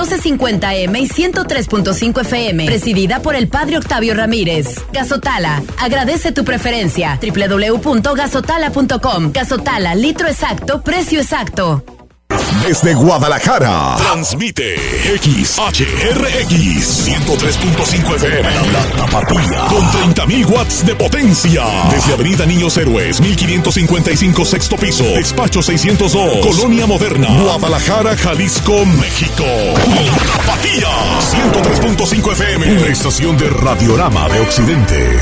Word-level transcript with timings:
1250M 0.00 0.98
y 0.98 1.08
103.5 1.08 2.22
FM, 2.22 2.66
presidida 2.66 3.20
por 3.20 3.34
el 3.34 3.48
padre 3.48 3.76
Octavio 3.76 4.14
Ramírez. 4.14 4.82
Gasotala, 4.92 5.62
agradece 5.78 6.32
tu 6.32 6.44
preferencia. 6.44 7.18
www.gasotala.com. 7.20 9.32
Gasotala, 9.32 9.94
litro 9.94 10.26
exacto, 10.26 10.80
precio 10.80 11.20
exacto. 11.20 11.99
Desde 12.66 12.94
Guadalajara, 12.94 13.96
transmite 13.96 14.76
XHRX 15.18 17.08
103.5 17.08 18.14
FM. 18.16 18.48
La 18.72 18.84
Tapatía. 18.96 19.66
Con 19.68 19.82
30.000 20.14 20.46
watts 20.48 20.86
de 20.86 20.94
potencia. 20.94 21.64
Desde 21.90 22.12
Avenida 22.12 22.46
Niños 22.46 22.76
Héroes, 22.76 23.20
1555 23.20 24.44
sexto 24.44 24.76
piso. 24.76 25.02
Despacho 25.04 25.62
602. 25.62 26.46
Colonia 26.46 26.86
Moderna. 26.86 27.28
Guadalajara, 27.42 28.16
Jalisco, 28.16 28.84
México. 28.86 29.44
La 29.44 30.16
Tapatía. 30.36 30.88
103.5 31.52 32.32
FM. 32.32 32.78
Una 32.78 32.86
estación 32.86 33.36
de 33.38 33.50
Radiorama 33.50 34.28
de 34.28 34.40
Occidente. 34.40 35.20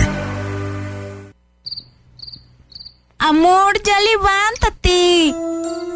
Amor, 3.18 3.80
ya 3.84 3.98
levántate. 4.00 5.34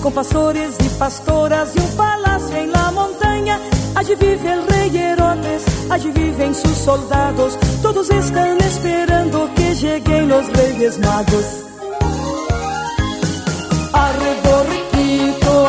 Con 0.00 0.12
pastores 0.12 0.76
y 0.78 0.88
pastoras 1.00 1.74
y 1.74 1.80
un 1.80 1.96
palacio 1.96 2.56
en 2.58 2.70
la 2.70 2.92
montaña. 2.92 3.58
Allí 3.96 4.14
vive 4.14 4.52
el 4.52 4.66
rey 4.68 4.96
Herodes, 4.96 5.64
allí 5.90 6.12
viven 6.12 6.54
sus 6.54 6.76
soldados, 6.78 7.58
todos 7.82 8.08
están 8.10 8.58
esperando 8.58 9.50
que 9.56 9.74
lleguen 9.74 10.28
los 10.28 10.46
reyes 10.52 10.98
magos. 11.00 11.44
Arre, 13.92 14.32
borriquito, 14.44 15.66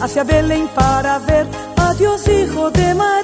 hacia 0.00 0.24
Belén 0.24 0.68
para 0.68 1.18
ver 1.20 1.46
a 1.76 1.94
Dios 1.94 2.26
Hijo 2.28 2.70
de 2.70 2.94
María. 2.94 3.15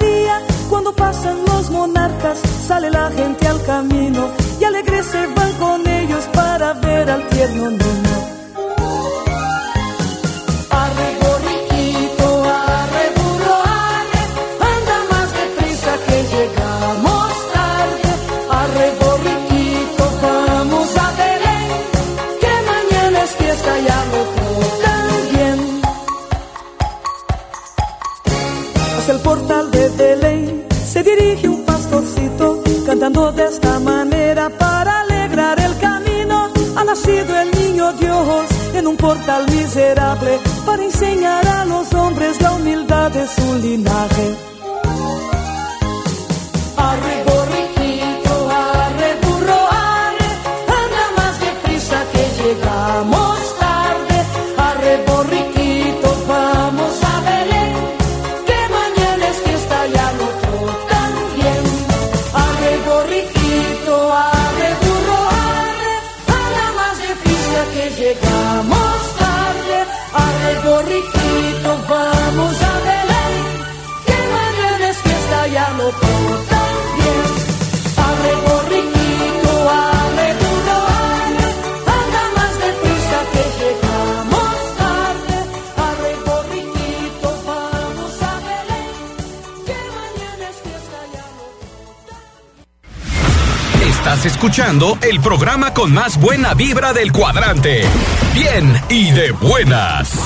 Escuchando 94.43 94.97
el 95.01 95.21
programa 95.21 95.73
con 95.73 95.93
más 95.93 96.19
buena 96.19 96.53
vibra 96.53 96.91
del 96.91 97.13
cuadrante. 97.13 97.85
Bien 98.33 98.73
y 98.89 99.09
de 99.11 99.31
buenas. 99.31 100.19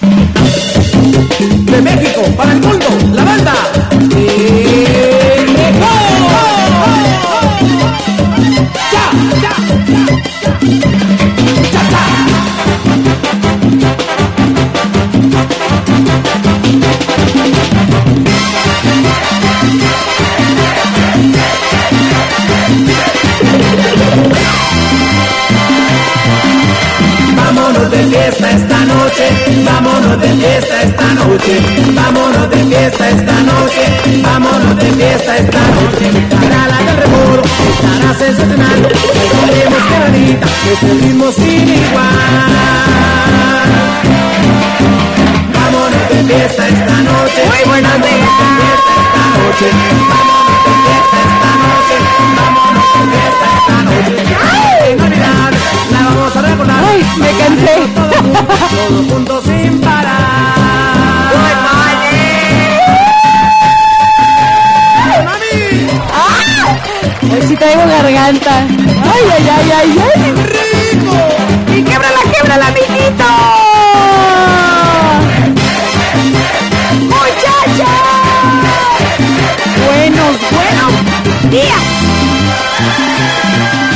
De 0.00 1.82
México 1.82 2.22
para 2.34 2.52
el 2.52 2.60
mundo, 2.60 2.86
la 3.12 3.24
banda. 3.24 3.54
¡Ya! 8.90 9.10
¡Ya! 9.42 9.50
Vámonos 9.50 10.56
Vámonos 11.90 12.85
de 12.85 12.85
fiesta 28.26 28.50
esta 28.50 28.78
noche, 28.86 29.24
vámonos 29.64 30.20
de 30.20 30.28
fiesta 30.28 30.82
esta 30.82 31.14
noche, 31.14 31.60
vámonos 31.94 32.50
de 32.50 32.56
fiesta 32.56 33.08
esta 33.08 33.32
noche, 33.42 34.22
vámonos 34.22 34.76
de 34.76 34.90
fiesta 34.92 35.36
esta 35.36 35.58
noche. 35.60 36.06
Para 36.30 36.66
la 36.66 36.78
del 36.78 36.96
remoro, 36.96 37.42
estará 37.44 38.14
sensacional, 38.18 38.88
queremos 39.46 39.82
quebradita, 39.84 40.46
ese 40.72 40.88
ritmo 40.94 41.30
sin 41.30 41.68
igual. 41.68 42.06
Vámonos 45.54 46.08
de 46.10 46.34
fiesta 46.34 46.68
esta 46.68 46.96
noche, 47.02 47.42
Muy 47.46 47.64
buenos 47.64 47.92
vámonos 47.92 48.02
de 48.02 48.16
días. 48.16 48.30
fiesta 48.58 48.92
esta 49.02 49.24
noche, 49.38 49.66
vámonos 50.08 50.45
me 57.18 57.30
cansé. 57.38 57.74
Todos 58.88 59.12
juntos, 59.12 59.44
sin 59.44 59.80
parar. 59.80 60.14
¡Mami! 65.24 65.88
Hoy 67.32 67.42
sí 67.48 67.56
traigo 67.56 67.86
garganta. 67.86 68.58
Ay, 68.58 69.24
ay, 69.32 69.48
ay, 69.56 69.72
ay, 69.78 69.90
ay. 70.06 70.34
¡Rico! 70.52 71.16
¡Y 71.74 71.82
québrala, 71.82 72.20
québrala, 72.32 72.66
amiguito! 72.68 73.24
Buenos, 79.86 80.36
buenos 80.52 80.92
días. 81.50 81.82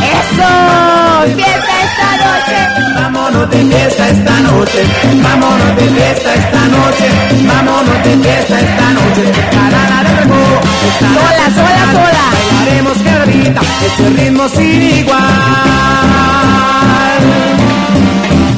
¡Eso! 0.02 0.89
¡Fiesta 1.36 1.74
esta 1.86 2.08
noche! 2.24 2.56
Vámonos 2.94 3.50
de 3.50 3.58
fiesta 3.64 4.08
esta 4.08 4.40
noche, 4.40 4.80
vámonos 5.22 5.76
de 5.76 5.86
fiesta 5.88 6.34
esta 6.34 6.62
noche, 6.76 7.06
vámonos 7.46 8.02
de 8.04 8.12
fiesta 8.22 8.60
esta 8.60 8.86
noche. 8.98 9.24
Para 9.52 9.80
la 9.90 9.98
de 10.04 10.12
remoro, 10.20 10.60
Sola, 10.98 11.46
sola, 11.54 11.84
sola. 11.92 12.24
Bailaremos 12.32 12.98
quebradita, 12.98 13.60
ese 13.86 14.08
ritmo 14.10 14.48
sin 14.48 14.82
igual. 14.82 15.20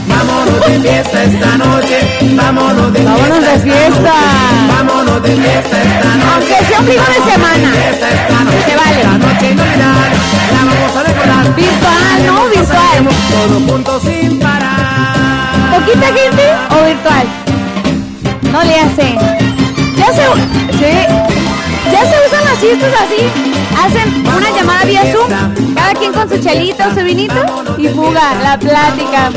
Vámonos 0.09 0.61
de 0.67 0.75
fiesta 0.81 1.23
esta 1.25 1.57
noche, 1.59 1.97
vámonos 2.37 2.93
de 2.93 3.01
Vámonos 3.03 3.39
fiesta. 3.39 3.51
de 3.51 3.55
esta 3.55 3.63
fiesta. 3.63 4.15
Vámonos 4.77 5.23
de 5.23 5.37
fiesta 5.37 5.77
esta 5.83 6.09
noche. 6.15 6.31
Aunque 6.33 6.57
sea 6.67 6.81
un 6.81 6.87
fin 6.87 6.95
de 6.95 7.01
vámonos 7.01 7.33
semana. 7.33 7.69
fiesta 7.73 8.07
esta 8.11 8.39
noche. 8.45 8.59
Se 8.67 8.77
vale. 8.77 9.03
La 9.03 9.19
noche 9.19 9.47
inolvidable, 9.53 10.17
la 10.53 10.61
vamos 10.65 10.97
a 10.97 11.03
recordar. 11.03 11.12
Virtual, 11.56 12.27
¿no? 12.27 12.49
Virtual. 12.49 13.09
Todos 13.31 13.62
juntos 13.71 14.03
sin 14.03 14.39
parar. 14.39 15.73
¿Poquita 15.73 16.06
gente 16.06 16.43
o 16.71 16.87
virtual? 16.87 17.27
No 18.53 18.62
le 18.62 18.79
hace. 18.79 19.17
Ya 19.97 20.06
se, 20.06 20.23
sí, 20.79 20.94
ya 21.91 22.00
se 22.00 22.27
usan 22.27 22.44
las 22.44 22.59
fiestas 22.59 22.93
así. 23.03 23.53
Hacen 23.83 24.27
una 24.27 24.50
llamada 24.50 24.85
vía 24.85 25.03
Zoom, 25.12 25.75
cada 25.75 25.94
quien 25.94 26.12
con 26.12 26.29
su 26.29 26.39
chelito, 26.39 26.85
su 26.94 27.03
vinito 27.05 27.35
y 27.79 27.89
fuga, 27.89 28.35
la 28.43 28.59
plática. 28.59 29.31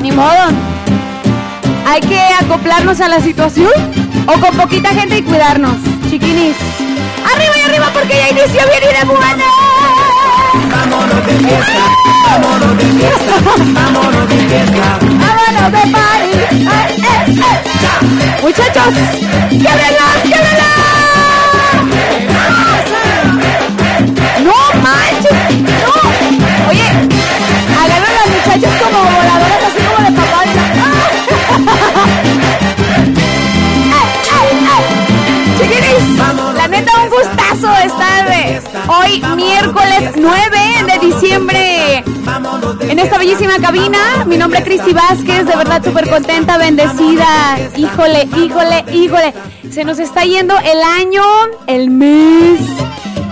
Ni 0.00 0.12
modo. 0.12 0.48
Hay 1.86 2.00
que 2.00 2.20
acoplarnos 2.40 3.00
a 3.00 3.08
la 3.08 3.20
situación 3.20 3.72
o 4.26 4.32
con 4.40 4.56
poquita 4.56 4.90
gente 4.90 5.18
y 5.18 5.22
cuidarnos. 5.22 5.76
Chiquinis. 6.10 6.56
Arriba 7.24 7.54
y 7.58 7.60
arriba 7.62 7.90
porque 7.92 8.14
ya 8.16 8.30
inició 8.30 8.62
bien 8.66 8.82
y 8.82 8.98
de 8.98 9.04
buena. 9.04 9.63
Vámonos 10.70 11.26
de 11.26 11.34
fiesta, 11.38 11.82
vámonos 12.24 12.76
de 12.78 12.84
fiesta, 12.84 13.34
vámonos 13.74 14.28
de 14.28 14.36
fiesta. 14.36 14.98
¡Vámonos 15.00 15.68
de 15.72 15.82
party! 15.92 16.32
¡Ay, 16.68 16.90
eh, 16.98 17.24
eh! 17.28 17.42
Muchachos, 18.42 18.94
¡québrenlas, 19.50 20.18
québrenlas! 20.22 20.84
¡No 24.44 24.58
manches! 24.82 25.42
¡No! 25.84 25.96
Oye, 26.68 26.88
agarran 27.82 28.04
a 28.04 28.14
las 28.18 28.28
muchachas 28.30 28.74
como 28.82 28.98
voladoras 29.04 29.62
así 29.68 29.80
como 29.84 29.98
de 30.04 30.10
papá. 30.12 30.40
Chiquinis, 35.58 36.04
la 36.56 36.66
neta 36.68 36.92
un 37.02 37.08
gustazo 37.10 37.68
estar 37.84 38.28
eh, 38.32 38.60
hoy 38.88 39.22
miércoles 39.36 40.12
9 40.16 40.58
de 40.86 41.06
diciembre 41.06 42.04
en 42.80 42.98
esta 42.98 43.18
bellísima 43.18 43.58
cabina. 43.58 44.24
Mi 44.26 44.36
nombre 44.36 44.60
es 44.60 44.64
Cristi 44.64 44.92
Vázquez, 44.92 45.46
de 45.46 45.56
verdad 45.56 45.82
súper 45.84 46.08
contenta, 46.08 46.58
bendecida. 46.58 47.58
Híjole, 47.76 48.28
híjole, 48.36 48.84
híjole. 48.92 49.34
Se 49.70 49.84
nos 49.84 49.98
está 49.98 50.24
yendo 50.24 50.56
el 50.58 50.82
año, 50.82 51.22
el 51.66 51.90
mes. 51.90 52.60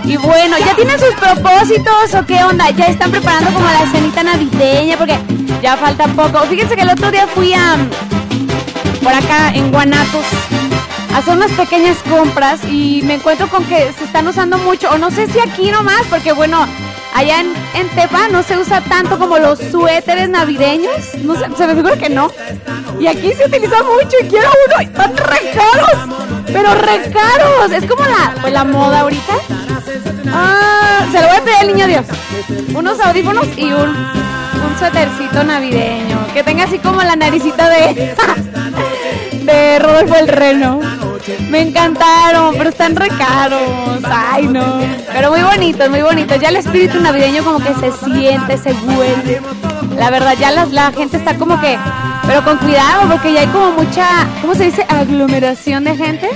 Y 0.05 0.17
bueno, 0.17 0.57
¿ya 0.59 0.75
tienen 0.75 0.99
sus 0.99 1.13
propósitos 1.15 2.13
o 2.15 2.25
qué 2.25 2.43
onda? 2.43 2.69
¿Ya 2.71 2.85
están 2.85 3.11
preparando 3.11 3.51
como 3.53 3.65
la 3.65 3.89
cenita 3.91 4.23
navideña? 4.23 4.97
Porque 4.97 5.17
ya 5.61 5.77
falta 5.77 6.07
poco. 6.07 6.39
Fíjense 6.45 6.75
que 6.75 6.81
el 6.81 6.89
otro 6.89 7.09
día 7.11 7.27
fui 7.27 7.53
a 7.53 7.77
por 9.01 9.13
acá 9.13 9.51
en 9.53 9.71
Guanatos 9.71 10.25
hacer 11.13 11.35
unas 11.35 11.51
pequeñas 11.51 11.97
compras 12.09 12.61
y 12.69 13.01
me 13.03 13.15
encuentro 13.15 13.47
con 13.47 13.63
que 13.65 13.91
se 13.97 14.03
están 14.05 14.27
usando 14.27 14.57
mucho, 14.57 14.89
o 14.91 14.97
no 14.97 15.11
sé 15.11 15.27
si 15.27 15.39
aquí 15.39 15.71
nomás, 15.71 16.01
porque 16.09 16.31
bueno, 16.31 16.65
allá 17.13 17.41
en, 17.41 17.53
en 17.75 17.87
Tepa 17.89 18.27
no 18.29 18.43
se 18.43 18.57
usa 18.57 18.81
tanto 18.81 19.19
como 19.19 19.37
los 19.37 19.59
suéteres 19.59 20.29
navideños, 20.29 21.13
no 21.23 21.35
sé, 21.35 21.45
se 21.55 21.67
me 21.67 21.75
figura 21.75 21.97
que 21.97 22.09
no. 22.09 22.31
Y 22.99 23.07
aquí 23.07 23.33
se 23.33 23.45
utiliza 23.45 23.77
mucho 23.83 24.17
y 24.21 24.27
quiero 24.27 24.49
uno, 24.67 24.81
y 24.81 24.85
están 24.85 25.15
re 25.15 25.51
caros, 25.53 26.19
pero 26.47 26.73
re 26.75 27.11
caros, 27.11 27.71
es 27.71 27.85
como 27.85 28.05
la, 28.05 28.33
pues, 28.41 28.53
la 28.53 28.63
moda 28.63 29.01
ahorita. 29.01 29.33
Ah, 30.35 31.05
se 31.11 31.21
lo 31.21 31.27
voy 31.27 31.37
a 31.37 31.41
pedir 31.43 31.57
al 31.57 31.67
niño 31.67 31.87
Dios. 31.87 32.05
Unos 32.73 32.99
audífonos 32.99 33.45
y 33.55 33.65
un, 33.65 33.89
un 33.89 34.79
suétercito 34.79 35.43
navideño. 35.43 36.27
Que 36.33 36.43
tenga 36.43 36.63
así 36.63 36.79
como 36.79 37.03
la 37.03 37.15
naricita 37.15 37.69
de. 37.69 38.15
de 39.43 39.79
Rodolfo 39.79 40.15
el 40.15 40.27
Reno. 40.27 40.79
Me 41.49 41.61
encantaron, 41.61 42.55
pero 42.57 42.69
están 42.69 42.95
re 42.95 43.07
caros. 43.09 43.61
Ay, 44.03 44.47
no. 44.47 44.79
Pero 45.13 45.31
muy 45.31 45.41
bonitos, 45.41 45.89
muy 45.89 46.01
bonitos. 46.01 46.39
Ya 46.39 46.49
el 46.49 46.57
espíritu 46.57 46.99
navideño 46.99 47.43
como 47.43 47.59
que 47.59 47.73
se 47.75 47.91
siente, 48.05 48.57
se 48.57 48.73
vuelve. 48.73 49.41
La 49.97 50.09
verdad, 50.09 50.33
ya 50.39 50.51
la, 50.51 50.65
la 50.65 50.91
gente 50.91 51.17
está 51.17 51.35
como 51.37 51.59
que. 51.61 51.77
Pero 52.25 52.43
con 52.43 52.57
cuidado, 52.57 53.09
porque 53.09 53.33
ya 53.33 53.41
hay 53.41 53.47
como 53.47 53.71
mucha. 53.71 54.07
¿Cómo 54.41 54.55
se 54.55 54.65
dice? 54.65 54.85
Aglomeración 54.89 55.83
de 55.83 55.95
gente. 55.95 56.29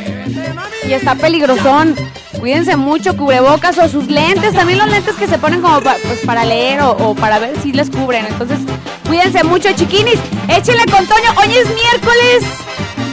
Y 0.88 0.94
está 0.94 1.16
peligrosón. 1.16 1.96
Cuídense 2.40 2.76
mucho, 2.78 3.18
cubrebocas 3.18 3.78
o 3.80 3.90
sus 3.90 4.06
lentes, 4.08 4.54
también 4.54 4.78
los 4.78 4.88
lentes 4.90 5.16
que 5.16 5.28
se 5.28 5.40
ponen 5.40 5.60
como 5.62 5.82
pa- 5.82 5.96
pues, 6.06 6.20
para 6.24 6.46
leer 6.46 6.82
o, 6.82 6.92
o 6.92 7.16
para 7.16 7.40
ver 7.40 7.56
si 7.64 7.74
les 7.74 7.90
cubren. 7.90 8.28
Entonces, 8.28 8.60
cuídense 9.08 9.44
mucho, 9.44 9.70
chiquinis. 9.74 10.20
Échenle 10.48 10.86
con 10.86 11.04
Toño. 11.08 11.32
Hoy 11.36 11.56
es 11.56 11.68
miércoles, 11.68 12.44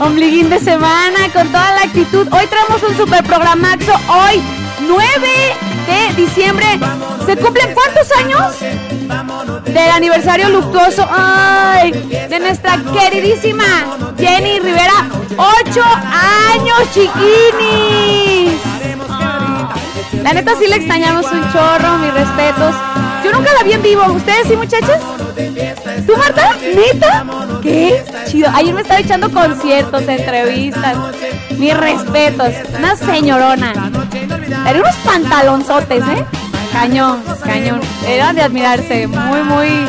ombliguín 0.00 0.50
de 0.50 0.58
semana, 0.58 1.28
con 1.32 1.46
toda 1.48 1.74
la 1.74 1.82
actitud. 1.82 2.26
Hoy 2.32 2.46
traemos 2.46 2.82
un 2.82 2.96
super 2.96 3.22
programaxo. 3.24 3.92
Hoy, 4.08 4.42
9 4.86 5.04
de 5.86 6.14
diciembre. 6.22 6.66
¿Se 7.26 7.36
cumplen 7.36 7.74
cuántos 7.74 8.10
años? 8.18 8.60
Del 9.64 9.90
aniversario 9.90 10.48
luctuoso. 10.50 11.08
De 12.28 12.38
nuestra 12.40 12.78
queridísima 12.92 13.64
Jenny 14.18 14.60
Rivera. 14.60 15.08
8 15.36 15.82
años, 16.52 16.78
chiquinis. 16.92 18.60
La 20.22 20.32
neta 20.32 20.52
sí 20.58 20.66
le 20.66 20.76
extrañamos 20.76 21.26
un 21.30 21.52
chorro, 21.52 21.98
mis 21.98 22.14
respetos. 22.14 22.74
Yo 23.24 23.32
nunca 23.32 23.52
la 23.52 23.62
vi 23.62 23.72
en 23.72 23.82
vivo. 23.82 24.04
¿Ustedes 24.12 24.48
sí, 24.48 24.56
muchachas? 24.56 25.00
¿Tú, 26.06 26.16
Marta? 26.16 26.50
¿Neta? 26.62 27.24
¿Qué? 27.62 28.04
Chido. 28.26 28.48
Ayer 28.54 28.74
me 28.74 28.82
estaba 28.82 29.00
echando 29.00 29.30
conciertos, 29.30 30.02
entrevistas. 30.02 30.96
Mis 31.58 31.76
respetos. 31.76 32.52
Una 32.78 32.96
señorona. 32.96 33.72
Eran 34.68 34.80
unos 34.80 34.96
pantalonzotes, 34.96 36.02
¿eh? 36.02 36.24
Cañón, 36.72 37.22
cañón. 37.42 37.80
Eran 38.06 38.36
de 38.36 38.42
admirarse. 38.42 39.06
Muy, 39.06 39.42
muy 39.42 39.86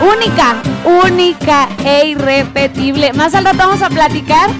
única, 0.00 0.56
única 1.04 1.68
e 1.84 2.08
irrepetible. 2.08 3.12
Más 3.12 3.34
al 3.34 3.44
rato 3.44 3.58
vamos 3.58 3.82
a 3.82 3.88
platicar 3.88 4.50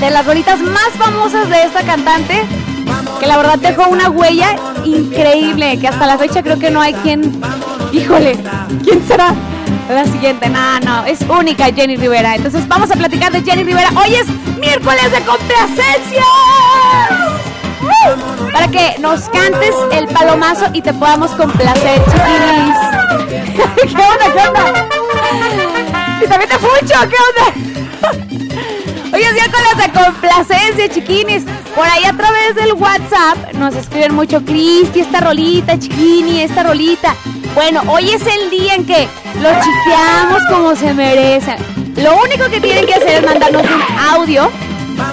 de 0.00 0.10
las 0.10 0.26
rolitas 0.26 0.60
más 0.60 0.90
famosas 0.98 1.48
de 1.48 1.62
esta 1.62 1.82
cantante, 1.82 2.42
que 3.20 3.26
la 3.26 3.36
verdad 3.36 3.58
dejó 3.58 3.88
una 3.88 4.10
huella 4.10 4.56
increíble, 4.84 5.78
que 5.78 5.88
hasta 5.88 6.06
la 6.06 6.18
fecha 6.18 6.42
creo 6.42 6.58
que 6.58 6.70
no 6.70 6.80
hay 6.80 6.94
quien, 6.94 7.40
híjole, 7.94 8.36
¿quién 8.82 9.06
será? 9.06 9.34
La 9.88 10.04
siguiente, 10.04 10.48
no, 10.48 10.80
no, 10.80 11.04
es 11.04 11.20
única 11.22 11.66
Jenny 11.66 11.96
Rivera. 11.96 12.34
Entonces 12.34 12.66
vamos 12.66 12.90
a 12.90 12.94
platicar 12.94 13.30
de 13.32 13.42
Jenny 13.42 13.64
Rivera. 13.64 13.90
Hoy 13.96 14.14
es 14.14 14.26
miércoles 14.58 15.12
de 15.12 15.20
complacencias. 15.20 16.24
¡Uh! 17.82 18.52
Para 18.52 18.68
que 18.68 18.96
nos 18.98 19.28
cantes 19.28 19.74
el 19.92 20.06
palomazo 20.08 20.66
y 20.72 20.82
te 20.82 20.92
podamos 20.94 21.30
complacer, 21.32 22.02
chiquinis. 22.04 22.76
¿Qué 23.94 24.02
onda, 24.02 24.32
qué 24.32 24.48
onda? 24.48 24.88
mucho! 26.60 26.94
¿Qué 27.08 27.16
onda? 27.28 27.46
Hoy 29.14 29.22
es 29.22 29.32
miércoles 29.32 29.76
de 29.76 29.92
complacencia, 29.92 30.88
chiquinis. 30.88 31.44
Por 31.74 31.86
ahí 31.86 32.04
a 32.04 32.12
través 32.12 32.54
del 32.54 32.72
WhatsApp 32.72 33.52
nos 33.54 33.74
escriben 33.76 34.14
mucho, 34.14 34.44
Cristi, 34.44 35.00
esta 35.00 35.20
rolita, 35.20 35.78
chiquini, 35.78 36.40
esta 36.40 36.62
rolita. 36.64 37.14
Bueno, 37.54 37.82
hoy 37.86 38.10
es 38.10 38.22
el 38.26 38.50
día 38.50 38.74
en 38.74 38.84
que 38.84 39.06
los 39.40 39.52
chiqueamos 39.60 40.42
como 40.50 40.74
se 40.74 40.92
merecen. 40.92 41.56
Lo 41.96 42.16
único 42.16 42.50
que 42.50 42.60
tienen 42.60 42.84
que 42.84 42.94
hacer 42.94 43.22
es 43.22 43.24
mandarnos 43.24 43.62
un 43.62 43.82
audio 43.96 44.50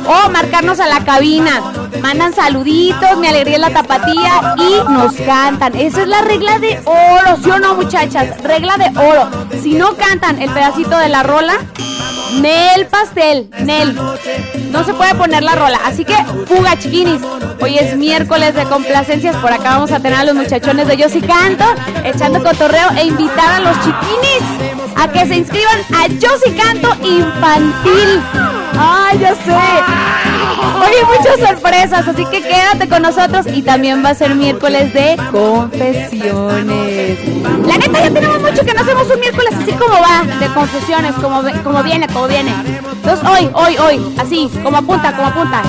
o 0.07 0.29
marcarnos 0.29 0.79
a 0.79 0.87
la 0.87 1.03
cabina. 1.03 1.61
Mandan 2.01 2.33
saluditos, 2.33 3.17
mi 3.17 3.27
alegría 3.27 3.57
la 3.57 3.69
tapatía 3.69 4.55
y 4.57 4.91
nos 4.91 5.13
cantan. 5.13 5.75
Esa 5.75 6.01
es 6.01 6.07
la 6.07 6.21
regla 6.21 6.59
de 6.59 6.79
oro, 6.85 7.37
¿sí 7.43 7.49
o 7.49 7.59
no, 7.59 7.75
muchachas? 7.75 8.41
Regla 8.43 8.77
de 8.77 8.99
oro. 8.99 9.29
Si 9.61 9.73
no 9.73 9.95
cantan 9.95 10.41
el 10.41 10.49
pedacito 10.49 10.97
de 10.97 11.09
la 11.09 11.23
rola, 11.23 11.53
Nel 12.39 12.87
pastel, 12.87 13.49
Nel. 13.59 13.93
No 14.71 14.83
se 14.85 14.93
puede 14.93 15.13
poner 15.15 15.43
la 15.43 15.55
rola. 15.55 15.79
Así 15.85 16.05
que, 16.05 16.15
fuga, 16.47 16.77
chiquinis. 16.77 17.21
Hoy 17.59 17.77
es 17.77 17.97
miércoles 17.97 18.55
de 18.55 18.63
complacencias. 18.63 19.35
Por 19.37 19.51
acá 19.51 19.71
vamos 19.71 19.91
a 19.91 19.99
tener 19.99 20.19
a 20.19 20.23
los 20.23 20.35
muchachones 20.35 20.87
de 20.87 20.97
Yo 20.97 21.07
Canto, 21.27 21.65
echando 22.05 22.41
cotorreo 22.41 22.89
e 22.97 23.05
invitar 23.05 23.51
a 23.51 23.59
los 23.59 23.77
chiquinis 23.81 24.71
a 24.95 25.07
que 25.11 25.25
se 25.27 25.35
inscriban 25.35 25.79
a 25.93 26.07
Yo 26.07 26.29
sí 26.43 26.51
Canto 26.53 26.89
Infantil. 27.05 28.50
¡Ay, 28.77 29.19
ya 29.19 29.35
sé! 29.35 29.53
Hay 30.83 30.95
muchas 31.05 31.39
sorpresas, 31.47 32.07
así 32.07 32.25
que 32.25 32.41
quédate 32.41 32.87
con 32.89 33.01
nosotros 33.01 33.45
y 33.53 33.61
también 33.61 34.03
va 34.03 34.09
a 34.09 34.15
ser 34.15 34.35
miércoles 34.35 34.93
de 34.93 35.17
confesiones. 35.31 37.19
La 37.65 37.77
neta, 37.77 37.99
ya 37.99 38.11
tenemos 38.11 38.41
mucho 38.41 38.65
que 38.65 38.73
no 38.73 38.81
hacemos 38.81 39.07
un 39.09 39.19
miércoles 39.19 39.53
así 39.55 39.71
como 39.73 39.93
va, 39.93 40.23
de 40.39 40.47
confesiones, 40.53 41.13
como, 41.15 41.43
como 41.63 41.83
viene, 41.83 42.07
como 42.07 42.27
viene. 42.27 42.53
Entonces, 42.91 43.27
hoy, 43.27 43.49
hoy, 43.53 43.77
hoy, 43.77 44.15
así, 44.19 44.49
como 44.63 44.77
apunta, 44.77 45.15
como 45.15 45.27
apunta. 45.27 45.61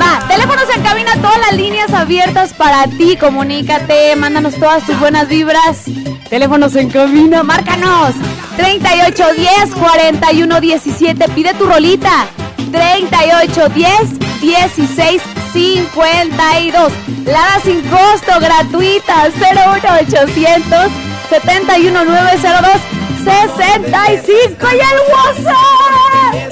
Va, 0.00 0.26
teléfonos 0.28 0.64
en 0.74 0.82
cabina, 0.82 1.12
todas 1.20 1.38
las 1.38 1.52
líneas 1.54 1.92
abiertas 1.92 2.54
para 2.54 2.84
ti. 2.84 3.16
Comunícate, 3.16 4.14
mándanos 4.16 4.54
todas 4.54 4.84
tus 4.84 4.98
buenas 4.98 5.28
vibras. 5.28 5.84
Teléfonos 6.30 6.76
en 6.76 6.90
cabina, 6.90 7.42
márcanos. 7.42 8.14
3810 8.58 9.74
4117. 9.74 11.28
Pide 11.28 11.54
tu 11.54 11.64
rolita. 11.64 12.26
3810 12.72 14.18
16 14.40 15.22
52. 15.52 16.92
Lada 17.24 17.60
sin 17.62 17.82
costo, 17.82 18.40
gratuita. 18.40 19.28
01800 19.38 20.90
71902 21.30 22.98
65 23.24 24.66
y 24.72 24.76
el 24.76 24.98
WhatsApp. 25.12 26.34
¡Eh, 26.34 26.48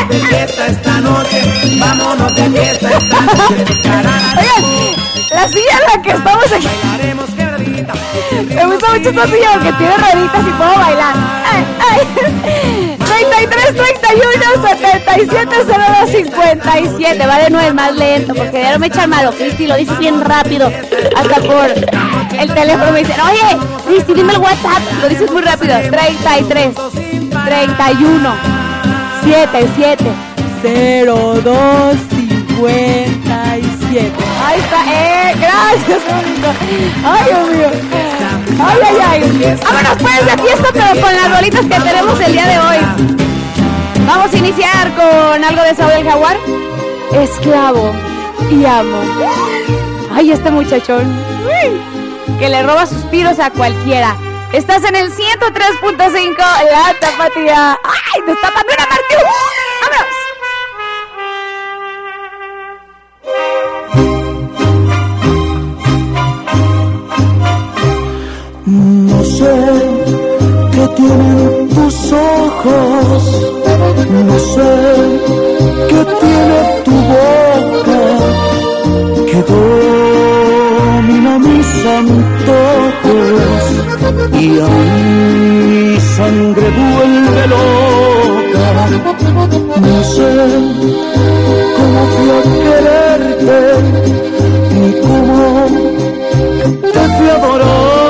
eh, 0.00 0.18
eh, 0.32 0.46
esta 0.68 1.00
noche, 1.00 1.42
vámonos 1.78 2.34
de 2.34 2.50
fiesta 2.50 2.90
esta 2.90 3.20
noche. 3.20 3.64
La 5.30 5.46
silla 5.48 5.78
en 5.78 5.86
la 5.86 6.02
que 6.02 6.10
estamos 6.10 6.52
aquí. 6.52 6.66
Me 8.54 8.66
gusta 8.66 8.88
mucho 8.92 9.10
esta 9.10 9.26
silla 9.26 9.52
porque 9.54 9.72
tiene 9.72 9.96
rueditas 9.96 10.40
y 10.40 10.50
puedo 10.50 10.74
bailar. 10.76 11.14
Ay, 11.52 11.64
ay. 11.90 12.96
33, 13.20 13.74
31, 13.74 14.32
77, 15.06 15.56
02, 16.02 16.10
57. 16.10 17.26
Va 17.26 17.38
de 17.38 17.50
nuevo 17.50 17.68
es 17.68 17.74
más 17.74 17.94
lento 17.94 18.34
porque 18.34 18.62
ya 18.62 18.72
no 18.72 18.78
me 18.78 18.86
echan 18.86 19.10
malo. 19.10 19.32
Cristi, 19.32 19.66
lo 19.66 19.76
dices 19.76 19.98
bien 19.98 20.20
rápido. 20.20 20.70
Hasta 21.16 21.36
por 21.36 21.70
el 22.38 22.54
teléfono 22.54 22.92
me 22.92 23.00
dicen, 23.00 23.20
oye, 23.20 23.58
Cristi, 23.86 24.14
dime 24.14 24.32
el 24.34 24.38
WhatsApp. 24.38 24.80
Lo 25.02 25.08
dices 25.08 25.30
muy 25.30 25.42
rápido. 25.42 25.78
33, 25.90 26.74
31, 27.44 28.36
77, 29.24 30.04
02, 31.04 31.96
57. 32.56 34.29
Ahí 34.50 34.58
está, 34.58 34.84
eh, 34.84 35.34
gracias, 35.38 36.02
bonito. 36.12 36.48
Ay, 37.04 37.24
Dios 37.24 37.50
mío. 37.50 37.70
Ay, 38.60 38.78
ay, 38.84 38.98
ay. 39.08 39.58
Vámonos 39.62 39.96
pues 40.02 40.26
de 40.26 40.42
fiesta, 40.42 40.68
pero 40.72 41.00
con 41.00 41.14
las 41.14 41.36
rolitas 41.36 41.60
que 41.60 41.80
tenemos 41.80 42.18
el 42.18 42.32
día 42.32 42.46
de 42.48 42.58
hoy. 42.58 42.78
Vamos 44.08 44.34
a 44.34 44.36
iniciar 44.36 44.92
con 44.96 45.44
algo 45.44 45.62
de 45.62 45.74
Saúl 45.76 45.92
el 45.92 46.04
Jaguar. 46.04 46.36
Esclavo 47.12 47.94
y 48.50 48.64
amo. 48.64 49.00
Ay, 50.12 50.32
este 50.32 50.50
muchachón. 50.50 51.04
Que 52.40 52.48
le 52.48 52.64
roba 52.64 52.86
suspiros 52.86 53.38
a 53.38 53.50
cualquiera. 53.50 54.16
Estás 54.52 54.82
en 54.82 54.96
el 54.96 55.12
103.5, 55.12 56.36
la 56.36 56.92
tapatía. 56.98 57.78
¡Ay! 57.84 58.22
¡Destápame 58.26 58.72
una 58.72 58.86
Martín! 58.86 59.18
¡Vámonos! 59.80 60.29
Sé 69.40 69.56
qué 70.72 70.84
tienen 70.96 71.68
tus 71.74 71.96
ojos, 72.12 73.22
no 74.28 74.36
sé 74.52 74.72
qué 75.90 76.00
tiene 76.22 76.60
tu 76.86 76.96
boca, 77.14 78.02
que 79.28 79.38
domina 79.52 81.32
mis 81.48 81.70
antojos 82.00 83.62
y 84.42 84.46
a 84.60 84.68
mi 84.68 86.00
sangre 86.16 86.66
vuelve 86.78 87.42
loca. 87.54 88.68
No 89.88 89.98
sé 90.14 90.32
cómo 91.76 92.00
fui 92.12 92.28
a 92.38 92.40
quererte, 92.64 93.60
ni 94.74 94.90
cómo 95.00 95.40
te 96.92 97.02
fui 97.14 97.28
adorando. 97.36 98.09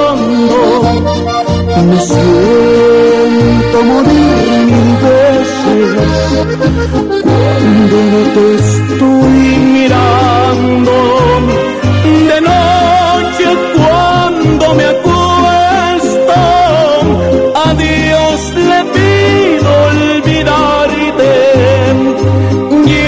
Me 1.90 1.98
siento 1.98 3.78
morir 3.82 4.46
mil 4.70 4.90
veces 5.02 6.10
cuando 7.24 7.96
no 8.12 8.20
te 8.34 8.44
estoy 8.54 9.38
mirando. 9.74 10.94
De 12.30 12.38
noche 12.40 13.46
cuando 13.76 14.64
me 14.74 14.84
acuesto, 14.84 16.38
a 17.64 17.74
Dios 17.74 18.38
le 18.54 18.80
pido 18.94 19.68
olvidarte. 19.90 21.32
Y 22.86 22.98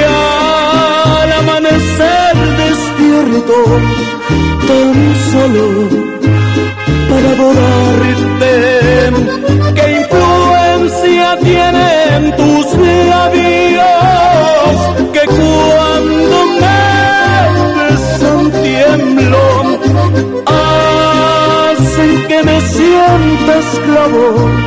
al 1.23 1.31
amanecer 1.41 2.35
despierto, 2.63 3.57
tan 4.67 4.91
solo 5.31 5.92
esclavo 23.63 24.62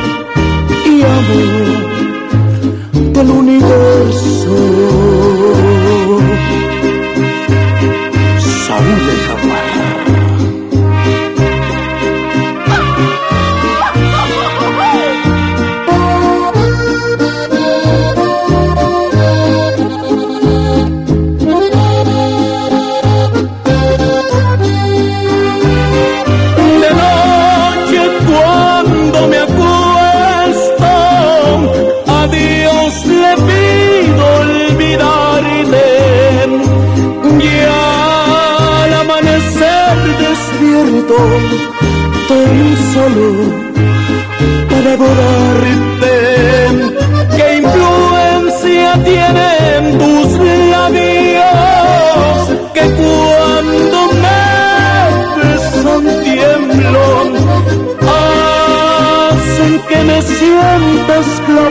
despierto, 41.06 41.16
tan 42.28 42.76
solo 42.92 43.26
para 44.68 44.90
adorarte. 44.92 46.14
¿Qué 47.36 47.46
influencia 47.58 48.88
tienen 49.04 49.82
tus 49.98 50.28
labios 50.70 52.40
que 52.74 52.84
cuando 53.00 53.98
me 54.22 54.44
besan 55.42 56.04
tiemblo? 56.24 57.04
Hacen 59.28 59.74
que 59.88 59.98
me 60.04 60.18
siento 60.22 61.12
esclavo 61.14 61.65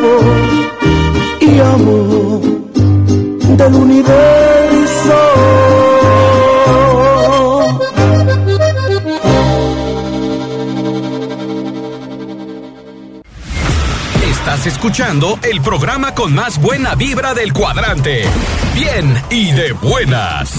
escuchando 14.75 15.39
el 15.41 15.61
programa 15.61 16.13
con 16.13 16.35
más 16.35 16.59
buena 16.59 16.95
vibra 16.95 17.33
del 17.33 17.53
cuadrante. 17.53 18.25
Bien 18.73 19.23
y 19.29 19.53
de 19.53 19.71
buenas. 19.71 20.51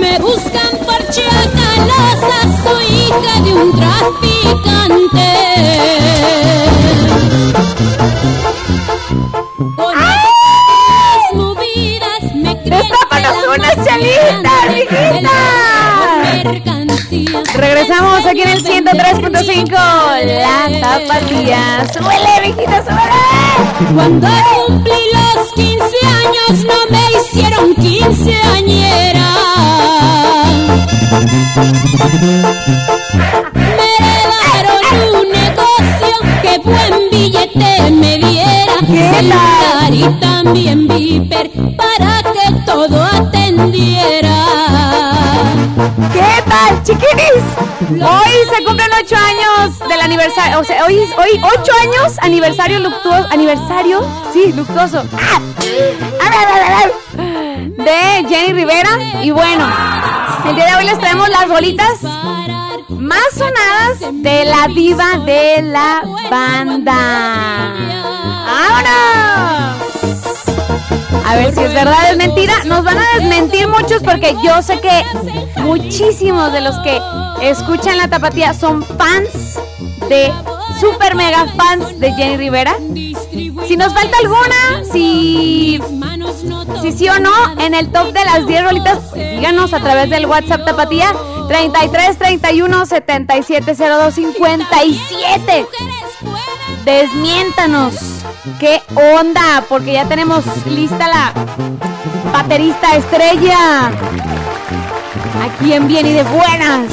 Me 0.00 0.18
buscan 0.20 0.78
por 0.86 0.96
chacalosa, 1.10 2.62
soy 2.64 2.86
hija 2.86 3.40
de 3.44 3.52
un 3.52 3.76
traficante. 3.76 5.28
Con 9.76 9.98
estas 9.98 11.34
movidas 11.34 12.22
me 12.36 12.54
¡Destápanos 12.54 13.36
una 13.54 13.70
chelita, 13.84 14.52
mijita! 14.70 16.81
Regresamos 17.12 18.24
aquí 18.24 18.40
en 18.40 18.48
el 18.48 18.64
103.5 18.64 19.70
La 19.70 20.80
Tapatía 20.80 21.84
¡Súbele, 21.92 22.40
mijita, 22.40 22.82
súbele! 22.82 23.92
Cuando 23.94 24.28
cumplí 24.66 25.02
los 25.12 25.52
15 25.52 25.84
años 26.06 26.64
no 26.64 26.78
me 26.90 27.02
hicieron 27.12 27.74
quinceañera. 27.74 29.28
Me 33.76 33.88
heredaron 33.98 34.82
un 35.14 35.28
negocio 35.32 36.16
que 36.40 36.58
buen 36.64 37.10
billete 37.10 37.90
me 37.90 38.16
diera. 38.16 38.74
Celular 38.88 39.92
y 39.92 40.08
también 40.18 40.88
viper 40.88 41.50
para 41.76 42.22
que 42.22 42.52
todo 42.64 43.04
atendiera. 43.04 44.31
¿Qué 46.12 46.42
tal, 46.48 46.82
chiquinis? 46.84 47.42
Hoy 47.90 48.56
se 48.56 48.64
cumplen 48.64 48.88
ocho 49.02 49.16
años 49.16 49.78
del 49.88 50.00
aniversario, 50.00 50.60
o 50.60 50.64
sea, 50.64 50.84
hoy, 50.86 50.96
hoy 50.96 51.40
ocho 51.42 51.72
años 51.82 52.18
aniversario 52.20 52.78
luctuoso, 52.78 53.26
aniversario, 53.30 54.06
sí, 54.32 54.52
luctuoso, 54.52 55.02
¡Ah! 55.12 55.40
de 57.66 58.28
Jenny 58.28 58.52
Rivera. 58.52 58.90
Y 59.22 59.32
bueno, 59.32 59.68
el 60.48 60.54
día 60.54 60.66
de 60.66 60.74
hoy 60.76 60.84
les 60.84 60.98
traemos 61.00 61.28
las 61.28 61.48
bolitas 61.48 62.00
más 62.88 63.26
sonadas 63.36 63.98
de 64.12 64.44
la 64.44 64.68
diva 64.68 65.18
de 65.26 65.62
la 65.62 66.02
banda. 66.30 67.74
¡Vámonos! 68.46 69.82
A 71.26 71.36
ver 71.36 71.54
si 71.54 71.60
es 71.60 71.74
verdad 71.74 71.98
o 72.04 72.06
es 72.12 72.16
mentira. 72.16 72.54
Nos 72.66 72.84
van 72.84 72.98
a 72.98 73.18
desmentir 73.18 73.66
muchos 73.66 74.02
porque 74.02 74.36
yo 74.44 74.62
sé 74.62 74.78
que 74.80 75.02
muchísimos 75.62 76.52
de 76.52 76.60
los 76.60 76.78
que 76.80 77.00
escuchan 77.42 77.98
la 77.98 78.08
tapatía 78.08 78.54
son 78.54 78.82
fans 78.82 79.58
de 80.08 80.32
super 80.80 81.14
mega 81.14 81.46
fans 81.56 81.98
de 81.98 82.12
Jenny 82.14 82.36
Rivera. 82.36 82.74
Si 83.66 83.76
nos 83.76 83.92
falta 83.94 84.16
alguna, 84.18 84.84
si, 84.90 85.80
si 86.80 86.92
sí 86.92 87.08
o 87.08 87.18
no, 87.18 87.32
en 87.60 87.74
el 87.74 87.90
top 87.90 88.12
de 88.12 88.24
las 88.24 88.46
10 88.46 88.64
rolitas, 88.64 89.12
díganos 89.14 89.72
a 89.72 89.80
través 89.80 90.10
del 90.10 90.26
WhatsApp 90.26 90.64
tapatía 90.64 91.14
33 91.48 92.18
31 92.18 92.86
77 92.86 93.74
02 93.74 94.14
57. 94.14 95.66
Desmiéntanos. 96.84 97.94
¿Qué 98.58 98.82
onda? 98.94 99.64
Porque 99.68 99.92
ya 99.92 100.08
tenemos 100.08 100.44
lista 100.66 101.08
la 101.08 101.32
baterista 102.32 102.96
estrella. 102.96 103.92
Aquí 105.40 105.72
en 105.72 105.88
Bien 105.88 106.06
y 106.06 106.12
de 106.12 106.22
Buenas. 106.24 106.88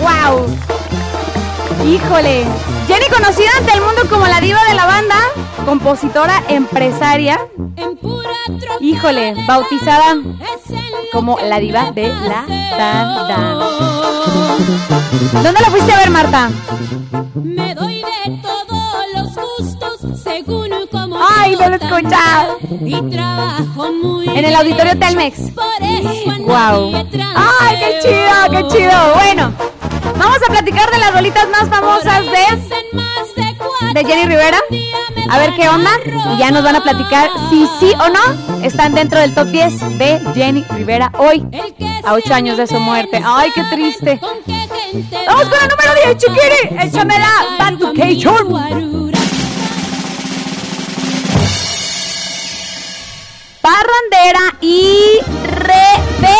¡Wow! 0.00 0.46
Híjole. 1.86 2.44
Jenny 2.88 3.06
conocida 3.06 3.50
ante 3.58 3.72
el 3.72 3.80
mundo 3.80 4.02
como 4.08 4.26
la 4.26 4.40
diva 4.40 4.60
de 4.68 4.74
la 4.74 4.86
banda, 4.86 5.16
compositora, 5.64 6.42
empresaria. 6.48 7.38
Híjole, 8.80 9.34
bautizada 9.46 10.16
como 11.12 11.38
la 11.38 11.58
diva 11.60 11.92
de 11.92 12.08
la 12.08 12.44
banda. 12.78 13.66
¿Dónde 15.32 15.60
la 15.60 15.70
fuiste 15.70 15.92
a 15.92 15.98
ver, 15.98 16.10
Marta? 16.10 16.50
Lo 21.68 21.74
he 21.74 21.78
escuchado! 21.78 22.58
En 24.34 24.44
el 24.44 24.54
auditorio 24.54 24.98
Telmex. 24.98 25.54
¡Wow! 25.54 26.94
¡Ay, 27.34 27.76
qué 27.78 27.98
chido, 28.02 28.50
qué 28.50 28.68
chido! 28.68 29.14
Bueno, 29.14 29.52
vamos 30.18 30.38
a 30.46 30.52
platicar 30.52 30.90
de 30.90 30.98
las 30.98 31.12
rolitas 31.12 31.48
más 31.48 31.68
famosas 31.68 32.22
de, 32.24 33.94
de 33.94 34.04
Jenny 34.04 34.26
Rivera. 34.26 34.58
A 35.28 35.38
ver 35.38 35.54
qué 35.54 35.68
onda. 35.68 35.90
Y 36.34 36.38
ya 36.38 36.50
nos 36.50 36.62
van 36.62 36.76
a 36.76 36.82
platicar 36.82 37.30
si 37.50 37.66
sí 37.80 37.92
o 37.94 38.08
no 38.08 38.64
están 38.64 38.94
dentro 38.94 39.18
del 39.18 39.34
top 39.34 39.48
10 39.48 39.98
de 39.98 40.20
Jenny 40.34 40.64
Rivera 40.70 41.10
hoy, 41.18 41.44
a 42.04 42.14
8 42.14 42.34
años 42.34 42.56
de 42.56 42.66
su 42.66 42.78
muerte. 42.78 43.20
¡Ay, 43.24 43.50
qué 43.54 43.64
triste! 43.64 44.20
Vamos 45.26 45.44
con 45.44 45.58
el 45.60 45.68
número 45.68 45.94
10, 46.04 46.16
chiquiri. 46.16 46.86
Échamela, 46.86 47.30
Banducation. 47.58 49.05
Parrandera 54.26 54.56
y 54.60 55.18
rebelde. 55.46 56.34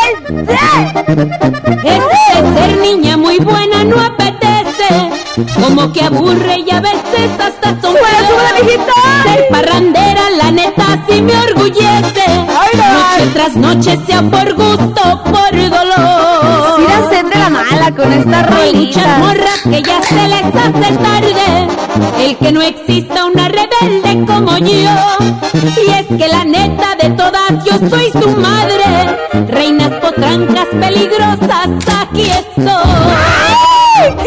Este 1.85 2.59
ser 2.61 2.77
niña 2.81 3.17
muy 3.17 3.39
buena 3.39 3.85
no 3.85 4.01
apetece. 4.01 5.11
Como 5.63 5.93
que 5.93 6.03
aburre 6.05 6.65
y 6.67 6.71
a 6.71 6.81
veces 6.81 7.31
hasta 7.39 7.81
son. 7.81 7.95
Ser 7.95 9.49
parrandera, 9.51 10.31
la 10.31 10.51
neta, 10.51 11.05
sí 11.09 11.23
me 11.23 11.33
orgullece. 11.39 12.27
Noche 12.75 13.31
tras 13.33 13.55
noche, 13.57 13.99
sea 14.07 14.23
por 14.23 14.53
gusto, 14.55 15.23
por 15.25 15.53
dolor. 15.71 16.77
Sí, 16.77 16.85
la 16.89 17.09
sed 17.09 17.27
de 17.27 17.39
la 17.39 17.51
mala 17.51 17.95
con 17.95 18.13
esta 18.13 18.41
Hay 18.57 18.75
muchas 18.75 19.05
rolita. 19.05 19.19
morras 19.19 19.61
que 19.63 19.83
ya 19.83 20.03
se 20.03 20.29
les 20.29 20.45
hace 20.45 20.97
tarde. 20.97 21.69
El 22.19 22.37
que 22.37 22.53
no 22.53 22.63
como 22.63 23.06
yo. 24.73 24.97
Y 25.55 25.91
es 25.91 26.07
que 26.19 26.29
la 26.29 26.45
neta 26.45 26.97
de 27.01 27.11
todas, 27.11 27.65
yo 27.65 27.89
soy 27.89 28.11
su 28.11 28.29
madre. 28.37 29.17
Reinas 29.49 29.91
potrancas 30.01 30.67
peligrosas, 30.81 31.69
aquí 32.01 32.23
estoy. 32.23 33.27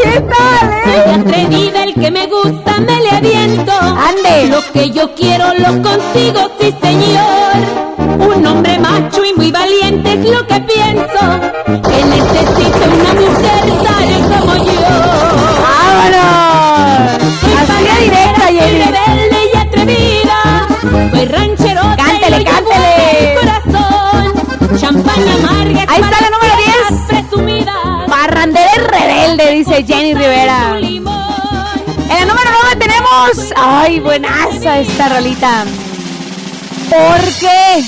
¿Qué 0.02 0.20
tal, 0.20 0.72
eh? 0.72 0.82
Soy 0.84 1.14
atrevida, 1.20 1.84
el 1.84 1.94
que 1.94 2.10
me 2.10 2.26
gusta 2.26 2.80
me 2.80 3.00
le 3.00 3.10
aviento. 3.10 3.72
Ande. 3.72 4.48
Lo 4.48 4.60
que 4.72 4.90
yo 4.90 5.14
quiero 5.14 5.46
lo 5.54 5.82
consigo, 5.82 6.50
sí 6.58 6.74
señor. 6.82 8.34
Un 8.36 8.46
hombre 8.46 8.78
macho 8.78 9.24
y 9.24 9.34
muy 9.34 9.50
valiente 9.52 10.14
es 10.14 10.30
lo 10.30 10.46
que 10.46 10.60
pienso. 10.60 11.22
Que 11.66 12.04
necesita 12.04 12.84
una 12.88 13.12
mujer 13.20 13.62
tal 13.84 14.40
como 14.40 14.56
yo. 14.64 15.09
Soy 20.80 21.24
ranchero. 21.26 21.82
Cántele, 21.96 22.44
cántele. 22.44 23.36
corazón. 23.40 24.78
Champaña 24.80 25.34
amarga. 25.34 25.84
Ahí 25.88 26.00
está 26.00 26.20
la 26.20 26.30
número 26.30 26.54
10. 26.88 27.00
Presumida. 27.08 27.74
Parrandera 28.08 28.70
y 28.76 28.78
rebelde, 28.78 29.50
dice 29.52 29.84
Jenny 29.84 30.14
Rivera. 30.14 30.78
En 30.78 32.16
el 32.16 32.28
número 32.28 32.50
9 32.62 32.76
tenemos. 32.78 33.52
¡Ay, 33.56 34.00
buenaza 34.00 34.78
esta 34.80 35.08
rolita! 35.10 35.64
¿Por 36.88 37.20
qué? 37.38 37.84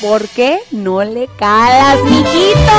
¿Por 0.00 0.28
qué 0.28 0.58
no 0.70 1.04
le 1.04 1.28
calas, 1.38 2.02
mijito? 2.04 2.78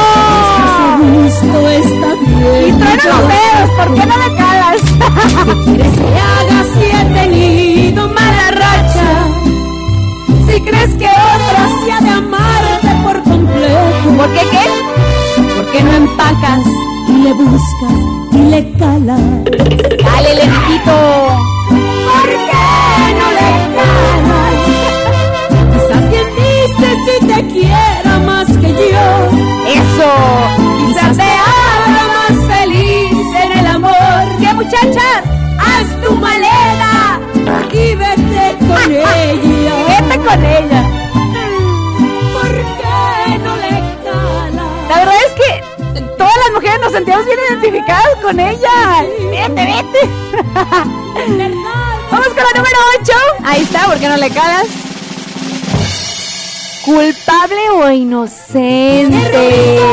Gusto 0.99 1.69
está 1.69 2.07
bien. 2.25 2.67
Y 2.67 2.79
truena 2.79 3.03
los 3.05 3.27
dedos, 3.27 3.69
¿por 3.77 3.93
qué 3.95 4.05
no 4.05 4.17
le 4.17 4.35
calas? 4.35 4.81
quieres 5.63 5.93
que 5.93 6.19
haga 6.19 6.63
si 6.73 6.85
he 6.85 7.05
tenido 7.13 8.09
mala 8.09 8.51
racha? 8.51 9.32
si 10.53 10.61
crees 10.61 10.93
que 10.95 11.07
otra 11.07 11.67
se 11.83 11.91
ha 11.91 11.99
de 12.01 12.09
amarte 12.09 12.91
por 13.03 13.23
completo. 13.23 14.09
¿Por 14.17 14.29
qué 14.33 14.41
qué? 14.51 14.65
¿Por 15.55 15.71
qué 15.71 15.83
no 15.83 15.93
empacas 15.93 16.65
y 17.07 17.11
le 17.23 17.33
buscas 17.33 17.99
y 18.31 18.37
le 18.51 18.71
calas? 18.73 19.21
¡Dale, 20.03 20.35
lentito! 20.35 20.95
¿Por 22.09 22.29
qué 22.49 22.69
no 23.19 23.27
le 23.39 23.49
calas? 23.77 24.55
Quizás 25.73 26.09
bien 26.11 26.27
dices 26.37 26.97
si 27.05 27.15
te 27.25 27.47
quiera 27.47 28.19
más 28.25 28.47
que 28.57 28.69
yo. 28.91 29.07
¡Eso! 29.79 30.11
Quizás 30.85 31.17
te 31.17 31.23
haga 31.23 32.03
más 32.15 32.35
feliz 32.55 33.27
en 33.43 33.51
el 33.59 33.67
amor. 33.67 34.23
¡Qué 34.39 34.53
muchachas! 34.53 35.23
¡Haz 35.57 35.87
tu 36.05 36.15
maleta 36.15 37.19
y 37.71 37.95
vete 37.95 38.55
con 38.59 38.91
ella! 38.91 39.62
con 40.33 40.45
ella. 40.45 40.83
¿Por 42.33 42.49
no 43.43 43.55
le? 43.57 43.69
La 44.89 44.97
verdad 44.97 45.15
es 45.27 45.33
que 45.33 45.63
todas 46.17 46.37
las 46.37 46.51
mujeres 46.53 46.79
nos 46.81 46.91
sentíamos 46.91 47.25
bien 47.25 47.39
identificadas 47.49 48.15
con 48.21 48.39
ella. 48.39 49.05
Vete, 49.29 49.65
vete. 49.65 50.09
Vamos 52.11 52.27
con 52.27 52.43
la 52.43 52.53
número 52.55 52.77
8. 53.01 53.13
Ahí 53.43 53.61
está, 53.61 53.85
¿por 53.85 53.99
qué 53.99 54.07
no 54.09 54.17
le 54.17 54.29
calas? 54.29 54.67
culpable 56.83 57.69
o 57.75 57.89
inocente. 57.89 59.09
¡No 59.09 59.39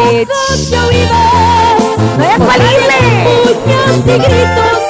hay 0.08 0.26
Puños 3.24 3.96
y 3.98 4.18
gritos, 4.18 4.80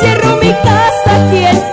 cierro 0.00 0.36
mi 0.38 0.50
casa, 0.50 1.71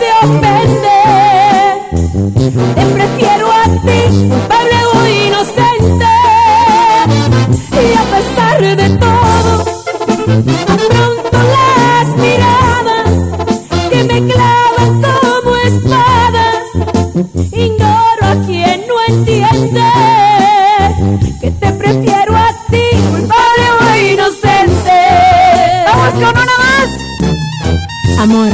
Amor, 28.19 28.49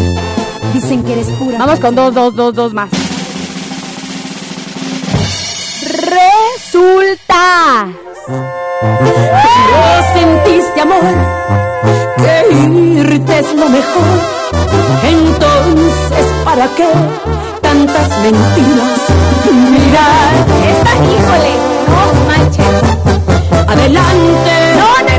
dicen 0.74 1.04
que 1.04 1.14
eres 1.14 1.28
pura. 1.40 1.58
Vamos 1.58 1.80
con 1.80 1.96
dos, 1.96 2.14
dos, 2.14 2.36
dos, 2.36 2.54
dos 2.54 2.74
más. 2.74 2.90
Resulta. 5.82 7.88
No 8.28 10.04
sentiste 10.14 10.82
amor, 10.82 11.04
que 12.18 12.46
irte 12.54 13.40
es 13.40 13.54
lo 13.56 13.70
mejor. 13.70 14.04
Entonces, 15.04 16.26
¿para 16.44 16.68
qué 16.76 16.88
tantas 17.62 18.10
mentiras? 18.22 19.00
Mira, 19.52 20.08
Esta, 20.70 20.92
híjole, 21.06 21.54
no 21.90 22.02
manches. 22.28 22.84
adelante. 23.68 24.54
No, 24.78 24.90
no. 25.10 25.16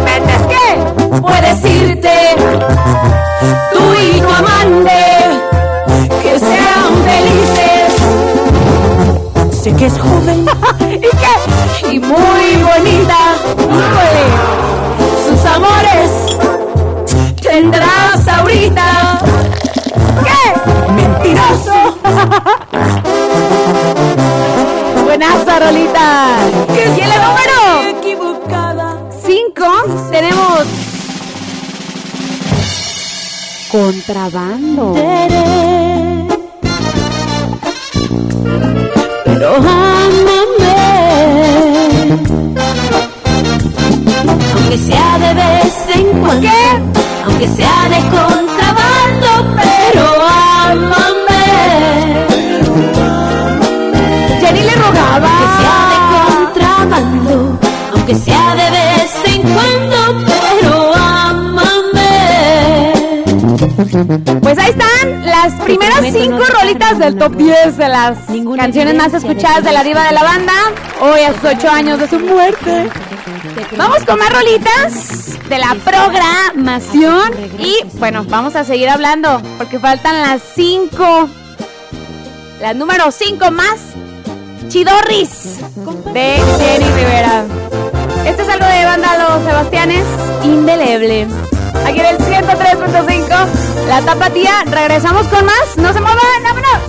Puedes 1.21 1.65
irte, 1.65 2.37
tú 3.73 3.81
y 3.95 4.21
tu 4.21 4.29
amante, 4.29 5.01
que 6.23 6.39
sean 6.39 6.93
felices. 7.05 7.93
Sé 9.63 9.73
que 9.75 9.87
es 9.87 9.99
joven 9.99 10.47
¿Y 10.81 11.01
qué? 11.01 11.91
y 11.93 11.99
muy 11.99 12.63
bonita. 12.63 13.19
Sus 15.27 15.45
amores 15.45 16.11
tendrás 17.43 18.29
ahorita. 18.29 19.19
¿Qué? 20.25 20.45
Contrabando. 34.07 34.95
Pero 39.25 39.57
ámame. 39.57 40.77
Aunque 44.55 44.79
sea 44.79 45.19
de 45.19 45.35
vez 45.35 45.75
en 45.93 46.21
cuando. 46.21 46.41
¿Qué? 46.41 46.65
Aunque 47.27 47.49
sea 47.49 47.89
de 47.89 48.01
contrabando, 48.15 49.31
pero 49.57 50.05
ámame. 50.71 51.45
Jenny 54.41 54.61
le 54.61 54.75
rogaba. 54.77 55.33
Aunque 55.33 55.47
sea 55.59 55.81
de 55.91 55.99
contrabando, 56.53 57.59
aunque 57.93 58.15
sea 58.15 58.55
de 58.55 58.66
Pues 63.77 64.59
ahí 64.59 64.71
están 64.71 65.27
las 65.27 65.53
primeras 65.63 65.97
momento 65.97 66.19
cinco 66.19 66.43
rolitas 66.61 66.99
del 66.99 67.19
top 67.19 67.37
ninguna 67.37 67.65
10 67.65 67.77
de 67.77 67.89
las 67.89 68.19
canciones 68.57 68.95
más 68.95 69.13
escuchadas 69.13 69.65
de 69.65 69.73
la 69.73 69.85
diva 69.85 70.05
de 70.05 70.13
la 70.13 70.23
banda. 70.23 70.53
Hoy 71.03 71.21
a 71.21 71.35
sus 71.35 71.45
ocho 71.45 71.69
años 71.69 71.99
de 71.99 72.09
su 72.09 72.19
muerte. 72.19 72.89
Vamos 73.77 74.03
con 74.07 74.19
más 74.19 74.33
rolitas 74.33 75.39
de 75.47 75.59
la 75.59 75.77
programación. 75.85 77.33
Y 77.59 77.77
bueno, 77.99 78.25
vamos 78.27 78.57
a 78.57 78.65
seguir 78.65 78.89
hablando 78.89 79.43
porque 79.59 79.79
faltan 79.79 80.23
las 80.23 80.41
cinco. 80.55 81.29
Las 82.63 82.75
número 82.75 83.11
cinco 83.11 83.51
más 83.51 83.79
chidorris 84.69 85.59
de 86.15 86.43
Jenny 86.59 86.87
Rivera. 86.87 87.45
Este 88.25 88.43
es 88.43 88.49
algo 88.49 88.67
de 88.67 88.85
banda 88.87 89.19
Los 89.19 89.45
Sebastianes, 89.45 90.05
indeleble. 90.45 91.27
Aquí 91.85 92.01
en 92.01 92.07
el 92.07 92.19
103.5, 92.19 93.47
la 93.87 94.03
tapatía. 94.03 94.65
Regresamos 94.67 95.27
con 95.29 95.45
más. 95.45 95.77
No 95.77 95.93
se 95.93 96.01
muevan, 96.01 96.43
vámonos. 96.43 96.81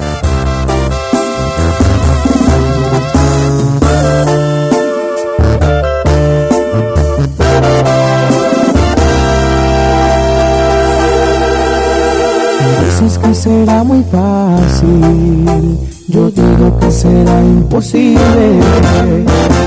Dices 12.85 13.17
que 13.19 13.35
será 13.35 13.83
muy 13.83 14.03
fácil, 14.11 15.77
yo 16.07 16.31
digo 16.31 16.79
que 16.79 16.91
será 16.91 17.41
imposible. 17.41 18.59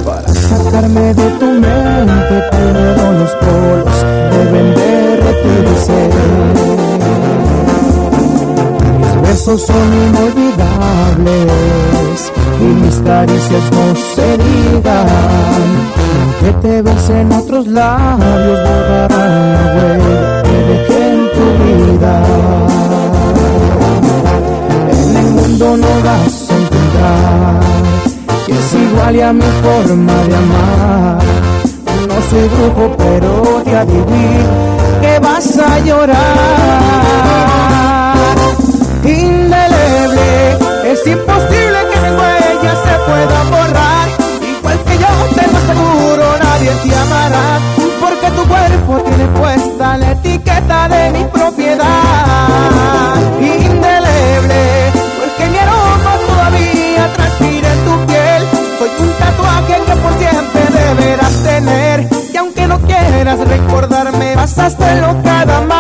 Para 0.04 0.28
sacarme 0.28 1.14
de 1.14 1.30
tu 1.38 1.46
mente, 1.46 2.42
primero 2.50 3.12
los 3.12 3.30
polos 3.36 4.04
deben 4.32 4.74
derretirse. 4.74 6.79
Besos 9.30 9.62
son 9.62 9.76
inolvidables 10.08 11.52
y 12.60 12.64
mis 12.64 12.96
caricias 12.96 13.62
no 13.70 13.94
se 14.16 14.36
digan. 14.38 15.06
Que 16.40 16.50
te 16.60 16.82
besen 16.82 17.30
otros 17.30 17.68
labios, 17.68 18.58
borrarán 18.58 19.52
la 19.52 19.62
huella 19.76 20.42
que 20.42 20.56
dejé 20.70 21.00
en 21.12 21.22
tu 21.30 21.46
vida. 21.62 22.14
En 24.90 25.16
el 25.16 25.26
mundo 25.26 25.76
no 25.76 25.92
vas 26.02 26.50
a 26.50 26.52
encontrar 26.56 27.60
que 28.46 28.52
es 28.52 28.74
igual 28.74 29.14
y 29.14 29.20
a 29.20 29.32
mi 29.32 29.48
forma 29.62 30.16
de 30.24 30.34
amar. 30.34 31.22
No 32.08 32.16
soy 32.30 32.48
brujo, 32.48 32.84
pero 32.98 33.62
te 33.62 33.76
adivino 33.76 34.76
que 35.00 35.20
vas 35.20 35.56
a 35.56 35.78
llorar. 35.78 37.30
Indeleble, 39.04 40.58
es 40.84 41.06
imposible 41.06 41.78
que 41.90 42.00
mi 42.00 42.10
huella 42.10 42.74
se 42.84 42.94
pueda 43.06 43.42
borrar. 43.44 44.08
Igual 44.42 44.78
que 44.84 44.98
yo 44.98 45.08
te 45.34 45.50
lo 45.50 45.58
aseguro, 45.58 46.38
nadie 46.42 46.70
te 46.82 46.94
amará. 46.94 47.60
Porque 47.98 48.30
tu 48.30 48.46
cuerpo 48.46 49.02
tiene 49.04 49.26
puesta 49.38 49.96
la 49.96 50.12
etiqueta 50.12 50.88
de 50.88 51.10
mi 51.12 51.24
propiedad. 51.24 51.86
Indeleble, 53.40 54.92
porque 55.18 55.46
mi 55.50 55.58
aroma 55.58 56.12
todavía 56.28 57.12
transpira 57.14 57.72
en 57.72 57.84
tu 57.86 58.06
piel. 58.06 58.42
Soy 58.78 58.90
un 59.00 59.12
tatuaje 59.14 59.82
que 59.86 59.96
por 59.96 60.12
siempre 60.18 60.62
deberás 60.78 61.42
tener. 61.42 62.08
Y 62.32 62.36
aunque 62.36 62.66
no 62.66 62.78
quieras 62.80 63.38
recordarme, 63.38 64.36
vas 64.36 64.58
a 64.58 64.66
hacerlo 64.66 65.16
cada 65.24 65.58
amanecer. 65.58 65.79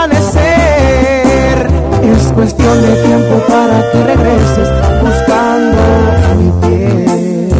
Es 2.42 2.54
cuestión 2.54 2.80
de 2.80 2.94
tiempo 3.02 3.38
para 3.48 3.92
que 3.92 4.02
regreses 4.02 4.68
buscando 5.02 5.82
mi 6.38 6.50
piel. 6.62 7.50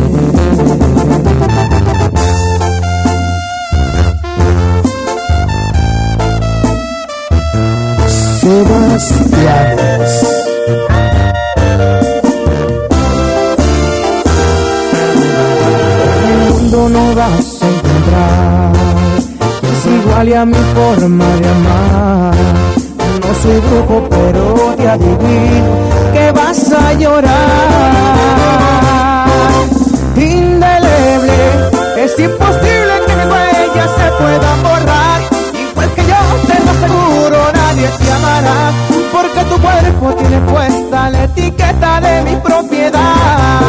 Sebastián. 8.40 9.76
No 16.90 17.14
vas 17.14 17.62
a 17.62 17.68
encontrar 17.68 18.72
es 19.62 19.86
igual 19.86 20.28
y 20.28 20.32
a 20.32 20.44
mi 20.46 20.54
forma 20.54 21.24
de 21.36 21.48
amar 21.48 22.29
soy 23.42 23.58
brujo, 23.60 24.06
pero 24.10 24.74
te 24.76 24.88
adivino 24.88 25.72
que 26.12 26.32
vas 26.32 26.72
a 26.72 26.92
llorar. 26.92 27.30
Indeleble, 30.16 31.32
es 31.96 32.18
imposible 32.18 32.94
que 33.06 33.16
mi 33.16 33.24
huella 33.32 33.86
se 33.96 34.10
pueda 34.18 34.50
borrar. 34.62 35.20
Igual 35.54 35.90
que 35.94 36.02
yo 36.02 36.16
te 36.46 36.64
lo 36.64 36.70
aseguro, 36.70 37.38
nadie 37.54 37.88
te 37.88 38.12
amará, 38.12 38.72
porque 39.12 39.44
tu 39.44 39.56
cuerpo 39.60 40.14
tiene 40.20 40.38
puesta 40.40 41.10
la 41.10 41.24
etiqueta 41.24 42.00
de 42.00 42.22
mi 42.22 42.36
propiedad. 42.36 43.60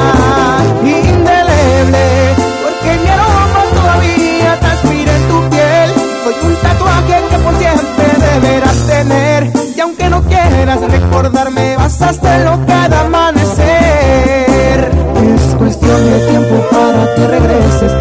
Indeleble, 0.83 2.35
porque 2.63 2.97
mi 3.01 3.09
aroma 3.09 3.63
todavía 3.73 4.59
transpira 4.59 5.15
en 5.15 5.27
tu 5.29 5.49
piel. 5.49 5.89
Soy 6.23 6.35
un 6.49 6.55
tatu 6.57 6.80
recordarme 10.79 11.75
vas 11.75 12.01
a 12.01 12.09
hacerlo 12.09 12.59
cada 12.65 13.01
amanecer. 13.01 14.91
Es 15.35 15.55
cuestión 15.55 16.05
de 16.05 16.19
tiempo 16.29 16.65
para 16.71 17.13
que 17.15 17.27
regreses 17.27 18.00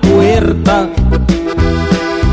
Puerta. 0.00 0.88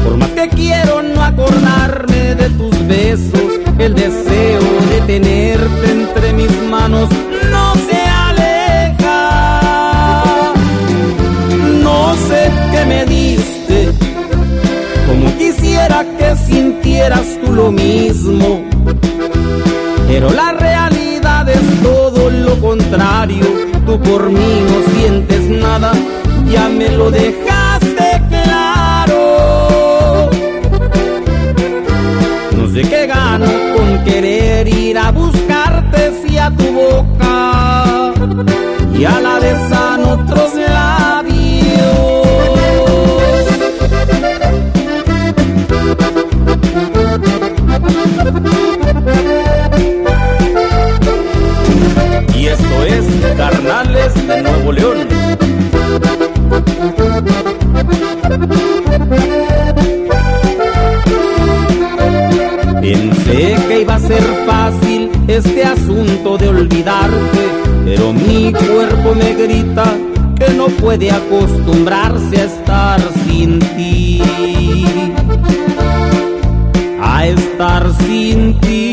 Por 0.03 0.17
más 0.17 0.30
que 0.30 0.47
quiero 0.49 1.01
no 1.03 1.21
acordarme 1.21 2.36
de 2.36 2.49
tus 2.51 2.88
besos, 2.88 3.60
el 3.77 3.93
deseo 3.93 4.62
de 4.89 5.01
tenerte 5.06 5.91
entre 5.91 6.34
mis 6.34 6.51
manos 6.69 7.10
no 7.51 7.73
se 7.88 7.99
aleja. 8.30 9.19
No 11.84 12.15
sé 12.27 12.51
qué 12.71 12.86
me 12.86 13.06
diste, 13.06 13.91
como 15.08 15.38
quisiera 15.38 16.06
que 16.17 16.36
sintieras 16.36 17.25
tú 17.43 17.53
lo 17.53 17.71
mismo. 17.71 18.63
Pero 20.08 20.32
la 20.32 20.53
realidad 20.53 21.49
es 21.49 21.84
todo 21.84 22.30
lo 22.30 22.60
contrario, 22.62 23.45
tú 23.86 23.99
por 23.99 24.30
mí 24.30 24.63
no 24.69 24.93
sientes 24.93 25.41
nada, 25.49 25.91
ya 26.49 26.69
me 26.69 26.89
lo 26.91 27.12
dejaste 27.12 27.47
León. 54.71 54.97
Pensé 62.82 63.56
que 63.67 63.82
iba 63.82 63.95
a 63.95 63.99
ser 63.99 64.23
fácil 64.45 65.12
este 65.27 65.63
asunto 65.63 66.38
de 66.38 66.47
olvidarte, 66.47 67.43
pero 67.86 68.13
mi 68.13 68.51
cuerpo 68.51 69.15
me 69.15 69.34
grita 69.34 69.95
que 70.38 70.53
no 70.53 70.67
puede 70.67 71.12
acostumbrarse 71.12 72.41
a 72.41 72.45
estar 72.45 73.01
sin 73.25 73.60
ti. 73.60 74.21
A 77.01 77.25
estar 77.25 77.91
sin 78.06 78.60
ti. 78.60 78.87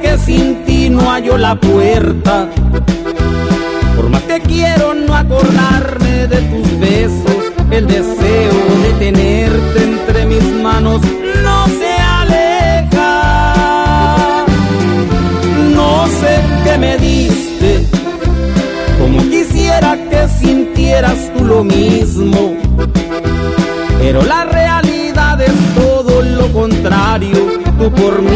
Que 0.00 0.18
sin 0.18 0.64
ti 0.64 0.88
no 0.90 1.10
hallo 1.10 1.36
la 1.38 1.54
puerta. 1.54 2.48
Por 3.96 4.08
más 4.10 4.22
que 4.22 4.40
quiero 4.40 4.94
no 4.94 5.14
acordarme 5.14 6.26
de 6.26 6.40
tus 6.42 6.80
besos, 6.80 7.52
el 7.70 7.86
deseo 7.86 8.54
de 8.82 8.92
tenerte 8.98 9.82
entre 9.82 10.26
mis 10.26 10.44
manos 10.62 11.00
no 11.42 11.66
se 11.78 11.92
aleja. 12.20 13.12
No 15.74 16.06
sé 16.06 16.40
qué 16.64 16.78
me 16.78 16.96
diste, 16.98 17.86
como 18.98 19.18
quisiera 19.30 19.96
que 20.10 20.28
sintieras 20.28 21.32
tú 21.36 21.44
lo 21.44 21.64
mismo. 21.64 22.54
Pero 23.98 24.22
la 24.22 24.44
realidad 24.44 25.40
es 25.40 25.74
todo 25.74 26.22
lo 26.22 26.52
contrario, 26.52 27.60
tú 27.78 27.90
por 27.90 28.22
mí 28.22 28.35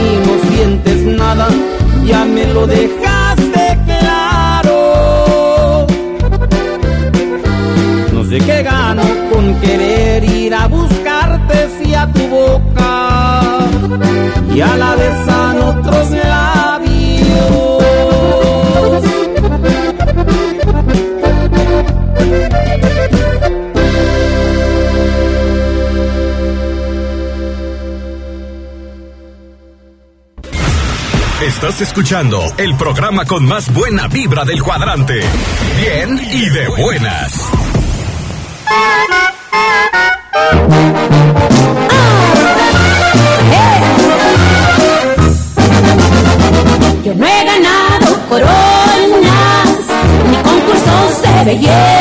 Escuchando 31.81 32.43
el 32.59 32.77
programa 32.77 33.25
con 33.25 33.47
más 33.47 33.73
buena 33.73 34.07
vibra 34.07 34.45
del 34.45 34.63
cuadrante. 34.63 35.23
Bien 35.79 36.21
y 36.31 36.51
de 36.51 36.69
buenas. 36.69 37.51
Yo 47.03 47.15
no 47.15 47.27
he 47.27 47.45
ganado 47.45 48.29
coronas 48.29 49.79
ni 50.29 50.37
concursos 50.37 51.23
de 51.23 51.45
belleza 51.45 52.00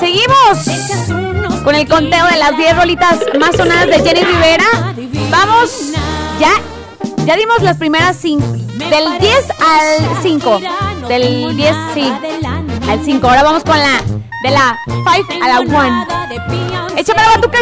Seguimos 0.00 0.58
con 1.64 1.74
el 1.74 1.88
conteo 1.88 2.26
de 2.26 2.36
las 2.38 2.56
10 2.56 2.76
rolitas 2.76 3.20
más 3.38 3.56
sonadas 3.56 3.86
de 3.86 4.00
Jenny 4.00 4.24
Rivera. 4.24 4.94
Vamos, 5.30 5.92
ya, 6.40 6.50
ya 7.24 7.36
dimos 7.36 7.62
las 7.62 7.76
primeras 7.76 8.16
5. 8.16 8.44
Del 8.90 9.18
10 9.20 9.50
al 9.60 10.22
5. 10.22 10.60
Del 11.08 11.56
10, 11.56 11.76
sí. 11.94 12.12
Al 12.88 13.04
5. 13.04 13.28
Ahora 13.28 13.42
vamos 13.42 13.62
con 13.62 13.78
la 13.78 14.02
De 14.42 14.50
la 14.50 14.78
5 14.86 15.04
a 15.42 15.48
la 15.48 15.60
1. 15.60 16.06
Échame 16.96 17.22
la 17.22 17.28
batuca. 17.36 17.58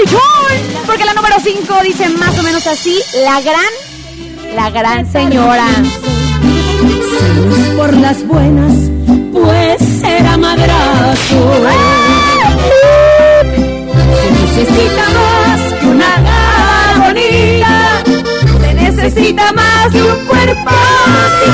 Porque 0.87 1.05
la 1.05 1.13
número 1.13 1.37
5 1.43 1.75
dice 1.83 2.09
más 2.09 2.39
o 2.39 2.43
menos 2.43 2.67
así. 2.67 3.01
La 3.25 3.41
gran, 3.41 4.55
la 4.55 4.71
gran 4.71 5.11
señora. 5.11 5.67
Por 7.77 7.95
las 7.95 8.27
buenas, 8.27 8.70
madrazo. 10.57 11.41
Se 14.21 14.31
necesita 14.41 15.05
más 15.19 15.61
que 15.81 15.87
una 15.87 16.15
cara 16.27 16.95
bonita. 17.07 18.03
Se 18.61 18.75
necesita 18.75 19.53
más 19.53 19.93
de 19.93 20.03
un 20.03 20.27
cuerpo 20.27 20.71
sin 21.39 21.53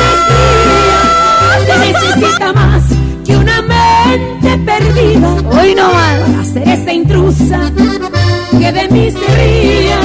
Se 1.66 1.74
necesita 1.78 2.52
más 2.52 2.82
que 3.24 3.37
una 3.37 3.62
mente 3.62 4.59
perdida. 4.64 5.28
Hoy 5.50 5.74
no 5.74 5.92
más. 5.92 6.18
Para 6.30 6.44
ser 6.44 6.68
esa 6.68 6.92
intrusa 6.92 7.72
que 8.59 8.72
de 8.72 8.88
mí 8.88 9.11
se 9.11 9.26
ría. 9.37 10.00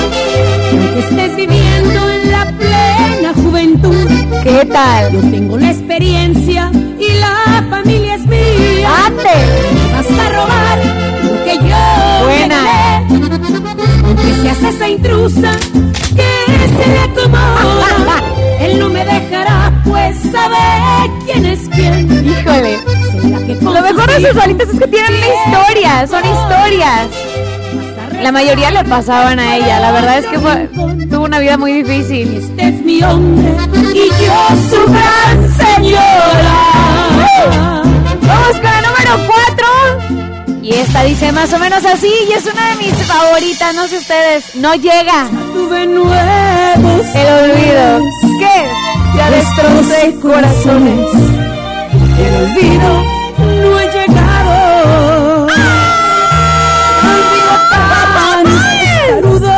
Que 0.93 0.99
estés 0.99 1.35
viviendo 1.35 1.99
en 2.11 2.31
la 2.31 2.45
plena 2.57 3.33
juventud. 3.35 4.07
¿Qué 4.43 4.65
tal? 4.65 5.11
Yo 5.13 5.21
tengo 5.31 5.57
la 5.57 5.71
experiencia 5.71 6.71
Me 9.17 9.35
vas 9.93 10.09
a 10.19 10.29
robar 10.29 10.77
lo 11.23 11.33
que 11.43 11.55
yo 11.57 11.83
Buena. 12.25 12.61
Aunque 14.05 14.29
seas 14.41 14.61
esa 14.63 14.87
intrusa 14.89 15.51
que 16.15 16.67
se 16.67 16.85
le 16.91 16.99
acomoda. 16.99 18.15
Él 18.61 18.77
no 18.79 18.87
me 18.89 19.03
dejará, 19.03 19.71
pues 19.83 20.17
sabe 20.31 20.57
quién 21.25 21.45
es 21.45 21.67
quién. 21.73 22.25
Híjole. 22.27 22.77
Lo 23.61 23.81
mejor 23.81 24.07
de 24.11 24.17
sus 24.27 24.35
solitas 24.41 24.69
es 24.69 24.79
que 24.79 24.87
tienen 24.87 25.13
una 25.15 25.27
historia, 25.27 26.07
son 26.07 26.23
historias. 26.25 27.07
La 28.21 28.31
mayoría 28.31 28.69
le 28.69 28.83
pasaban 28.83 29.39
a 29.39 29.55
ella, 29.57 29.79
la 29.79 29.91
verdad 29.93 30.19
es 30.19 30.27
que 30.27 30.37
fue- 30.39 30.69
tuvo 31.09 31.25
una 31.25 31.39
vida 31.39 31.57
muy 31.57 31.81
difícil. 31.81 32.35
Este 32.37 32.67
es 32.67 32.81
mi 32.85 33.01
hombre 33.01 33.51
y 33.95 34.09
yo 34.23 34.47
su 34.69 34.85
gran 34.91 35.49
señora. 35.57 36.59
Vamos 38.41 38.55
con 38.55 38.63
la 38.63 38.81
número 38.81 39.11
4. 39.27 39.67
Y 40.63 40.73
esta 40.73 41.03
dice 41.03 41.31
más 41.31 41.53
o 41.53 41.59
menos 41.59 41.85
así, 41.85 42.11
y 42.27 42.31
es 42.33 42.43
una 42.45 42.69
de 42.69 42.75
mis 42.77 42.93
favoritas, 43.05 43.75
no 43.75 43.87
sé 43.87 43.97
ustedes. 43.97 44.55
No 44.55 44.73
llega. 44.73 45.27
Tuve 45.53 45.85
nuevos 45.85 47.05
El 47.15 47.51
olvido. 47.51 47.99
¿Qué? 48.39 48.65
Ya 49.15 49.29
destrocé 49.29 50.15
corazones. 50.19 51.07
El 52.17 52.33
olvido 52.43 53.03
no 53.61 53.77
ha 53.77 53.85
llegado. 53.85 55.47
Olvido 57.11 57.53
tan 57.69 58.43
testarudo. 58.45 59.53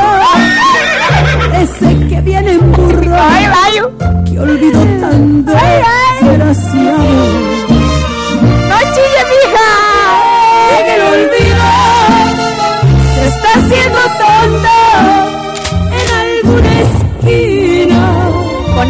Ese 1.62 1.90
que 2.10 2.20
viene 2.22 2.52
en 2.52 2.72
burro. 2.72 3.16
¡Ay, 3.18 3.46
rayo! 3.48 3.92
Que 4.26 4.40
olvido 4.40 4.82
tan 5.00 5.46
desgraciado. 5.46 7.53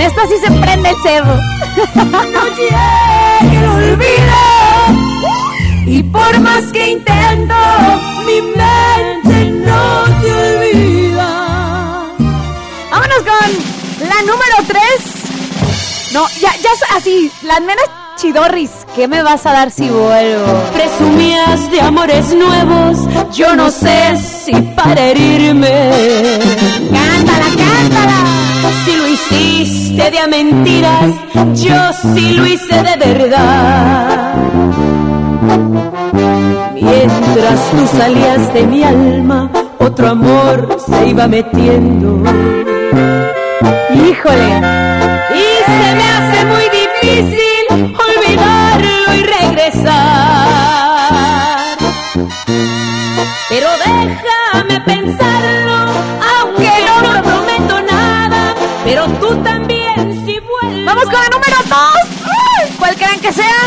Esta 0.06 0.28
sí 0.28 0.34
se 0.42 0.52
prende 0.52 0.90
el 0.90 0.96
cerro. 1.02 1.40
No 1.96 2.48
llega 2.56 3.40
el 3.42 3.66
olvido 3.66 4.34
y 5.86 6.04
por 6.04 6.40
más 6.40 6.64
que 6.72 6.92
intento 6.92 7.56
mi 8.26 8.42
mente 8.42 9.52
no 9.66 10.22
te 10.22 10.34
olvida. 10.34 11.30
Vámonos 12.92 13.18
con 13.18 14.08
la 14.08 14.22
número 14.22 14.58
3. 14.68 14.82
No, 16.14 16.28
ya, 16.40 16.52
ya 16.62 16.70
es 16.72 16.84
así, 16.96 17.32
las 17.44 17.62
menos 17.62 17.86
chidorris. 18.18 18.72
¿Qué 18.96 19.08
me 19.08 19.24
vas 19.24 19.46
a 19.46 19.54
dar 19.54 19.72
si 19.72 19.90
vuelvo? 19.90 20.64
Presumías 20.74 21.72
de 21.72 21.82
amores 21.82 22.34
nuevos, 22.34 22.98
yo 23.32 23.56
no 23.56 23.72
sé 23.72 24.18
si 24.18 24.52
para 24.52 25.02
herirme. 25.02 25.90
Cántala, 26.92 27.46
cántala. 27.58 28.43
Si 28.86 28.96
lo 28.96 29.08
hiciste 29.08 30.12
de 30.12 30.20
a 30.20 30.28
mentiras, 30.28 31.12
yo 31.56 31.94
sí 32.14 32.34
lo 32.34 32.46
hice 32.46 32.84
de 32.84 32.96
verdad. 32.98 34.36
Mientras 36.74 37.72
tú 37.72 37.88
salías 37.98 38.54
de 38.54 38.68
mi 38.68 38.84
alma, 38.84 39.50
otro 39.80 40.10
amor 40.10 40.78
se 40.86 41.08
iba 41.08 41.28
metiendo. 41.28 42.22
Híjole. 43.94 44.62
Y 45.34 45.64
se 45.66 45.96
me 45.96 46.04
hace 46.16 46.46
muy 46.46 46.66
difícil 46.82 47.64
olvidarlo 48.08 49.14
y 49.16 49.24
regresar. 49.24 50.54
Pero 53.50 53.68
déjame 53.86 54.82
pensarlo, 54.82 55.78
tú 59.34 59.44
también 59.44 60.26
si 60.26 60.40
vuelves. 60.40 60.86
Vamos 60.86 61.04
con 61.06 61.14
la 61.14 61.30
número 61.30 61.58
2. 61.68 61.78
¿Cuál 62.80 62.96
creen 62.96 63.20
que 63.20 63.32
sea? 63.32 63.64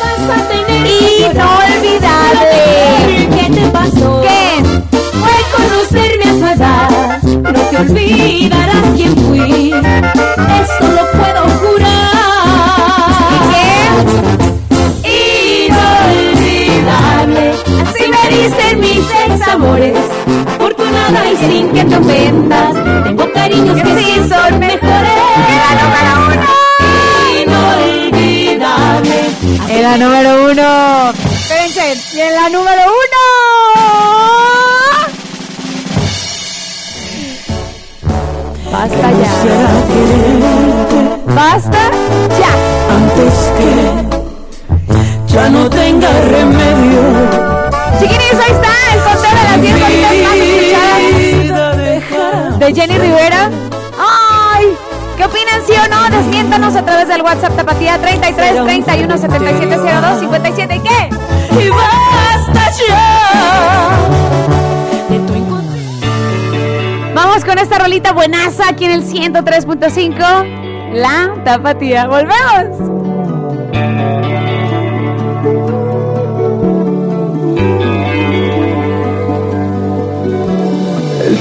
Vas 0.00 0.30
a 0.36 0.48
tener 0.48 0.86
Inolvidable. 1.20 2.60
¿Qué 3.36 3.46
te 3.54 3.64
pasó? 3.68 4.22
¿Qué? 4.22 4.62
Fue 5.20 5.36
conocerme 5.56 6.24
a 6.24 6.32
tu 6.32 6.46
edad. 6.58 6.90
No 7.22 7.60
te 7.60 7.76
olvidarás 7.76 8.86
quién 8.96 9.16
fui. 9.16 9.72
Eso 9.72 10.84
lo 10.96 11.04
puedo 11.12 11.42
jurar. 11.60 12.10
¿Qué? 13.52 13.68
Inolvidable. 15.68 17.44
Así 17.86 18.04
me 18.08 18.22
dicen 18.36 18.74
mis 18.80 19.06
ex 19.24 19.48
amores. 19.48 19.98
Afortunada 20.54 21.20
y 21.32 21.36
sin 21.36 21.64
que 21.72 21.84
te 21.84 21.96
ofendas. 21.96 22.85
Tengo 23.06 23.24
cariños 23.32 23.80
que 23.82 23.94
sí 24.02 24.14
son 24.28 24.58
mejores. 24.58 25.12
Inolvidable. 27.40 29.18
En 29.68 29.82
la 29.82 29.96
número 29.96 30.50
1. 30.50 31.10
Espérense. 31.12 31.94
Y 32.16 32.20
en 32.20 32.34
la 32.34 32.48
número 32.48 32.82
1. 32.82 32.90
Basta 38.72 39.12
ya. 39.12 39.32
Basta 41.32 41.90
ya. 42.40 42.50
antes 42.96 43.34
que 43.56 43.72
ya 45.32 45.48
no 45.48 45.70
tenga 45.70 46.10
remedio. 46.22 47.02
Chiquillos, 48.00 48.40
ahí 48.44 48.50
está 48.52 48.72
el 48.94 49.00
conteo 49.00 49.30
de 49.30 49.44
las 49.44 49.60
10 49.60 49.80
bonitas 49.80 50.12
de 52.66 52.74
Jenny 52.74 52.98
Rivera. 52.98 53.50
¡Ay! 53.98 54.76
¿Qué 55.16 55.24
opinan, 55.24 55.62
sí 55.66 55.72
o 55.72 55.88
no? 55.88 56.10
Desmiéntanos 56.16 56.74
a 56.74 56.82
través 56.84 57.06
del 57.08 57.22
WhatsApp 57.22 57.54
Tapatía 57.56 57.96
33 57.98 58.64
31 58.64 59.18
77 59.18 59.76
02 59.76 60.20
57. 60.20 60.74
¿Y 60.74 60.80
qué? 60.80 61.10
Y 61.64 61.68
basta 61.70 62.70
ya. 62.86 63.90
Vamos 67.14 67.44
con 67.44 67.58
esta 67.58 67.78
rolita 67.78 68.12
buenaza 68.12 68.68
aquí 68.68 68.84
en 68.84 68.90
el 68.90 69.04
103.5. 69.04 70.92
La 70.92 71.34
Tapatía. 71.44 72.08
¡Volvemos! 72.08 72.95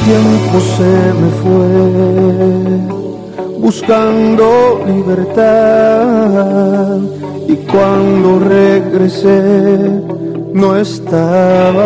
Tiempo 0.03 0.59
se 0.59 0.93
me 1.19 1.29
fue 1.41 1.69
buscando 3.59 4.45
libertad. 4.85 6.17
Y 7.47 7.55
cuando 7.71 8.39
regresé 8.39 10.01
no 10.53 10.75
estabas. 10.75 11.85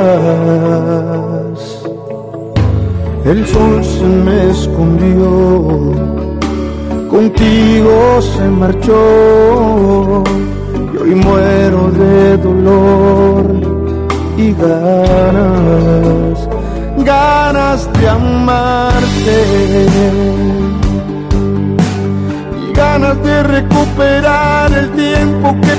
El 3.26 3.45
sol 3.45 3.84
se 3.84 4.05
me 4.05 4.49
escondió, 4.49 5.93
contigo 7.10 8.22
se 8.22 8.45
marchó. 8.49 10.24
Y 10.93 10.97
hoy 10.97 11.16
muero 11.16 11.91
de 11.91 12.38
dolor 12.38 13.45
y 14.38 14.53
ganas, 14.53 16.48
ganas 17.10 17.91
de 17.93 18.10
amarte. 18.10 19.38
Y 22.62 22.74
ganas 22.74 23.18
de 23.24 23.43
recuperar 23.43 24.72
el 24.74 24.91
tiempo 24.91 25.55
que 25.64 25.74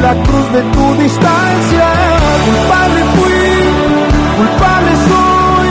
la 0.00 0.14
cruz 0.22 0.52
de 0.52 0.62
tu 0.62 0.94
distancia. 1.02 1.86
Culpable 2.46 3.00
fui, 3.14 3.48
culpable 4.38 4.92
soy. 5.08 5.70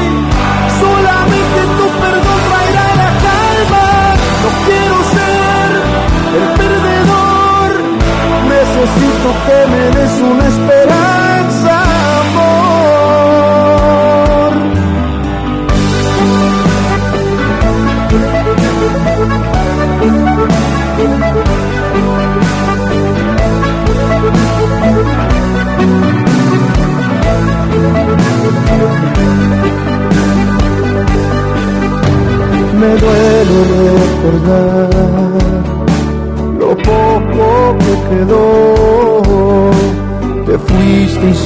Solamente 0.81 1.59
tu 1.77 1.85
perdón 2.01 2.39
traerá 2.49 2.87
la 3.01 3.11
calma. 3.25 3.85
No 4.43 4.49
quiero 4.65 4.97
ser 5.15 5.69
el 6.37 6.47
perdedor. 6.59 7.69
Necesito 8.55 9.27
que 9.45 9.57
me 9.71 9.83
des 9.97 10.13
un 10.21 10.37
espejo. 10.41 10.84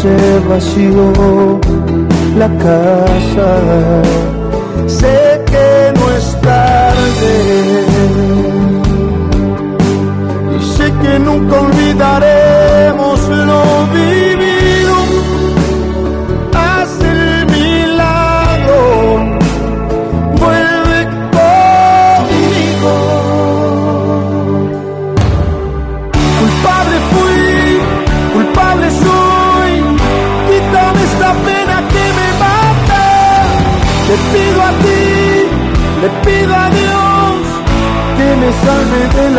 se 0.01 0.39
vació 0.47 1.13
la 2.37 2.47
casa. 2.57 3.49
Se 4.87 5.18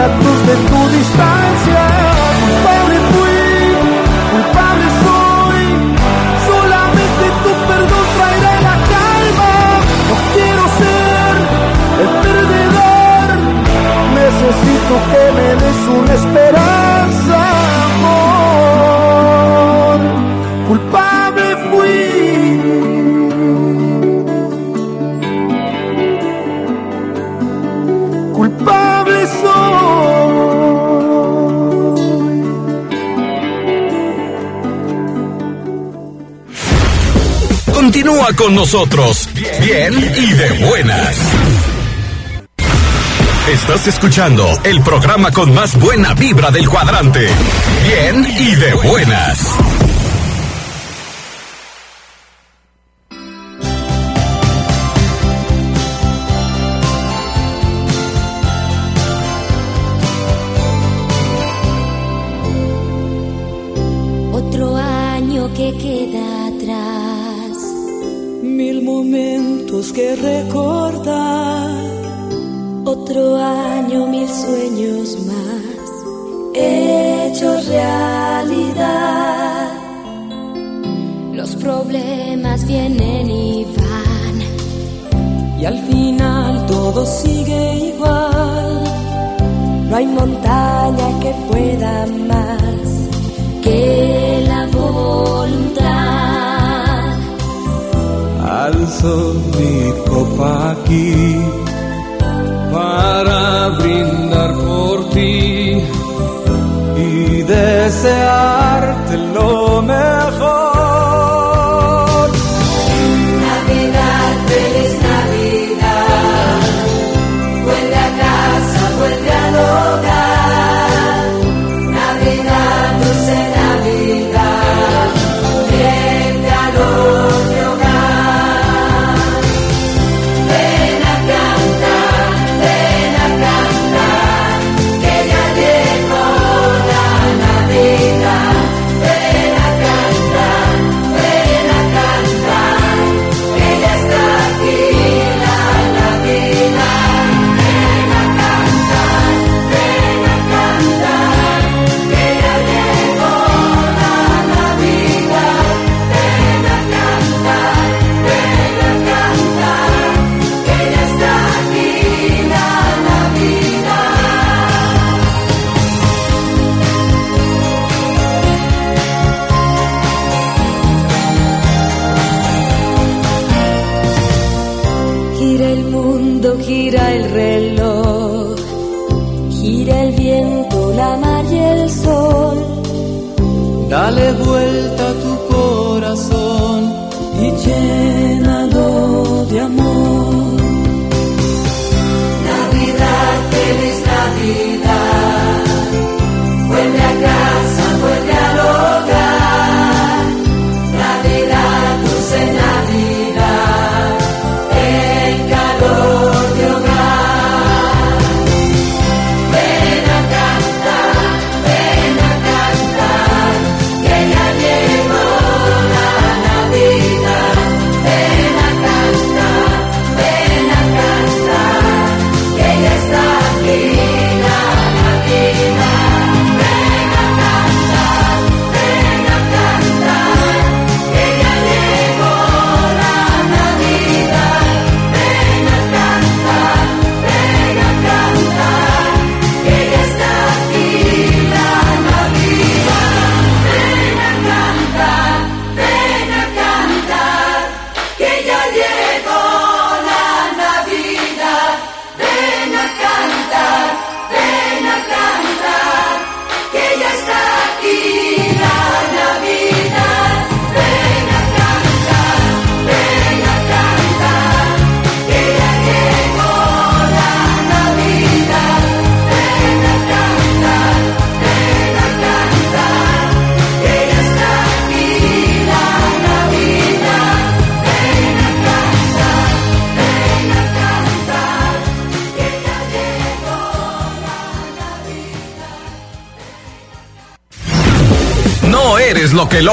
la 0.00 0.08
cruz. 0.18 0.29
Con 38.36 38.54
nosotros, 38.54 39.28
bien 39.60 39.92
y 40.16 40.32
de 40.32 40.66
buenas. 40.66 41.16
Estás 43.52 43.86
escuchando 43.88 44.46
el 44.64 44.80
programa 44.82 45.30
con 45.30 45.52
más 45.52 45.76
buena 45.78 46.14
vibra 46.14 46.50
del 46.50 46.68
cuadrante, 46.68 47.26
bien 47.84 48.26
y 48.38 48.54
de 48.54 48.74
buenas. 48.74 49.56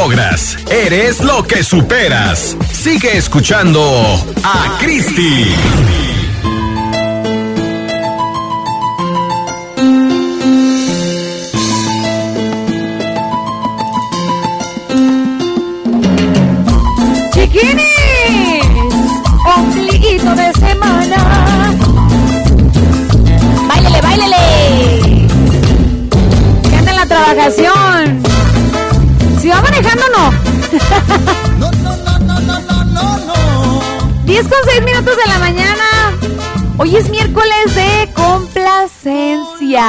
Logras, 0.02 0.58
eres 0.70 1.24
lo 1.24 1.44
que 1.44 1.64
superas. 1.64 2.56
Sigue 2.72 3.18
escuchando 3.18 3.82
a 4.44 4.78
Cristi. 4.80 5.46
¡Chiquinis! 17.34 18.66
Ombliguito 19.56 20.36
de 20.36 20.54
semana. 20.54 21.74
¡Báilele, 23.68 24.02
báilele! 24.02 25.28
¿Qué 26.70 26.76
anda 26.76 26.94
la 26.94 27.06
trabajación? 27.08 28.17
Manejando, 29.78 30.10
no. 30.10 30.32
No, 31.60 31.70
no, 31.72 31.96
no, 31.98 32.18
no, 32.20 32.40
no, 32.40 32.60
no, 32.86 33.18
no. 33.20 33.34
10 34.24 34.48
con 34.48 34.58
6 34.66 34.82
minutos 34.84 35.16
de 35.16 35.26
la 35.28 35.38
mañana. 35.38 35.84
Hoy 36.80 36.96
es 36.96 37.08
miércoles 37.12 37.76
de 37.76 38.10
complacencias. 38.16 39.86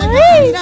Ay. 0.00 0.52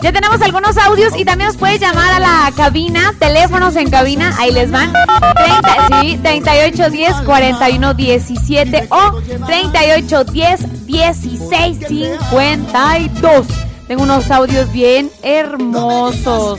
Ya 0.00 0.10
tenemos 0.10 0.40
algunos 0.40 0.78
audios 0.78 1.12
y 1.18 1.26
también 1.26 1.48
nos 1.48 1.58
puedes 1.58 1.78
llamar 1.80 2.14
a 2.14 2.18
la 2.18 2.50
cabina, 2.56 3.12
teléfonos 3.18 3.76
en 3.76 3.90
cabina, 3.90 4.34
ahí 4.38 4.52
les 4.52 4.70
van. 4.70 4.90
30, 4.90 6.00
sí, 6.00 6.18
3810 6.22 7.16
4117 7.26 8.88
o 8.90 9.20
3810 9.46 10.86
1652. 10.86 13.46
Tengo 13.92 14.04
unos 14.04 14.30
audios 14.30 14.72
bien 14.72 15.10
hermosos. 15.22 16.58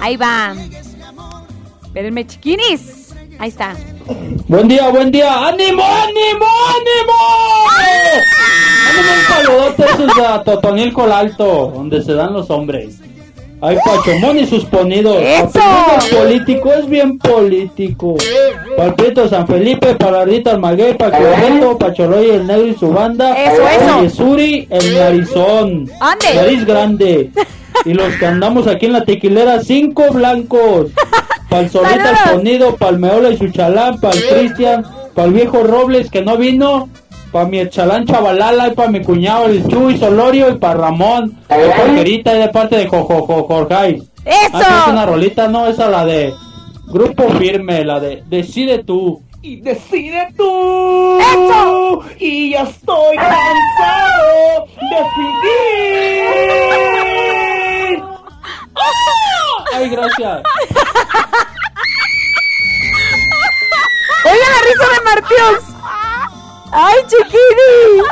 Ahí 0.00 0.16
van. 0.16 0.58
Espérenme, 1.82 2.26
chiquinis. 2.26 3.14
Ahí 3.38 3.50
está. 3.50 3.76
Buen 4.48 4.66
día, 4.66 4.88
buen 4.88 5.10
día. 5.10 5.46
¡Ánimo, 5.46 5.82
ánimo, 5.84 6.46
ánimo! 6.74 7.12
Ánimo 8.88 9.12
un 9.12 9.26
saludote 9.28 9.84
a 9.84 9.86
esos 9.88 10.06
de 10.06 10.44
Totonilco 10.46 11.02
Alto, 11.02 11.72
donde 11.74 12.02
se 12.02 12.14
dan 12.14 12.32
los 12.32 12.48
hombres. 12.48 13.03
Ay, 13.66 13.78
Pachomón 13.82 14.38
y 14.38 14.46
sus 14.46 14.66
ponidos. 14.66 15.16
¡Eso! 15.22 15.58
El 16.10 16.16
político 16.16 16.70
es 16.74 16.86
bien 16.86 17.18
político. 17.18 18.14
Palpito 18.76 19.26
San 19.26 19.46
Felipe, 19.46 19.94
Palardita 19.94 20.50
el 20.50 20.58
Maguey, 20.58 20.98
Pachoreto, 20.98 21.78
Pacholoy 21.78 22.28
el 22.28 22.46
Negro 22.46 22.66
y 22.66 22.74
su 22.74 22.90
banda. 22.90 23.34
Eso, 23.42 23.66
eso. 23.66 24.04
Y 24.04 24.10
Suri 24.10 24.68
el 24.68 24.94
Narizón. 24.94 25.90
Ande. 25.98 26.34
Nariz 26.34 26.66
grande. 26.66 27.30
Y 27.86 27.94
los 27.94 28.14
que 28.16 28.26
andamos 28.26 28.66
aquí 28.66 28.84
en 28.84 28.92
la 28.92 29.04
tequilera, 29.06 29.62
cinco 29.62 30.10
blancos. 30.10 30.90
Pa'l 31.48 31.70
Soleta 31.70 32.10
el. 32.10 32.36
Ponido, 32.36 32.76
pa'l 32.76 32.98
Meola 32.98 33.30
y 33.30 33.38
su 33.38 33.48
chalán, 33.48 33.98
pa'l 33.98 34.22
Cristian, 34.28 34.84
pa'l 35.14 35.32
viejo 35.32 35.62
Robles 35.62 36.10
que 36.10 36.20
no 36.20 36.36
vino, 36.36 36.90
pa' 37.34 37.44
mi 37.46 37.68
chalán 37.68 38.06
Chavalala 38.06 38.68
y 38.68 38.74
pa' 38.76 38.86
mi 38.86 39.02
cuñado 39.02 39.46
el 39.46 39.66
Chuy 39.66 39.98
Solorio 39.98 40.50
y 40.50 40.54
pa' 40.54 40.74
Ramón, 40.74 41.36
la 41.48 41.74
porquerita 41.74 42.32
de 42.32 42.48
parte 42.48 42.76
de 42.76 42.86
Jorge. 42.86 44.02
¡Eso! 44.24 44.52
Ah, 44.52 44.84
es 44.86 44.92
una 44.92 45.04
rolita, 45.04 45.48
no, 45.48 45.66
esa 45.66 45.88
la 45.88 46.04
de 46.06 46.32
Grupo 46.86 47.28
Firme, 47.30 47.84
la 47.84 47.98
de 47.98 48.22
Decide 48.26 48.84
tú. 48.84 49.20
Y 49.42 49.56
decide 49.56 50.28
tú. 50.36 51.18
¡Eso! 51.18 52.02
Y 52.20 52.50
ya 52.50 52.62
estoy 52.62 53.16
cansado 53.16 54.66
de 54.80 54.98
seguir. 55.16 56.24
Ay, 59.74 59.88
gracias. 59.88 60.42
Oigan 64.24 64.50
la 64.52 64.60
risa 64.70 64.86
de 64.88 65.00
Martios. 65.04 65.73
¡Ay, 66.76 66.96
chiquini! 67.06 68.02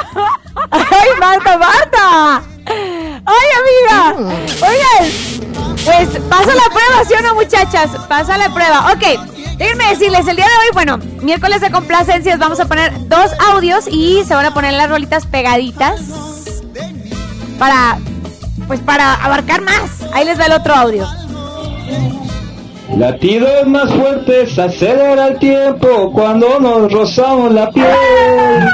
¡Ay, 0.71 1.09
Marta, 1.19 1.59
Marta! 1.59 2.43
¡Ay, 2.65 3.49
amiga! 3.61 4.15
Oigan, 4.63 5.11
pues 5.85 6.09
pasa 6.31 6.55
la 6.55 6.69
prueba, 6.73 7.05
¿sí 7.07 7.15
o 7.19 7.23
no, 7.23 7.35
muchachas? 7.35 7.91
Pasa 8.09 8.39
la 8.39 8.55
prueba. 8.55 8.93
Ok, 8.93 9.21
déjenme 9.59 9.89
decirles, 9.89 10.29
el 10.29 10.37
día 10.37 10.47
de 10.47 10.53
hoy, 10.53 10.71
bueno, 10.75 10.99
miércoles 11.23 11.61
de 11.61 11.73
complacencias, 11.73 12.39
vamos 12.39 12.61
a 12.61 12.67
poner 12.67 13.09
dos 13.09 13.33
audios 13.51 13.89
y 13.89 14.25
se 14.25 14.35
van 14.35 14.47
a 14.47 14.55
poner 14.55 14.75
las 14.75 14.89
rolitas 14.89 15.27
pegaditas 15.27 16.01
para, 17.59 17.99
pues 18.69 18.79
para 18.79 19.15
abarcar 19.15 19.61
más. 19.63 20.03
Ahí 20.13 20.25
les 20.25 20.39
va 20.39 20.47
el 20.47 20.53
otro 20.53 20.73
audio. 20.73 21.05
Latidos 22.97 23.67
más 23.67 23.93
fuertes, 23.93 24.59
acelera 24.59 25.29
el 25.29 25.39
tiempo 25.39 26.13
cuando 26.13 26.61
nos 26.61 26.93
rozamos 26.93 27.53
la 27.53 27.71
piel. 27.71 28.69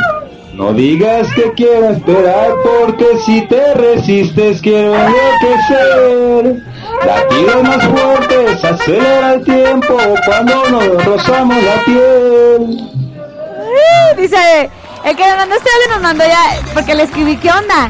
No 0.55 0.73
digas 0.73 1.29
que 1.35 1.53
quiero 1.53 1.91
esperar 1.91 2.53
porque 2.65 3.07
si 3.25 3.43
te 3.43 3.75
resistes 3.75 4.61
quiero 4.61 4.93
enloquecer. 4.95 6.63
Latidos 7.07 7.63
más 7.63 7.85
fuertes, 7.85 8.65
acelera 8.65 9.35
el 9.35 9.45
tiempo 9.45 9.97
cuando 10.27 10.69
nos 10.69 11.05
rozamos 11.05 11.57
la 11.63 11.85
piel. 11.85 12.91
Dice, 14.17 14.69
el 15.05 15.17
que 15.17 15.25
audio 15.25 15.47
nos 15.91 16.01
mandó 16.03 16.25
ya, 16.25 16.61
porque 16.75 16.95
le 16.95 17.05
escribí, 17.05 17.37
¿qué 17.37 17.51
onda? 17.51 17.89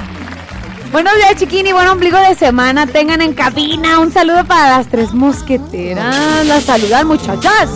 Buenos 0.93 1.15
días, 1.17 1.37
chiquini, 1.37 1.73
buen 1.73 1.87
ombligo 1.87 2.19
de 2.19 2.35
semana. 2.35 2.87
Tengan 2.87 3.21
en 3.21 3.35
cabina 3.35 4.01
un 4.01 4.11
saludo 4.11 4.45
para 4.45 4.79
las 4.79 4.89
tres 4.89 5.13
mosqueteras. 5.13 6.47
Las 6.47 6.65
saludan, 6.65 7.07
muchachas. 7.07 7.69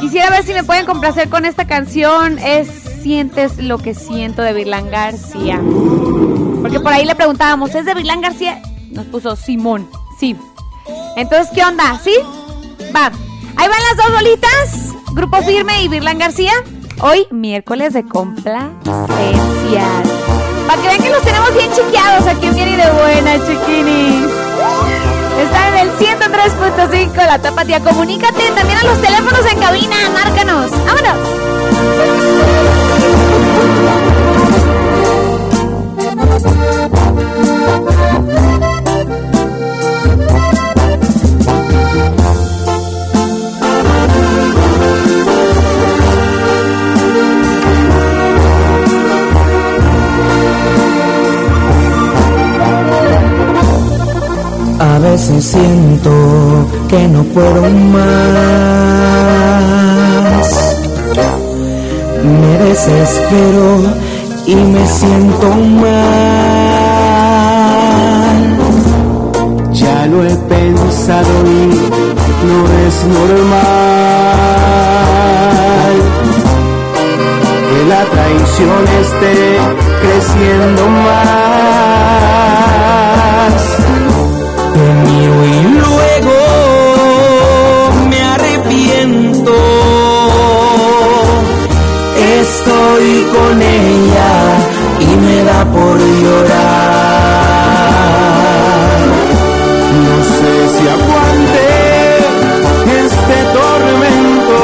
Quisiera 0.00 0.30
ver 0.30 0.42
si 0.42 0.52
me 0.52 0.64
pueden 0.64 0.86
complacer 0.86 1.28
con 1.28 1.44
esta 1.44 1.66
canción. 1.66 2.38
Es 2.38 2.68
Sientes 3.02 3.58
lo 3.58 3.78
que 3.78 3.94
siento 3.94 4.42
de 4.42 4.52
Virlán 4.52 4.88
García. 4.88 5.60
Porque 6.60 6.78
por 6.78 6.92
ahí 6.92 7.04
le 7.04 7.16
preguntábamos, 7.16 7.74
¿es 7.74 7.84
de 7.84 7.94
Virlán 7.94 8.20
García? 8.20 8.62
Nos 8.92 9.06
puso 9.06 9.34
Simón. 9.34 9.88
Sí. 10.20 10.36
Entonces, 11.16 11.48
¿qué 11.52 11.64
onda? 11.64 11.98
¿Sí? 11.98 12.14
Va. 12.94 13.10
Ahí 13.56 13.68
van 13.68 13.82
las 13.88 13.96
dos 13.96 14.12
bolitas. 14.14 14.94
Grupo 15.14 15.42
Firme 15.42 15.82
y 15.82 15.88
Virlán 15.88 16.18
García. 16.18 16.52
Hoy, 17.00 17.26
miércoles 17.32 17.92
de 17.92 18.06
complacencias. 18.06 20.21
Para 20.72 20.80
que 20.80 20.88
vean 20.88 21.02
que 21.02 21.10
los 21.10 21.20
tenemos 21.20 21.52
bien 21.52 21.70
chiqueados 21.70 22.26
aquí 22.26 22.46
en 22.46 22.54
Bien 22.54 22.68
y 22.68 22.76
de 22.76 22.90
Buena, 22.92 23.34
chiquinis. 23.46 24.24
Están 25.38 25.74
en 25.74 25.80
el 25.80 25.90
103.5 25.98 27.14
La 27.14 27.38
Tapatía. 27.38 27.80
Comunícate 27.80 28.50
también 28.52 28.78
a 28.78 28.84
los 28.84 28.98
teléfonos 29.02 29.44
en 29.52 29.58
cabina. 29.60 29.96
Márcanos. 30.14 30.70
¡Vámonos! 30.86 31.18
Veces 55.02 55.44
siento 55.44 56.10
que 56.88 57.08
no 57.08 57.24
puedo 57.24 57.62
más. 57.62 58.06
Me 62.22 62.58
desespero 62.64 63.82
y 64.46 64.54
me 64.54 64.86
siento 64.86 65.48
mal. 65.82 66.02
Ya 69.72 70.06
lo 70.06 70.24
he 70.24 70.36
pensado 70.36 71.34
y 71.46 71.66
no 72.46 72.58
es 72.86 73.04
normal 73.18 73.82
que 77.68 77.78
la 77.88 78.02
traición 78.04 78.82
esté 79.00 79.36
creciendo 80.00 80.82
más. 80.88 81.42
Estoy 92.92 93.24
con 93.32 93.56
ella 93.62 94.32
y 95.00 95.16
me 95.16 95.44
da 95.44 95.64
por 95.64 95.98
llorar. 95.98 96.52
No 100.04 100.16
sé 100.36 100.54
si 100.74 100.84
aguante 100.88 101.64
este 103.04 103.36
tormento. 103.56 104.58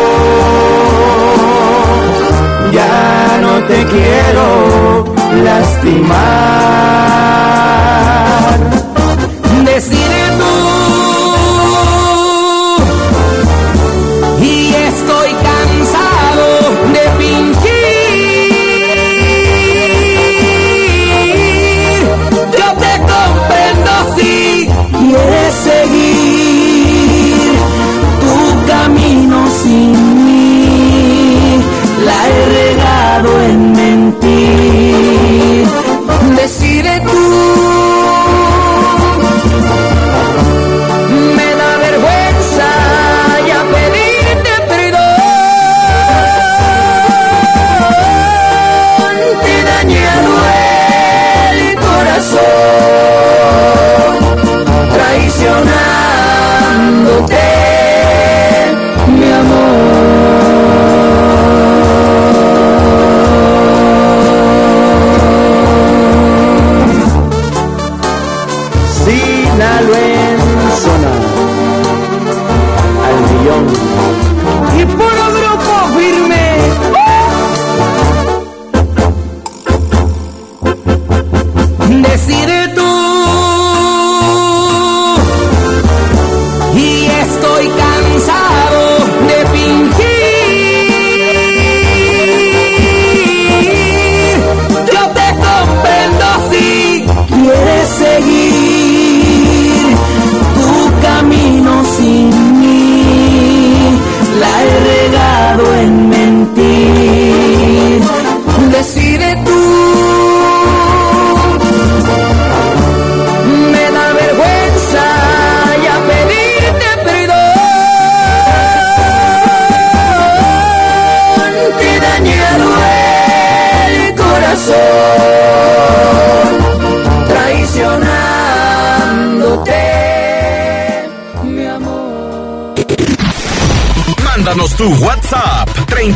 Ya 2.71 3.39
no 3.41 3.55
te 3.67 3.79
quiero 3.87 4.47
lastimar. 5.43 6.59
traicionándote, 9.79 10.28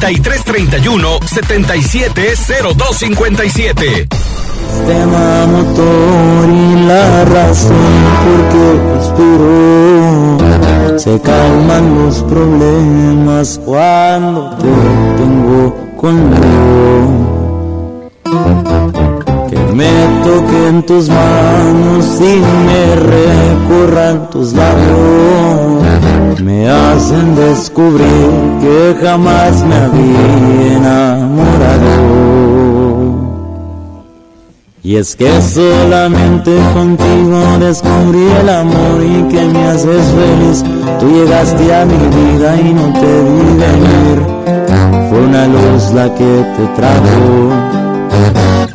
3331 0.03 1.21
770257. 1.27 4.09
Sistema 4.69 5.47
motor 5.47 6.51
y 6.51 6.75
la 6.87 7.25
razón 7.25 7.77
por 8.25 8.49
qué 8.51 8.73
respiro. 8.97 10.39
Se 10.99 11.21
calman 11.21 12.05
los 12.05 12.23
problemas 12.25 13.61
cuando 13.65 14.51
te 14.57 14.69
tengo 15.19 15.75
conmigo. 15.97 17.31
Que 19.49 19.59
me 19.73 19.93
toquen 20.25 20.83
tus 20.83 21.09
manos 21.09 22.21
y 22.21 22.43
me 22.67 22.97
recorran 22.97 24.29
tus 24.31 24.53
labios. 24.53 25.72
Me 26.43 26.69
hacen 26.69 27.35
descubrir 27.37 28.31
que 28.61 28.97
jamás 29.03 29.65
me 29.65 29.75
había 29.75 30.77
enamorado. 30.77 32.23
Y 34.85 34.97
es 34.97 35.15
que 35.15 35.41
solamente 35.41 36.51
contigo 36.75 37.41
descubrí 37.61 38.27
el 38.41 38.49
amor 38.49 39.01
y 39.01 39.23
que 39.33 39.45
me 39.45 39.69
haces 39.69 40.05
feliz. 40.11 40.65
Tú 40.99 41.09
llegaste 41.09 41.75
a 41.75 41.85
mi 41.85 41.95
vida 41.95 42.57
y 42.61 42.75
no 42.75 42.93
te 42.93 43.23
vi 43.23 43.59
venir. 43.61 44.23
Fue 45.09 45.21
una 45.21 45.47
luz 45.47 45.93
la 45.95 46.13
que 46.13 46.45
te 46.57 46.67
trajo. 46.75 47.53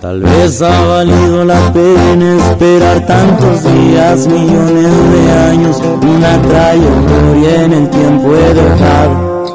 Tal 0.08 0.22
vez 0.22 0.62
ha 0.62 0.86
valido 0.86 1.43
la 1.43 1.74
pena 1.74 2.38
esperar 2.38 3.05
tantos 3.05 3.62
días, 3.62 4.26
millones 4.26 4.93
de 5.12 5.32
años, 5.51 5.82
una 6.01 6.41
trayectoria 6.43 7.66
en 7.66 7.74
el 7.74 7.89
tiempo 7.89 8.34
he 8.34 8.53
dejado. 8.53 9.45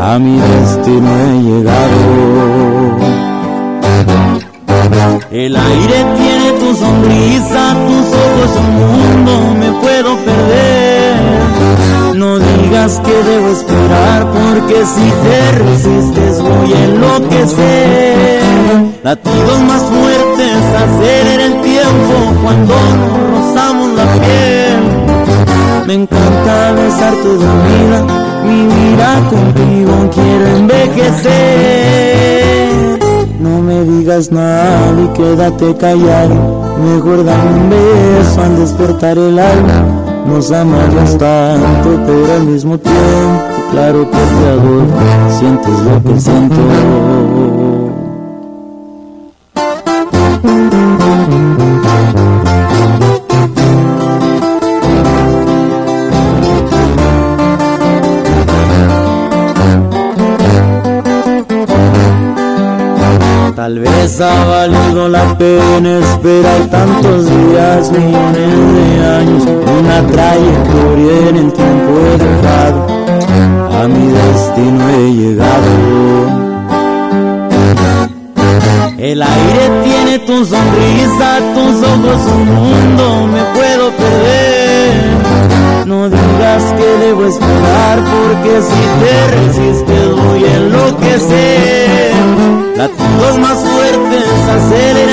A 0.00 0.20
mi 0.20 0.38
destino 0.38 1.08
he 1.18 1.42
llegado. 1.42 1.98
El 5.32 5.56
aire 5.56 6.04
tiene 6.16 6.52
tu 6.60 6.76
sonrisa, 6.76 7.74
tus 7.88 8.06
ojos 8.22 8.52
un 8.56 8.70
mundo, 8.78 9.32
me 9.58 9.72
puedo 9.80 10.16
perder. 10.18 11.16
No 12.14 12.38
digas 12.38 13.00
que 13.04 13.14
debo 13.30 13.48
esperar, 13.48 14.28
porque 14.30 14.86
si 14.86 15.10
te 15.24 15.58
resistes 15.58 16.40
voy 16.40 16.72
a 16.72 16.84
enloquecer. 16.84 18.38
Aceleran 20.88 21.40
el 21.40 21.60
tiempo 21.60 22.14
cuando 22.42 22.74
nos 22.74 23.14
rozamos 23.30 23.88
la 23.94 24.06
piel. 24.14 24.80
Me 25.86 25.94
encanta 25.94 26.72
besar 26.72 27.14
tu 27.22 27.30
dormida, 27.44 27.98
mi 28.44 28.66
vida 28.66 29.08
contigo 29.30 30.10
quiero 30.12 30.46
envejecer. 30.56 31.28
No 33.40 33.60
me 33.60 33.84
digas 33.84 34.30
nada 34.32 35.00
y 35.02 35.06
quédate 35.16 35.76
callado. 35.76 36.64
Mejor 36.78 37.24
dame 37.24 37.50
un 37.50 37.70
beso 37.70 38.42
al 38.42 38.56
despertar 38.56 39.18
el 39.18 39.38
alma. 39.38 39.84
Nos 40.26 40.50
amamos 40.50 41.16
tanto, 41.16 42.00
pero 42.06 42.32
al 42.34 42.44
mismo 42.44 42.78
tiempo, 42.78 43.42
claro 43.70 44.10
que 44.10 44.16
te 44.16 44.48
adoro. 44.48 44.86
Sientes 45.38 45.78
lo 45.80 46.02
que 46.02 46.20
siento. 46.20 47.47
Pena 65.78 65.98
esperar 65.98 66.66
tantos 66.70 67.26
días, 67.26 67.92
millones 67.92 68.52
de 68.74 69.06
años, 69.06 69.44
una 69.78 70.06
trayectoria 70.08 71.28
en 71.28 71.36
el 71.36 71.52
tiempo 71.52 71.90
he 72.00 72.18
dejado, 72.18 72.78
a 73.80 73.88
mi 73.88 74.06
destino 74.10 74.88
he 74.88 75.12
llegado. 75.12 75.70
El 78.98 79.22
aire 79.22 79.70
tiene 79.84 80.18
tu 80.20 80.44
sonrisa, 80.44 81.38
tus 81.54 81.76
ojos 81.86 82.20
un 82.34 82.44
mundo, 82.56 83.04
me 83.32 83.42
puedo 83.56 83.90
perder. 83.92 84.78
No 85.86 86.08
digas 86.10 86.64
que 86.76 87.06
debo 87.06 87.24
esperar, 87.26 87.98
porque 88.12 88.62
si 88.62 88.82
te 89.00 89.14
resistes 89.36 90.06
voy 90.16 90.44
a 90.44 90.56
enloquecer. 90.56 91.98
Latidos 92.78 93.38
más 93.40 93.58
fuertes 93.58 94.24
aceleran 94.56 95.07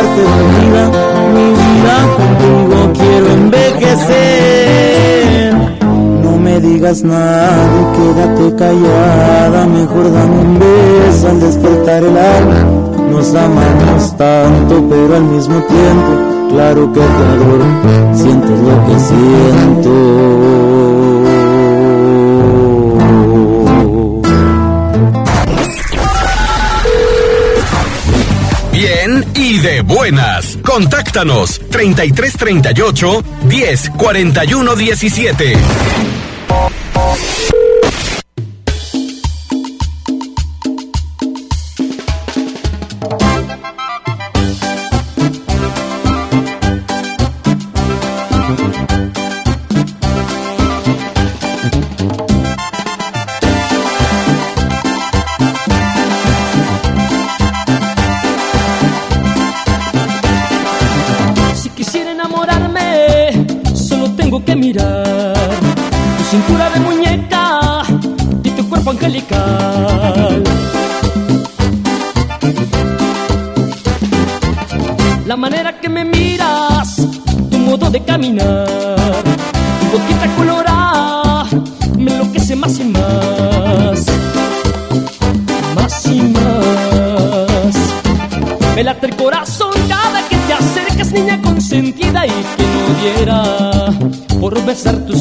besarte 0.00 0.22
mi 0.22 0.44
vida, 0.60 0.84
mi 1.34 1.46
vida 1.60 1.96
contigo 2.16 2.76
quiero 2.94 3.26
envejecer. 3.32 4.20
No 6.22 6.32
me 6.38 6.60
digas 6.60 7.02
nada 7.02 7.92
quédate 7.96 8.54
callada, 8.56 9.66
mejor 9.66 10.12
dame 10.12 10.38
un 10.40 10.58
beso 10.58 11.28
al 11.28 11.40
despertar 11.40 12.04
el 12.04 12.16
alma. 12.16 12.64
Nos 13.10 13.34
amamos 13.34 14.16
tanto, 14.16 14.84
pero 14.88 15.16
al 15.16 15.24
mismo 15.24 15.56
tiempo, 15.56 16.10
claro 16.50 16.92
que 16.92 17.00
te 17.00 17.06
adoro, 17.06 17.64
sientes 18.14 18.60
lo 18.60 18.86
que 18.86 18.98
siento. 19.00 20.39
Y 29.50 29.58
de 29.58 29.80
buenas. 29.82 30.58
Contáctanos 30.62 31.60
3338 31.70 33.24
10 33.48 33.90
41 33.98 34.76
17. 34.76 35.56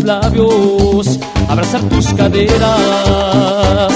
Labios, 0.10 1.20
abrazar 1.48 1.82
tus 1.84 2.08
caderas. 2.16 3.94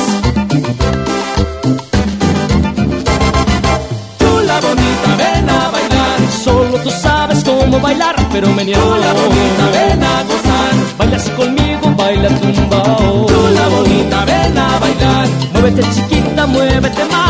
Chula 4.20 4.56
bonita, 4.68 5.10
ven 5.22 5.50
a 5.50 5.70
bailar. 5.76 6.20
Solo 6.44 6.78
tú 6.84 6.92
sabes 6.92 7.44
cómo 7.44 7.80
bailar, 7.80 8.16
pero 8.32 8.48
me 8.50 8.64
niego. 8.64 8.82
Chula 8.82 9.12
bonita, 9.22 9.66
ven 9.76 10.04
a 10.04 10.16
gozar. 10.30 10.74
Baila 11.00 11.18
así 11.18 11.32
conmigo, 11.32 11.86
baila 11.98 12.30
tumbao. 12.40 13.26
Chula 13.32 13.66
bonita, 13.76 14.26
ven 14.26 14.58
a 14.58 14.80
bailar. 14.84 15.28
Muévete 15.54 15.82
chiquita, 15.96 16.46
muévete 16.46 17.06
más. 17.06 17.23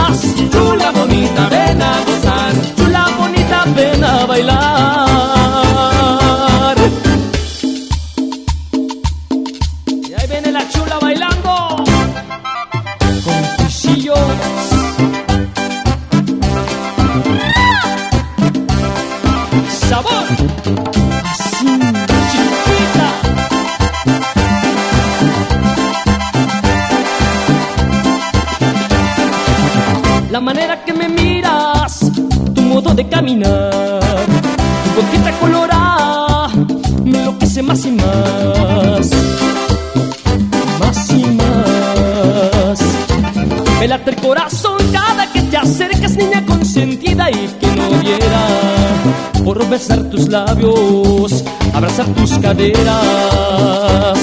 Besar 49.73 50.03
tus 50.11 50.29
labios, 50.29 51.43
abrazar 51.73 52.05
tus 52.13 52.37
caderas. 52.37 54.19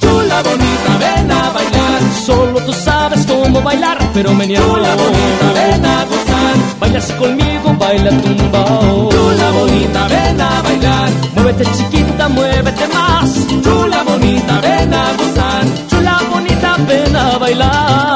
Chula 0.00 0.38
bonita, 0.48 0.92
ven 1.02 1.32
a 1.32 1.50
bailar. 1.56 2.02
Solo 2.24 2.60
tú 2.60 2.72
sabes 2.72 3.26
cómo 3.26 3.60
bailar, 3.62 3.98
pero 4.14 4.32
me 4.32 4.46
niego. 4.46 4.64
Chula 4.64 4.94
bonita, 4.94 5.46
ven 5.58 5.84
a 5.84 6.04
gozar. 6.04 6.56
Baila 6.78 6.98
así 6.98 7.12
conmigo, 7.14 7.68
baila 7.80 8.10
tumbao. 8.10 9.08
Chula 9.10 9.50
bonita, 9.58 10.06
ven 10.06 10.40
a 10.40 10.62
bailar. 10.62 11.10
Muévete 11.34 11.64
chiquita, 11.76 12.28
muévete 12.28 12.86
más. 12.94 13.30
Chula 13.64 14.04
bonita, 14.04 14.60
ven 14.60 14.94
a 14.94 15.04
gozar. 15.18 15.64
Chula 15.90 16.16
bonita, 16.30 16.76
ven 16.86 17.16
a 17.16 17.38
bailar. 17.38 18.13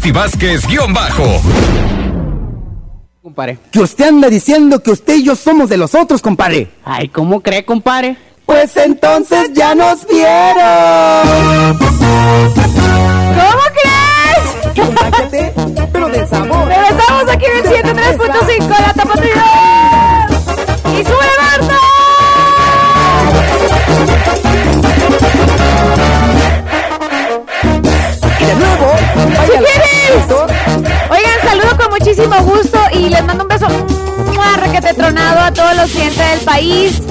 Cristi 0.00 0.12
Vázquez 0.12 0.66
guion 0.66 0.94
bajo. 0.94 1.42
Compadre. 3.22 3.58
Que 3.70 3.80
usted 3.80 4.08
anda 4.08 4.30
diciendo 4.30 4.82
que 4.82 4.92
usted 4.92 5.16
y 5.16 5.24
yo 5.24 5.36
somos 5.36 5.68
de 5.68 5.76
los 5.76 5.94
otros, 5.94 6.22
compadre. 6.22 6.70
Ay, 6.86 7.08
¿cómo 7.08 7.42
cree, 7.42 7.66
compadre? 7.66 8.16
Pues 8.46 8.74
entonces 8.78 9.52
ya 9.52 9.74
nos 9.74 10.06
vieron. 10.06 11.76
¿Cómo 14.74 14.96
crees? 15.12 15.88
Pero 15.92 16.08
de 16.08 16.26
sabor. 16.26 16.66
Regresamos 16.66 17.30
aquí 17.30 17.44
en 17.44 17.58
el 17.58 17.84
103.5 17.84 18.68
La 18.68 18.94
Tapatía. 18.94 19.59
Muchísimo 31.90 32.36
gusto 32.42 32.78
y 32.92 33.08
les 33.08 33.24
mando 33.24 33.44
un 33.44 33.48
beso 33.48 33.66
¡mua! 33.68 34.56
requete 34.56 34.94
tronado 34.94 35.40
a 35.40 35.52
todos 35.52 35.76
los 35.76 35.90
clientes 35.90 36.30
del 36.30 36.40
país, 36.40 37.02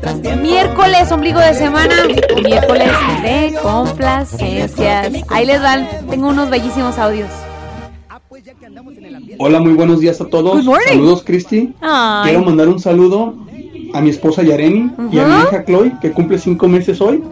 miércoles, 0.40 1.10
ombligo 1.10 1.40
de 1.40 1.54
semana, 1.54 1.96
miércoles 2.40 2.92
de 3.22 3.58
complacencias. 3.60 5.08
Ahí 5.30 5.46
les 5.46 5.60
van, 5.60 5.88
tengo 6.08 6.28
unos 6.28 6.48
bellísimos 6.48 6.96
audios. 6.98 7.28
Hola, 9.38 9.60
muy 9.60 9.72
buenos 9.72 10.00
días 10.00 10.20
a 10.20 10.26
todos. 10.26 10.64
Saludos, 10.88 11.22
Cristi. 11.24 11.72
Quiero 12.24 12.42
mandar 12.42 12.68
un 12.68 12.78
saludo 12.78 13.34
a 13.94 14.00
mi 14.00 14.10
esposa 14.10 14.42
Yareni 14.42 14.90
y 15.10 15.18
a 15.18 15.26
mi 15.26 15.34
hija 15.42 15.64
Chloe, 15.64 15.92
que 16.00 16.12
cumple 16.12 16.38
cinco 16.38 16.68
meses 16.68 17.00
hoy. 17.00 17.22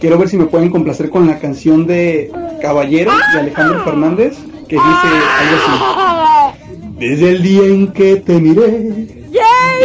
Quiero 0.00 0.18
ver 0.18 0.28
si 0.28 0.36
me 0.36 0.44
pueden 0.44 0.70
complacer 0.70 1.08
con 1.08 1.26
la 1.26 1.38
canción 1.38 1.86
de 1.86 2.30
Caballero 2.60 3.12
de 3.32 3.40
Alejandro 3.40 3.82
Fernández, 3.84 4.36
que 4.68 4.76
dice 4.76 4.86
algo 5.38 5.56
así. 5.56 6.58
Desde 6.98 7.30
el 7.30 7.42
día 7.42 7.62
en 7.66 7.92
que 7.92 8.16
te 8.16 8.38
miré, 8.38 9.26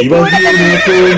ibas 0.01 0.29
bien 0.37 0.55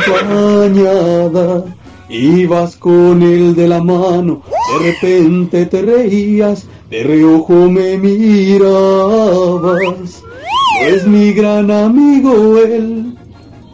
acompañada, 0.04 1.66
ibas 2.10 2.76
con 2.76 3.24
él 3.24 3.56
de 3.56 3.68
la 3.68 3.82
mano, 3.82 4.44
de 4.72 4.92
repente 4.92 5.66
te 5.66 5.82
reías, 5.82 6.68
de 6.90 7.04
reojo 7.04 7.70
me 7.70 7.98
mirabas. 7.98 8.64
No 10.82 10.88
es 10.88 11.06
mi 11.06 11.34
gran 11.34 11.70
amigo 11.72 12.58
él, 12.58 13.16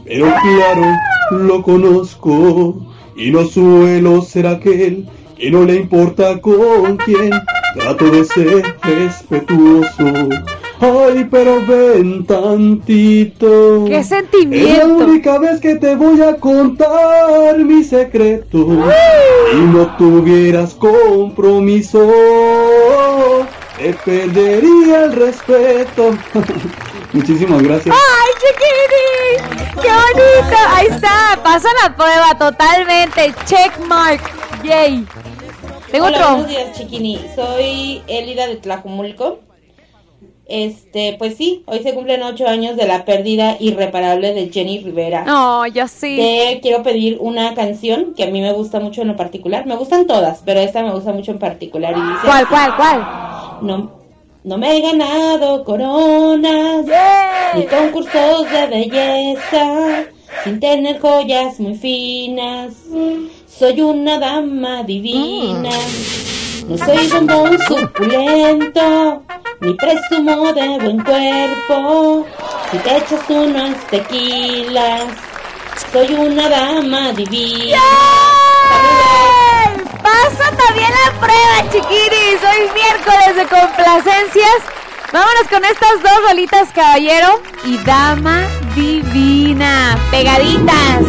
pero 0.06 0.26
claro, 0.26 0.96
lo 1.32 1.62
conozco 1.62 2.86
y 3.16 3.32
no 3.32 3.46
suelo 3.46 4.22
ser 4.22 4.48
aquel 4.48 5.08
que 5.38 5.52
no 5.52 5.64
le 5.64 5.76
importa 5.76 6.40
con 6.42 6.98
quién. 6.98 7.32
Trato 7.76 8.10
de 8.10 8.26
ser 8.26 8.64
respetuoso. 8.82 10.30
Ay, 10.82 11.28
pero 11.30 11.66
ven 11.66 12.26
tantito. 12.26 13.84
¡Qué 13.86 13.98
Es 13.98 14.10
la 14.12 14.18
sentimiento! 14.18 14.86
única 14.98 15.38
vez 15.38 15.60
que 15.60 15.76
te 15.76 15.96
voy 15.96 16.22
a 16.22 16.36
contar 16.38 17.58
mi 17.60 17.84
secreto. 17.84 18.66
Si 19.52 19.58
no 19.58 19.96
tuvieras 19.98 20.74
compromiso, 20.76 22.10
te 23.78 23.94
perdería 23.94 25.06
el 25.06 25.14
respeto. 25.14 26.12
Muchísimas 27.14 27.62
gracias. 27.62 27.96
¡Ay, 27.96 28.32
chiquini! 28.40 29.82
¡Qué 29.82 29.90
bonito! 29.90 30.58
Ahí 30.76 30.88
está, 30.88 31.40
pasa 31.44 31.68
la 31.84 31.96
prueba 31.96 32.38
totalmente. 32.38 33.34
Check 33.46 33.80
mark. 33.88 34.22
Yay. 34.64 35.06
Tengo 35.92 36.06
Hola, 36.06 36.18
otro. 36.18 36.30
buenos 36.36 36.48
días, 36.50 36.78
Chiquini. 36.78 37.20
Soy 37.36 38.02
Elida 38.08 38.46
de 38.48 38.58
Tlajumulco. 38.58 39.40
Este, 40.50 41.16
pues 41.20 41.38
sí, 41.38 41.62
hoy 41.68 41.84
se 41.84 41.94
cumplen 41.94 42.24
ocho 42.24 42.48
años 42.48 42.76
de 42.76 42.88
la 42.88 43.06
pérdida 43.06 43.56
irreparable 43.60 44.34
de 44.34 44.50
Jenny 44.50 44.80
Rivera. 44.80 45.24
No, 45.24 45.68
yo 45.68 45.88
sí. 45.88 46.16
Te 46.18 46.60
quiero 46.60 46.82
pedir 46.82 47.18
una 47.20 47.54
canción 47.54 48.16
que 48.16 48.24
a 48.24 48.32
mí 48.32 48.42
me 48.42 48.52
gusta 48.54 48.80
mucho 48.80 49.04
en 49.04 49.10
lo 49.10 49.16
particular. 49.16 49.68
Me 49.68 49.76
gustan 49.76 50.08
todas, 50.08 50.42
pero 50.44 50.60
esta 50.60 50.82
me 50.82 50.92
gusta 50.92 51.14
mucho 51.14 51.32
en 51.32 51.38
particular. 51.38 51.94
Y 51.96 52.02
dice, 52.02 52.26
¿Cuál, 52.26 52.48
cuál, 52.48 52.76
cuál? 52.76 53.08
No, 53.62 53.92
no 54.44 54.58
me 54.58 54.76
he 54.76 54.82
ganado 54.82 55.64
coronas 55.64 56.86
ni 57.56 57.66
concursos 57.66 58.52
de 58.52 58.66
belleza, 58.68 60.06
sin 60.44 60.60
tener 60.60 61.00
joyas 61.00 61.60
muy 61.60 61.76
finas. 61.76 62.74
Soy 63.48 63.82
una 63.82 64.18
dama 64.18 64.82
divina. 64.82 65.70
No 66.68 66.78
soy 66.78 67.08
bombón 67.08 67.58
suculento, 67.68 69.24
ni 69.62 69.74
presumo 69.74 70.54
de 70.54 70.80
buen 70.80 71.04
cuerpo. 71.04 72.26
Si 72.72 72.78
te 72.78 72.98
echas 72.98 73.20
unos 73.30 73.76
tequilas, 73.88 75.04
soy 75.92 76.14
una 76.14 76.48
dama 76.50 77.12
divina. 77.12 77.78
Pasa 80.02 80.50
también 80.66 80.90
la 80.92 81.12
prueba, 81.20 81.70
chiquiris. 81.72 82.42
Hoy 82.44 82.70
miércoles 82.74 83.36
de 83.36 83.46
complacencias. 83.48 84.64
Vámonos 85.12 85.48
con 85.50 85.66
estas 85.66 86.02
dos 86.04 86.22
bolitas, 86.28 86.70
caballero 86.74 87.42
y 87.66 87.78
dama 87.80 88.44
divina. 88.76 89.98
Pegaditas. 90.12 91.02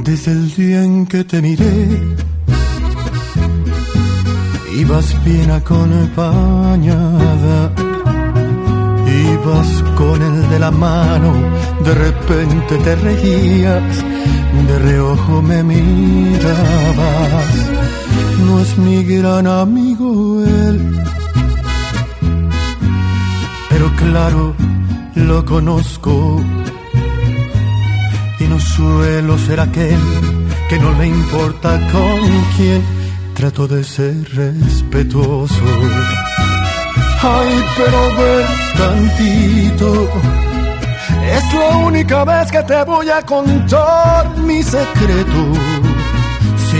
Desde 0.03 0.32
el 0.32 0.53
día 0.55 0.84
en 0.84 1.05
que 1.05 1.24
te 1.24 1.41
miré, 1.41 2.01
ibas 4.78 5.24
bien 5.24 5.51
acompañada, 5.51 6.91
ibas 9.07 9.84
con 9.95 10.22
el 10.22 10.49
de 10.49 10.59
la 10.59 10.72
mano, 10.72 11.34
de 11.86 11.93
repente 11.93 12.78
te 12.78 12.95
reías, 12.95 14.03
de 14.68 14.80
reojo 14.80 15.41
me 15.41 15.64
mirabas. 15.64 16.51
No 18.45 18.59
es 18.59 18.78
mi 18.78 19.03
gran 19.03 19.47
amigo 19.47 20.43
él, 20.43 21.03
pero 23.70 23.91
claro, 23.95 24.55
lo 25.16 25.45
conozco 25.45 26.41
y 28.39 28.43
no 28.45 28.59
suelo 28.59 29.38
ser 29.38 29.59
aquel 29.59 29.99
que 30.70 30.80
no 30.80 30.93
le 30.93 31.07
importa 31.07 31.80
con 31.91 32.20
quién. 32.55 32.82
Trato 33.34 33.68
de 33.68 33.84
ser 33.84 34.24
respetuoso. 34.36 35.66
Ay, 37.22 37.64
pero 37.78 38.01
ven 38.18 38.47
tantito. 38.78 40.09
Es 41.36 41.53
la 41.53 41.78
única 41.78 42.24
vez 42.24 42.51
que 42.51 42.64
te 42.64 42.84
voy 42.84 43.09
a 43.09 43.22
contar 43.22 44.38
mi 44.38 44.64
secreto. 44.64 45.61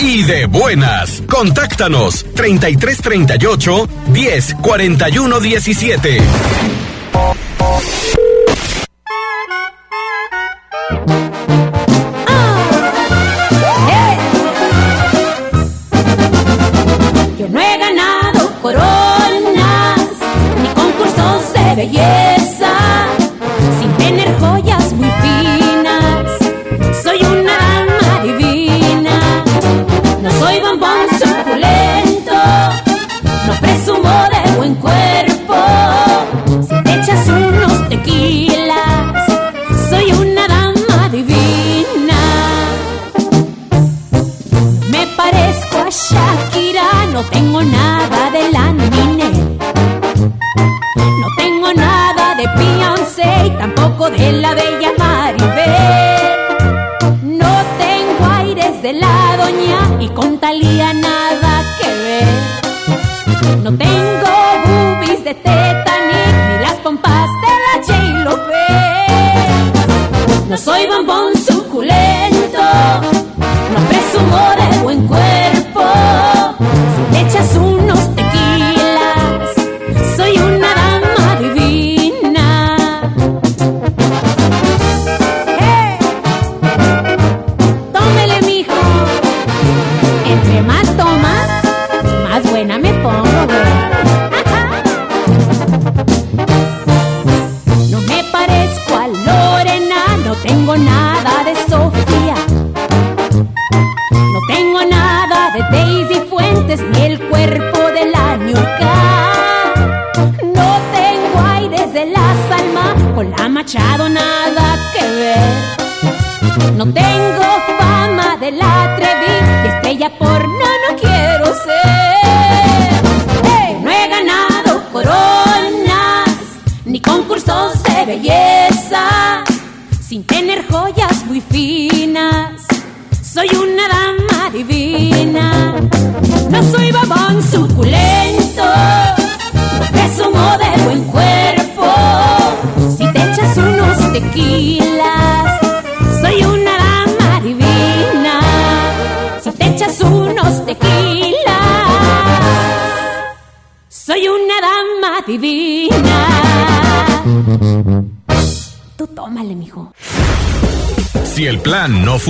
Y 0.00 0.22
de 0.22 0.46
buenas. 0.46 1.22
Contáctanos 1.28 2.24
3338 2.34 3.88
10 4.12 4.54
41 4.62 5.40
17. 5.40 6.18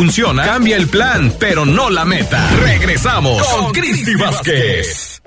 Funciona, 0.01 0.44
cambia 0.44 0.78
el 0.78 0.88
plan, 0.88 1.30
pero 1.38 1.66
no 1.66 1.90
la 1.90 2.07
meta. 2.07 2.48
Regresamos 2.62 3.46
con 3.48 3.70
Cristi 3.70 4.14
Vázquez. 4.14 5.20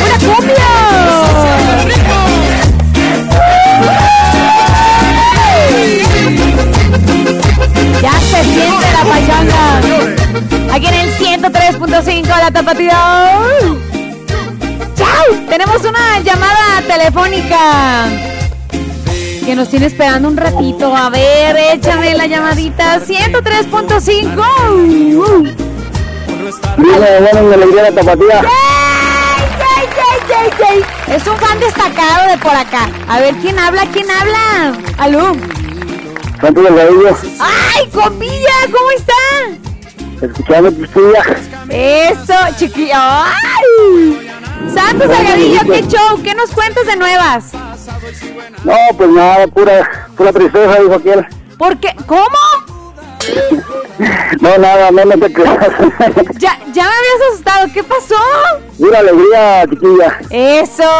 ¡Una 0.00 0.18
cumbia! 0.24 0.56
Ya 8.00 8.20
se 8.20 8.42
siente 8.42 8.86
la 8.90 9.04
payanga. 9.04 9.64
Aquí 10.72 10.86
en 10.86 10.94
el 10.94 11.12
103.5 11.12 12.26
la 12.26 12.50
tapatía. 12.50 13.38
¡Chao! 14.96 15.46
Tenemos 15.46 15.84
una 15.84 16.20
llamada 16.20 16.80
telefónica 16.88 18.33
que 19.44 19.54
nos 19.54 19.68
tiene 19.68 19.86
esperando 19.86 20.28
un 20.28 20.36
ratito. 20.36 20.94
A 20.96 21.10
ver, 21.10 21.56
échame 21.74 22.14
la 22.14 22.26
llamadita. 22.26 23.00
103.5. 23.00 25.54
Dile, 26.76 27.20
bueno, 27.20 27.48
de 27.48 27.54
alegría 27.54 27.82
la 27.82 27.92
tapatía. 27.92 28.42
¡Yay, 28.42 29.88
yay, 29.98 30.18
yay, 30.28 30.50
yay! 30.58 30.84
Es 31.14 31.26
un 31.26 31.36
fan 31.36 31.58
destacado 31.60 32.30
de 32.30 32.38
por 32.38 32.54
acá. 32.54 32.88
A 33.08 33.20
ver, 33.20 33.34
¿quién 33.36 33.58
habla? 33.58 33.86
¿Quién 33.92 34.10
habla? 34.10 34.72
¿Aló? 34.98 35.36
¡Ay, 37.38 37.86
compilla! 37.92 38.54
¿Cómo 38.66 38.90
está? 38.96 39.12
escuchando 40.22 40.70
tu 40.72 40.84
estudia. 40.84 41.22
Eso, 41.68 42.34
chiquillo. 42.58 42.94
¡Ay! 42.94 44.30
Santos 44.72 45.08
Delgadillo, 45.08 45.60
¿qué 45.66 45.82
show? 45.86 46.22
¿Qué 46.22 46.34
nos 46.34 46.50
cuentas 46.50 46.86
de 46.86 46.96
nuevas? 46.96 47.52
No, 48.64 48.76
pues 48.96 49.10
nada, 49.10 49.46
pura, 49.48 50.08
pura 50.16 50.32
tristeza, 50.32 50.80
dijo 50.80 50.94
aquel. 50.94 51.26
¿Por 51.58 51.78
qué? 51.78 51.94
¿Cómo? 52.06 52.38
No, 54.40 54.58
nada, 54.58 54.90
no, 54.90 55.04
no 55.04 55.18
te 55.18 55.32
creas. 55.32 55.56
Ya, 56.38 56.58
ya 56.72 56.82
me 56.82 56.90
habías 56.90 57.30
asustado. 57.30 57.68
¿Qué 57.72 57.82
pasó? 57.84 58.16
Pura 58.78 58.98
alegría, 58.98 59.64
chiquilla. 59.70 60.18
Eso. 60.30 60.90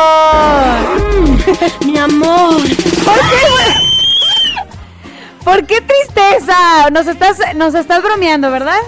Mi 1.85 1.99
amor. 1.99 2.61
¿Por 3.05 3.14
qué? 3.14 3.85
¿Por 5.45 5.66
qué 5.66 5.80
tristeza? 5.80 6.91
Nos 6.91 7.07
estás, 7.07 7.39
nos 7.57 7.74
estás 7.74 8.03
bromeando, 8.03 8.51
¿verdad? 8.51 8.78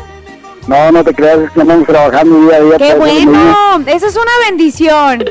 No, 0.66 0.90
no 0.90 1.04
te 1.04 1.14
creas, 1.14 1.38
es 1.38 1.50
que 1.50 1.60
andamos 1.60 1.86
trabajando 1.86 2.40
día 2.40 2.56
a 2.56 2.60
día. 2.60 2.76
Qué 2.78 2.94
muy 2.94 3.24
bueno. 3.26 3.84
Eso 3.86 4.06
es 4.06 4.16
una 4.16 4.32
bendición. 4.48 5.24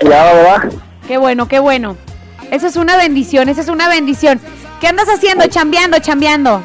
tirada, 0.00 0.32
¿verdad? 0.34 0.72
Qué 1.06 1.18
bueno, 1.18 1.48
qué 1.48 1.58
bueno. 1.58 1.96
Eso 2.50 2.66
es 2.66 2.76
una 2.76 2.96
bendición, 2.96 3.48
eso 3.48 3.60
es 3.60 3.68
una 3.68 3.88
bendición. 3.88 4.40
¿Qué 4.80 4.88
andas 4.88 5.08
haciendo? 5.08 5.46
Chambeando, 5.46 5.98
chambeando. 5.98 6.62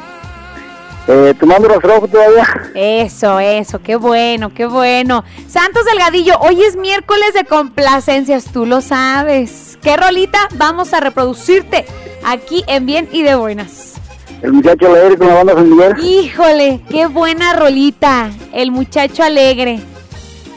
Eh, 1.08 1.34
¿Tomando 1.38 1.68
rastrojo 1.68 2.06
todavía? 2.06 2.46
Eso, 2.74 3.40
eso, 3.40 3.80
qué 3.82 3.96
bueno, 3.96 4.52
qué 4.54 4.66
bueno. 4.66 5.24
Santos 5.48 5.84
Delgadillo, 5.84 6.38
hoy 6.38 6.62
es 6.62 6.76
miércoles 6.76 7.34
de 7.34 7.44
complacencias, 7.44 8.44
tú 8.52 8.66
lo 8.66 8.80
sabes. 8.80 9.78
¿Qué 9.82 9.96
rolita 9.96 10.48
vamos 10.54 10.92
a 10.94 11.00
reproducirte 11.00 11.86
aquí 12.24 12.62
en 12.68 12.86
Bien 12.86 13.08
y 13.10 13.22
de 13.22 13.34
Buenas? 13.34 13.94
El 14.42 14.52
muchacho 14.52 14.88
alegre 14.88 15.18
con 15.18 15.26
la 15.28 15.34
banda 15.34 15.54
Miguel. 15.54 15.94
Híjole, 16.04 16.80
qué 16.88 17.06
buena 17.06 17.52
rolita, 17.54 18.30
el 18.52 18.70
muchacho 18.70 19.24
alegre. 19.24 19.80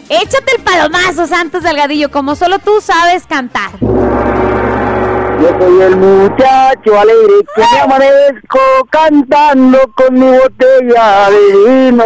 Échate 0.10 0.58
el 0.58 0.64
palomazo, 0.64 1.26
Santos 1.26 1.64
Delgadillo, 1.64 2.12
como 2.12 2.36
solo 2.36 2.60
tú 2.60 2.80
sabes 2.80 3.26
cantar. 3.26 3.72
Yo 3.82 5.50
soy 5.60 5.82
el 5.82 5.96
muchacho 5.96 7.00
alegre 7.00 7.34
que 7.56 7.62
me 7.62 7.80
amanezco 7.80 8.60
cantando 8.92 9.80
con 9.96 10.14
mi 10.14 10.38
botella 10.38 11.30
de 11.32 11.70
vino 11.70 12.06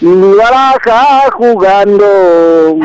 y 0.00 0.06
mi 0.06 0.34
baraja 0.36 1.30
jugando. 1.32 2.76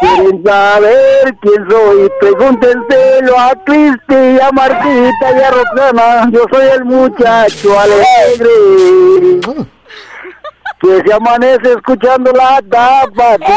Si 0.00 0.06
quieren 0.06 0.44
saber 0.44 1.36
quién 1.40 1.70
soy, 1.70 2.10
pregúntenselo 2.20 3.38
a 3.38 3.52
Cristi, 3.64 4.40
a 4.42 4.50
Martita 4.52 5.32
y 5.36 5.40
a 5.40 5.50
Roxana. 5.50 6.30
Yo 6.32 6.44
soy 6.52 6.66
el 6.66 6.84
muchacho 6.84 7.78
alegre 7.78 8.48
que 10.80 11.02
se 11.04 11.12
amanece 11.12 11.72
escuchando 11.72 12.32
la 12.32 12.62
tapatía. 12.70 13.48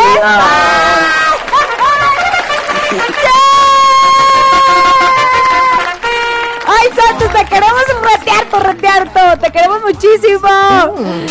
¡Ay, 6.66 6.90
Santos, 6.96 7.30
te 7.32 7.46
queremos 7.46 7.84
retear, 8.02 8.64
retear! 8.64 9.40
¡Te 9.40 9.52
queremos 9.52 9.82
muchísimo! 9.82 10.50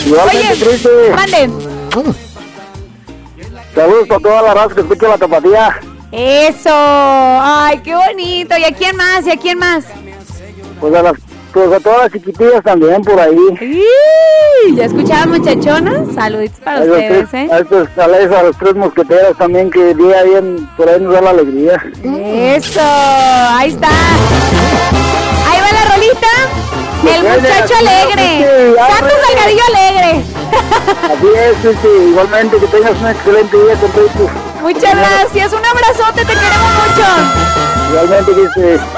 Igualmente, 0.07 0.65
Cristi. 0.65 0.89
manden. 1.15 1.59
Saludos 3.75 4.09
para 4.09 4.21
toda 4.21 4.43
la 4.43 4.55
raza 4.55 4.75
que 4.75 4.81
escucha 4.83 5.09
la 5.09 5.19
tapatía. 5.19 5.81
¡Eso! 6.13 6.71
¡Ay, 6.73 7.79
qué 7.83 7.95
bonito! 7.95 8.57
¿Y 8.57 8.65
a 8.65 8.73
quién 8.75 8.97
más? 8.97 9.27
¿Y 9.27 9.31
a 9.31 9.37
quién 9.37 9.59
más? 9.59 9.85
Pues 10.81 10.95
a, 10.95 11.03
las, 11.03 11.15
pues 11.53 11.73
a 11.73 11.81
todas 11.81 12.03
las 12.03 12.13
chiquitillas 12.13 12.63
también 12.63 13.03
por 13.03 13.19
ahí. 13.19 13.37
¡Y! 13.61 14.75
¿Ya 14.75 14.85
escuchaban, 14.85 15.31
muchachonas? 15.31 16.15
Saluditos 16.15 16.61
para 16.61 16.79
A, 16.79 16.83
ustedes, 16.83 17.29
tres, 17.31 17.35
¿eh? 17.35 17.53
a, 17.53 17.59
estos, 17.59 17.89
a, 17.99 18.43
los 18.43 18.57
tres 18.59 18.75
mosqueteros 18.75 19.37
también 19.37 19.71
que 19.71 19.95
día 19.95 20.23
día 20.23 20.43
por 20.77 20.89
ahí 20.89 21.01
nos 21.01 21.13
da 21.13 21.21
la 21.21 21.31
alegría. 21.31 21.83
¡Eso! 22.03 22.81
¡Ahí 22.83 23.71
está! 23.71 23.89
¡Ahí 25.49 25.61
va 25.61 25.73
la 25.73 25.95
rolita! 25.95 26.29
¡El 27.03 27.23
muchacho 27.23 27.75
alegre! 27.79 28.75
¡Santos 28.77 29.19
Delgadillo 29.29 29.63
alegre! 29.69 30.25
Así 31.05 31.27
es, 31.35 31.57
sí, 31.63 31.79
sí, 31.83 32.11
igualmente 32.11 32.59
que 32.59 32.67
tengas 32.67 33.01
un 33.01 33.09
excelente 33.09 33.57
día 33.57 33.75
con 33.77 34.50
Muchas 34.63 34.95
gracias, 34.95 35.53
un 35.53 35.65
abrazote, 35.65 36.25
te 36.25 36.35
queremos 36.35 36.73
mucho. 36.87 37.51
Igualmente 37.89 38.33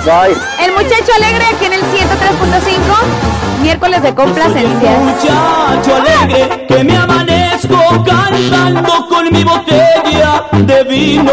bye. 0.04 0.36
El 0.64 0.72
muchacho 0.72 1.12
alegre 1.16 1.44
aquí 1.54 1.64
en 1.66 1.72
el 1.72 1.80
103.5, 1.82 3.62
miércoles 3.62 4.02
de 4.02 4.14
complacencias. 4.14 4.98
Muchacho 5.00 5.96
alegre 5.96 6.66
que 6.66 6.84
me 6.84 6.96
amanezco 6.96 8.04
cantando 8.04 9.08
con 9.08 9.32
mi 9.32 9.44
botella 9.44 10.44
de 10.52 10.84
vino 10.84 11.32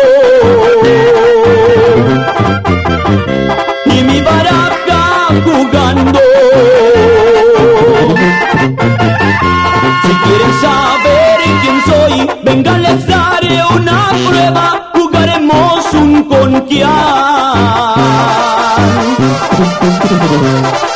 y 3.85 4.03
mi 4.03 4.21
baraja 4.21 5.27
jugando. 5.43 6.19
Si 10.03 10.13
quieren 10.13 10.53
saber 10.61 11.39
quién 11.61 11.81
soy, 11.85 12.29
vengan 12.43 12.81
les 12.83 13.05
daré 13.49 13.63
una 13.75 14.09
prueba, 14.27 14.91
jugaremos 14.93 15.93
un 15.93 16.23
conquian 16.25 16.89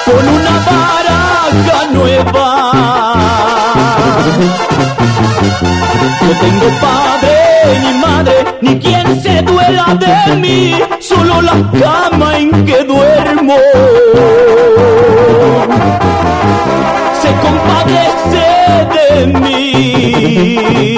con 0.06 0.28
una 0.28 0.52
baraja 0.70 1.88
nueva. 1.92 2.72
No 6.22 6.32
tengo 6.40 6.68
padre 6.82 7.80
ni 7.82 7.94
madre, 8.00 8.46
ni 8.62 8.80
quien 8.80 9.22
se 9.22 9.42
duela 9.42 9.98
de 10.00 10.36
mí, 10.36 10.76
solo 11.00 11.42
la 11.42 11.56
cama 11.80 12.38
en 12.38 12.66
que 12.66 12.84
duermo. 12.84 13.56
Se 17.22 17.32
compadece 17.42 18.46
de 18.94 19.40
mí. 19.40 20.93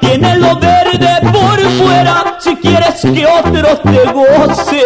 Tiene 0.00 0.36
lo 0.36 0.56
verde 0.56 1.08
por 1.32 1.58
fuera 1.60 2.36
si 2.38 2.56
quieres 2.56 3.00
que 3.00 3.26
otros 3.26 3.82
te 3.82 4.12
gocen. 4.12 4.80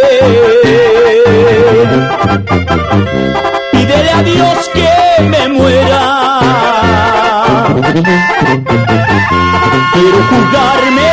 Pídele 3.72 4.10
a 4.10 4.22
Dios 4.22 4.70
que 4.72 5.22
me 5.24 5.48
muera. 5.48 6.20
Quiero 9.92 10.18
jugarme 10.30 11.10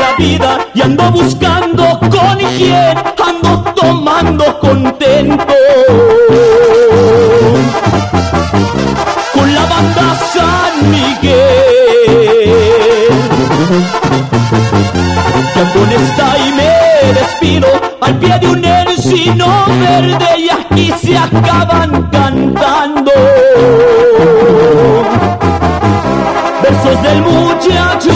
la 0.00 0.16
vida 0.16 0.58
y 0.74 0.82
ando 0.82 1.10
buscando 1.10 1.98
con 2.00 2.38
quién 2.56 3.13
Ya 15.54 15.72
con 15.72 15.90
esta 15.92 16.38
y 16.38 16.52
me 16.52 17.12
despido 17.12 17.68
al 18.00 18.18
pie 18.18 18.38
de 18.40 18.46
un 18.48 18.64
encino 18.64 19.46
verde 19.80 20.38
y 20.38 20.48
aquí 20.50 20.92
se 21.02 21.16
acaban 21.16 22.08
cantando 22.10 23.12
versos 26.62 27.02
del 27.02 27.22
muchacho 27.22 28.10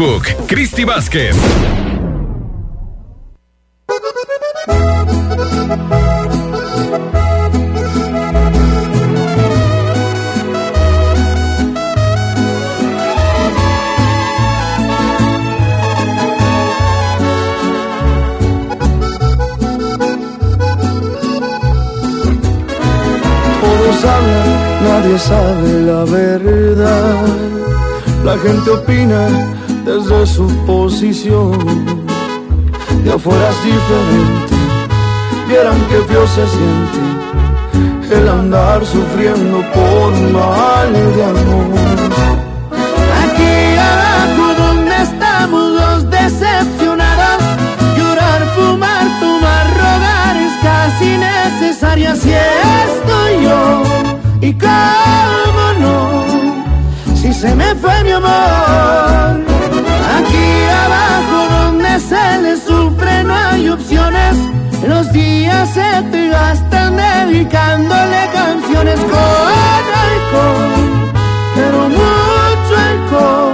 Facebook, 0.00 0.26
Cristi 0.46 0.84
Vázquez. 0.84 1.36
Desde 30.10 30.26
su 30.26 30.46
posición. 30.66 31.52
De 33.04 33.12
afuera 33.12 33.48
es 33.50 33.64
diferente, 33.64 34.54
vieran 35.48 35.80
que 35.88 35.96
feo 36.08 36.26
se 36.26 36.46
siente 36.46 37.00
el 38.16 38.28
andar 38.28 38.84
sufriendo 38.84 39.58
por 39.72 40.12
mal 40.32 40.92
de 40.92 41.24
amor. 41.24 41.78
Aquí 43.22 43.54
abajo 43.92 44.44
donde 44.58 44.96
estamos 45.02 45.70
los 45.80 46.10
decepcionados, 46.10 47.42
llorar, 47.96 48.42
fumar, 48.56 49.06
tomar, 49.20 49.66
rogar 49.74 50.36
es 50.36 50.52
casi 50.62 51.16
necesario. 51.16 52.10
Así 52.10 52.32
estoy 52.32 53.44
yo, 53.44 53.82
y 54.40 54.52
cómo 54.54 55.66
no, 55.80 56.24
si 57.14 57.32
se 57.32 57.54
me 57.54 57.74
fue 57.76 58.02
mi 58.02 58.10
amor. 58.10 59.50
Aquí 60.70 60.78
abajo 60.86 61.64
donde 61.64 61.98
se 61.98 62.42
le 62.42 62.56
sufre 62.56 63.24
no 63.24 63.34
hay 63.34 63.68
opciones, 63.70 64.36
los 64.86 65.12
días 65.12 65.68
se 65.70 66.02
te 66.12 66.28
gastan 66.28 66.96
dedicándole 66.96 68.30
canciones 68.32 69.00
con 69.00 69.82
alcohol 70.08 71.10
pero 71.56 71.88
mucho 71.88 72.76
alcohol. 72.76 73.49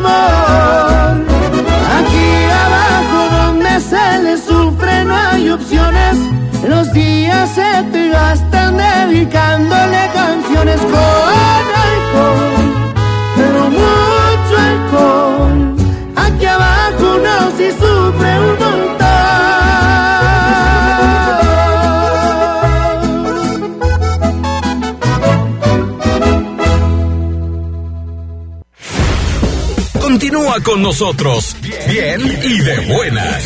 Me 0.00 0.08
fue 0.08 0.43
nosotros, 30.84 31.56
bien 31.88 32.20
y 32.42 32.58
de 32.58 32.78
buenas. 32.94 33.42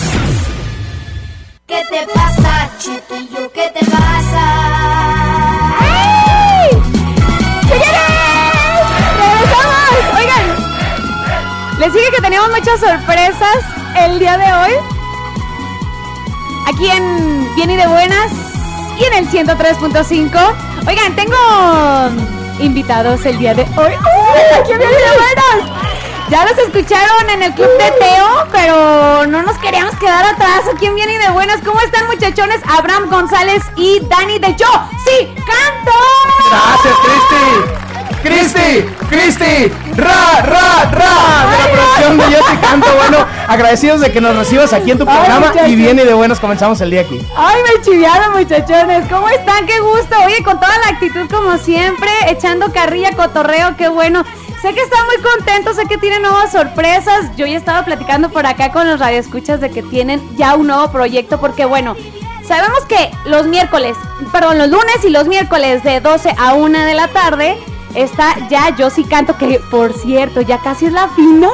¿Qué 1.68 1.84
te 1.88 2.04
pasa, 2.12 2.68
chiquillo? 2.80 3.52
¿Qué 3.52 3.70
te 3.72 3.86
pasa? 3.86 5.76
¡Regresamos! 7.70 9.54
Oigan, 10.16 11.78
les 11.78 11.92
dije 11.92 12.10
que 12.16 12.22
teníamos 12.22 12.50
muchas 12.50 12.80
sorpresas 12.80 13.58
el 13.98 14.18
día 14.18 14.36
de 14.36 14.52
hoy. 14.52 14.72
Aquí 16.66 16.90
en 16.90 17.54
Bien 17.54 17.70
y 17.70 17.76
de 17.76 17.86
Buenas 17.86 18.32
y 18.98 19.04
en 19.04 19.14
el 19.14 19.28
103.5. 19.30 20.54
Oigan, 20.88 21.14
tengo 21.14 21.36
invitados 22.58 23.24
el 23.26 23.38
día 23.38 23.54
de 23.54 23.62
hoy. 23.62 23.92
¡Aquí 24.58 24.72
en 24.72 24.78
Bien 24.78 24.90
y 24.90 24.96
de 24.96 25.12
Buenas! 25.16 25.67
Ya 26.30 26.44
los 26.44 26.58
escucharon 26.58 27.30
en 27.30 27.42
el 27.42 27.54
club 27.54 27.70
de 27.78 27.90
Teo, 27.92 28.46
pero 28.52 29.26
no 29.26 29.42
nos 29.42 29.56
queríamos 29.58 29.94
quedar 29.96 30.26
atrás. 30.26 30.60
Aquí 30.74 30.84
en 30.84 30.94
Bien 30.94 31.08
y 31.08 31.16
de 31.16 31.30
Buenas. 31.30 31.60
¿Cómo 31.64 31.80
están, 31.80 32.06
muchachones? 32.06 32.60
Abraham 32.68 33.08
González 33.08 33.62
y 33.76 34.00
Dani 34.00 34.38
de 34.38 34.54
Yo. 34.54 34.66
¡Sí! 35.04 35.26
¡Canto! 35.36 35.92
Gracias, 36.50 36.94
Cristi. 37.02 37.88
Cristi, 38.22 38.84
Cristi, 39.08 39.72
ra, 39.94 40.42
ra, 40.42 40.90
ra, 40.90 41.46
de 41.50 41.58
la 41.58 41.70
producción 41.72 42.18
de 42.18 42.30
Yo 42.30 42.44
Te 42.44 42.60
Canto. 42.60 42.88
Bueno, 42.96 43.26
agradecidos 43.46 44.00
de 44.00 44.12
que 44.12 44.20
nos 44.20 44.36
recibas 44.36 44.72
aquí 44.72 44.90
en 44.90 44.98
tu 44.98 45.06
programa 45.06 45.52
y 45.66 45.76
bien 45.76 45.98
y 45.98 46.02
de 46.02 46.14
buenas 46.14 46.40
comenzamos 46.40 46.80
el 46.80 46.90
día 46.90 47.02
aquí. 47.02 47.24
Ay, 47.36 47.62
me 47.62 47.82
chiviaron, 47.82 48.32
muchachones. 48.32 49.08
¿Cómo 49.08 49.28
están? 49.28 49.66
Qué 49.66 49.78
gusto. 49.80 50.16
Oye, 50.26 50.42
con 50.42 50.58
toda 50.58 50.76
la 50.78 50.88
actitud 50.88 51.30
como 51.30 51.56
siempre, 51.58 52.10
echando 52.26 52.72
carrilla, 52.72 53.12
cotorreo, 53.12 53.76
qué 53.76 53.88
bueno. 53.88 54.24
Sé 54.60 54.74
que 54.74 54.80
están 54.80 55.06
muy 55.06 55.18
contentos, 55.22 55.76
sé 55.76 55.86
que 55.86 55.98
tienen 55.98 56.22
nuevas 56.22 56.50
sorpresas. 56.50 57.36
Yo 57.36 57.46
ya 57.46 57.56
estaba 57.56 57.84
platicando 57.84 58.28
por 58.30 58.44
acá 58.44 58.72
con 58.72 58.88
los 58.88 58.98
radioescuchas 58.98 59.60
de 59.60 59.70
que 59.70 59.84
tienen 59.84 60.20
ya 60.36 60.56
un 60.56 60.66
nuevo 60.66 60.90
proyecto 60.90 61.38
porque 61.38 61.64
bueno, 61.64 61.94
sabemos 62.44 62.84
que 62.86 63.12
los 63.24 63.46
miércoles, 63.46 63.96
perdón, 64.32 64.58
los 64.58 64.68
lunes 64.68 65.04
y 65.04 65.10
los 65.10 65.28
miércoles 65.28 65.84
de 65.84 66.00
12 66.00 66.34
a 66.36 66.54
1 66.54 66.78
de 66.80 66.94
la 66.94 67.06
tarde 67.06 67.56
está 67.94 68.34
ya 68.48 68.74
Yo 68.76 68.90
sí 68.90 69.04
canto, 69.04 69.36
que 69.36 69.60
por 69.70 69.92
cierto, 69.92 70.40
ya 70.40 70.58
casi 70.58 70.86
es 70.86 70.92
la 70.92 71.08
final. 71.08 71.52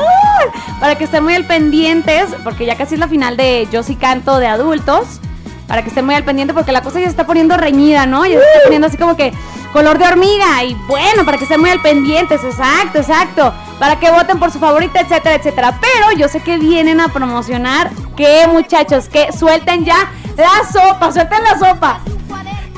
Para 0.81 0.97
que 0.97 1.05
estén 1.05 1.25
muy 1.25 1.35
al 1.35 1.47
pendientes, 1.47 2.31
porque 2.43 2.65
ya 2.65 2.77
casi 2.77 2.95
es 2.95 3.01
la 3.01 3.09
final 3.09 3.37
de 3.37 3.69
Yo 3.71 3.83
sí 3.83 3.97
canto 3.97 4.39
de 4.39 4.47
adultos. 4.47 5.21
Para 5.67 5.83
que 5.83 5.89
estén 5.89 6.05
muy 6.05 6.15
al 6.15 6.25
pendiente, 6.25 6.53
porque 6.53 6.73
la 6.73 6.83
cosa 6.83 6.99
ya 6.99 7.07
se 7.07 7.11
está 7.11 7.27
poniendo 7.27 7.57
reñida, 7.57 8.07
¿no? 8.07 8.27
Ya 8.27 8.39
se 8.39 8.45
está 8.45 8.61
poniendo 8.65 8.87
así 8.87 8.97
como 8.97 9.17
que 9.17 9.33
color 9.73 9.99
de 9.99 10.07
hormiga. 10.07 10.63
Y 10.65 10.75
bueno, 10.87 11.25
para 11.25 11.39
que 11.39 11.45
estén 11.45 11.61
muy 11.61 11.71
al 11.71 11.81
pendientes, 11.81 12.43
exacto, 12.45 12.99
exacto. 12.99 13.53
Para 13.79 13.99
que 13.99 14.11
voten 14.11 14.39
por 14.39 14.51
su 14.51 14.59
favorita, 14.59 15.01
etcétera, 15.01 15.37
etcétera. 15.37 15.79
Pero 15.81 16.19
yo 16.19 16.29
sé 16.29 16.41
que 16.41 16.59
vienen 16.59 17.01
a 17.01 17.09
promocionar 17.09 17.91
que 18.17 18.47
muchachos, 18.47 19.09
que 19.09 19.33
suelten 19.33 19.85
ya 19.85 20.11
la 20.37 20.71
sopa, 20.71 21.13
suelten 21.13 21.43
la 21.43 21.59
sopa. 21.59 22.01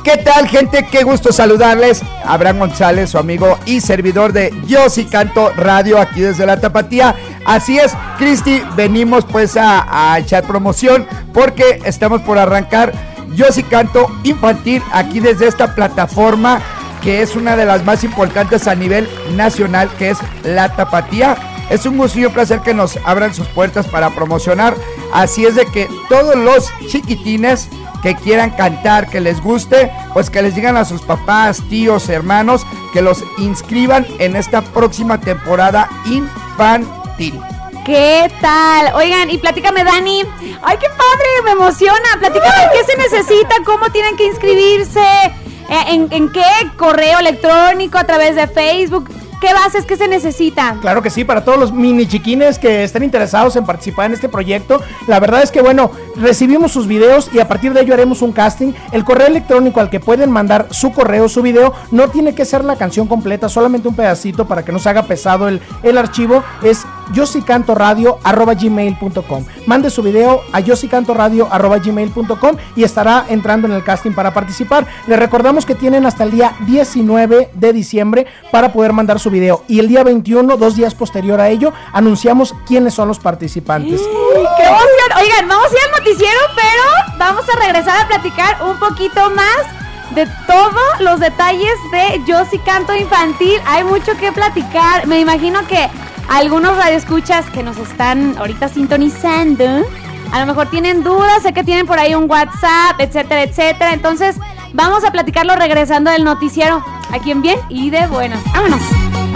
¿Qué 0.06 0.18
tal, 0.18 0.46
gente? 0.46 0.86
Qué 0.88 1.02
gusto 1.02 1.32
saludarles. 1.32 2.00
Abraham 2.24 2.60
González, 2.60 3.10
su 3.10 3.18
amigo 3.18 3.58
y 3.66 3.80
servidor 3.80 4.32
de 4.32 4.54
Yo 4.64 4.88
sí 4.88 5.04
canto 5.04 5.50
radio 5.56 6.00
aquí 6.00 6.20
desde 6.20 6.46
la 6.46 6.60
Tapatía. 6.60 7.16
Así 7.46 7.78
es, 7.78 7.94
Cristi, 8.18 8.60
venimos 8.74 9.24
pues 9.24 9.56
a, 9.56 10.18
echar 10.18 10.44
promoción 10.44 11.06
porque 11.32 11.80
estamos 11.84 12.20
por 12.22 12.38
arrancar 12.38 12.92
Yo 13.34 13.46
sí 13.52 13.62
canto 13.62 14.10
infantil 14.24 14.82
aquí 14.92 15.20
desde 15.20 15.46
esta 15.46 15.74
plataforma 15.74 16.60
que 17.02 17.22
es 17.22 17.36
una 17.36 17.54
de 17.54 17.64
las 17.64 17.84
más 17.84 18.02
importantes 18.02 18.66
a 18.66 18.74
nivel 18.74 19.08
nacional, 19.36 19.88
que 19.96 20.10
es 20.10 20.18
la 20.42 20.74
Tapatía. 20.74 21.36
Es 21.70 21.86
un 21.86 21.98
gusto 21.98 22.18
y 22.18 22.24
un 22.24 22.32
placer 22.32 22.60
que 22.60 22.74
nos 22.74 22.98
abran 23.04 23.32
sus 23.32 23.46
puertas 23.46 23.86
para 23.86 24.10
promocionar. 24.10 24.74
Así 25.12 25.44
es 25.44 25.54
de 25.54 25.66
que 25.66 25.88
todos 26.08 26.34
los 26.34 26.68
chiquitines 26.88 27.68
que 28.02 28.16
quieran 28.16 28.50
cantar, 28.50 29.08
que 29.08 29.20
les 29.20 29.40
guste, 29.40 29.92
pues 30.14 30.30
que 30.30 30.42
les 30.42 30.56
digan 30.56 30.76
a 30.76 30.84
sus 30.84 31.02
papás, 31.02 31.62
tíos, 31.68 32.08
hermanos, 32.08 32.66
que 32.92 33.02
los 33.02 33.22
inscriban 33.38 34.04
en 34.18 34.34
esta 34.34 34.62
próxima 34.62 35.20
temporada 35.20 35.88
infantil. 36.06 37.05
¿Qué 37.18 38.30
tal? 38.40 38.92
Oigan, 38.94 39.30
y 39.30 39.38
platícame, 39.38 39.84
Dani. 39.84 40.22
Ay, 40.62 40.76
qué 40.78 40.88
padre, 40.88 41.28
me 41.44 41.52
emociona. 41.52 42.08
Platícame, 42.18 42.70
¿qué 42.72 42.84
se 42.84 42.96
necesita? 42.98 43.54
¿Cómo 43.64 43.90
tienen 43.90 44.16
que 44.16 44.26
inscribirse? 44.26 45.00
Eh, 45.00 45.84
¿En, 45.88 46.08
en 46.10 46.30
qué? 46.30 46.42
¿Correo 46.76 47.18
electrónico? 47.18 47.96
¿A 47.96 48.04
través 48.04 48.36
de 48.36 48.46
Facebook? 48.48 49.08
¿Qué 49.40 49.52
bases 49.52 49.84
que 49.84 49.96
se 49.96 50.08
necesita? 50.08 50.76
Claro 50.80 51.02
que 51.02 51.10
sí, 51.10 51.22
para 51.22 51.44
todos 51.44 51.58
los 51.58 51.72
mini 51.72 52.08
chiquines 52.08 52.58
que 52.58 52.84
estén 52.84 53.02
interesados 53.02 53.54
en 53.56 53.66
participar 53.66 54.06
en 54.06 54.14
este 54.14 54.28
proyecto. 54.28 54.82
La 55.06 55.20
verdad 55.20 55.42
es 55.42 55.50
que, 55.50 55.60
bueno, 55.60 55.90
recibimos 56.16 56.72
sus 56.72 56.86
videos 56.86 57.28
y 57.32 57.40
a 57.40 57.46
partir 57.46 57.72
de 57.74 57.82
ello 57.82 57.94
haremos 57.94 58.22
un 58.22 58.32
casting. 58.32 58.72
El 58.92 59.04
correo 59.04 59.26
electrónico 59.26 59.80
al 59.80 59.90
que 59.90 60.00
pueden 60.00 60.30
mandar 60.30 60.68
su 60.70 60.92
correo, 60.92 61.28
su 61.28 61.42
video, 61.42 61.74
no 61.90 62.08
tiene 62.08 62.34
que 62.34 62.46
ser 62.46 62.64
la 62.64 62.76
canción 62.76 63.06
completa, 63.06 63.48
solamente 63.48 63.88
un 63.88 63.94
pedacito 63.94 64.46
para 64.48 64.64
que 64.64 64.72
no 64.72 64.78
se 64.78 64.88
haga 64.88 65.02
pesado 65.02 65.48
el, 65.48 65.60
el 65.82 65.98
archivo. 65.98 66.42
Es 66.62 66.86
yosicantoradio.gmail.com 67.12 69.44
Mande 69.66 69.90
su 69.90 70.02
video 70.02 70.40
a 70.52 70.60
yosicantoradio.gmail.com 70.60 72.56
y 72.74 72.84
estará 72.84 73.26
entrando 73.28 73.66
en 73.66 73.74
el 73.74 73.84
casting 73.84 74.12
para 74.12 74.32
participar. 74.32 74.86
Les 75.06 75.18
recordamos 75.18 75.66
que 75.66 75.74
tienen 75.74 76.06
hasta 76.06 76.24
el 76.24 76.30
día 76.30 76.54
19 76.60 77.50
de 77.52 77.72
diciembre 77.72 78.26
para 78.50 78.72
poder 78.72 78.92
mandar 78.92 79.20
su 79.20 79.30
video. 79.30 79.64
Y 79.68 79.80
el 79.80 79.88
día 79.88 80.04
21, 80.04 80.56
dos 80.56 80.76
días 80.76 80.94
posterior 80.94 81.40
a 81.40 81.48
ello, 81.48 81.72
anunciamos 81.92 82.54
quiénes 82.66 82.94
son 82.94 83.08
los 83.08 83.18
participantes. 83.18 84.00
¡Qué 84.00 84.64
emoción! 84.64 84.86
Oigan, 85.18 85.48
vamos 85.48 85.66
a 85.66 85.74
ir 85.74 85.80
al 85.84 86.04
noticiero, 86.04 86.40
pero 86.54 86.84
vamos 87.18 87.44
a 87.48 87.58
regresar 87.58 88.04
a 88.04 88.08
platicar 88.08 88.62
un 88.62 88.78
poquito 88.78 89.30
más 89.30 89.66
de 90.14 90.26
todos 90.46 91.00
los 91.00 91.18
detalles 91.20 91.72
de 91.90 92.22
Yo 92.26 92.42
canto 92.64 92.94
infantil. 92.94 93.60
Hay 93.66 93.84
mucho 93.84 94.16
que 94.18 94.32
platicar. 94.32 95.06
Me 95.06 95.20
imagino 95.20 95.66
que 95.66 95.90
algunos 96.28 96.76
radioescuchas 96.76 97.48
que 97.50 97.62
nos 97.62 97.76
están 97.76 98.36
ahorita 98.38 98.68
sintonizando, 98.68 99.84
a 100.32 100.40
lo 100.40 100.46
mejor 100.46 100.68
tienen 100.70 101.02
dudas, 101.02 101.42
sé 101.42 101.52
que 101.52 101.64
tienen 101.64 101.86
por 101.86 101.98
ahí 101.98 102.14
un 102.14 102.28
WhatsApp, 102.30 102.98
etcétera, 102.98 103.42
etcétera. 103.42 103.92
Entonces, 103.92 104.36
vamos 104.72 105.04
a 105.04 105.10
platicarlo 105.10 105.54
regresando 105.56 106.10
del 106.10 106.24
noticiero. 106.24 106.84
Aquí 107.12 107.30
en 107.30 107.42
bien 107.42 107.58
y 107.68 107.90
de 107.90 108.06
buenas. 108.08 108.42
Vámonos. 108.52 108.80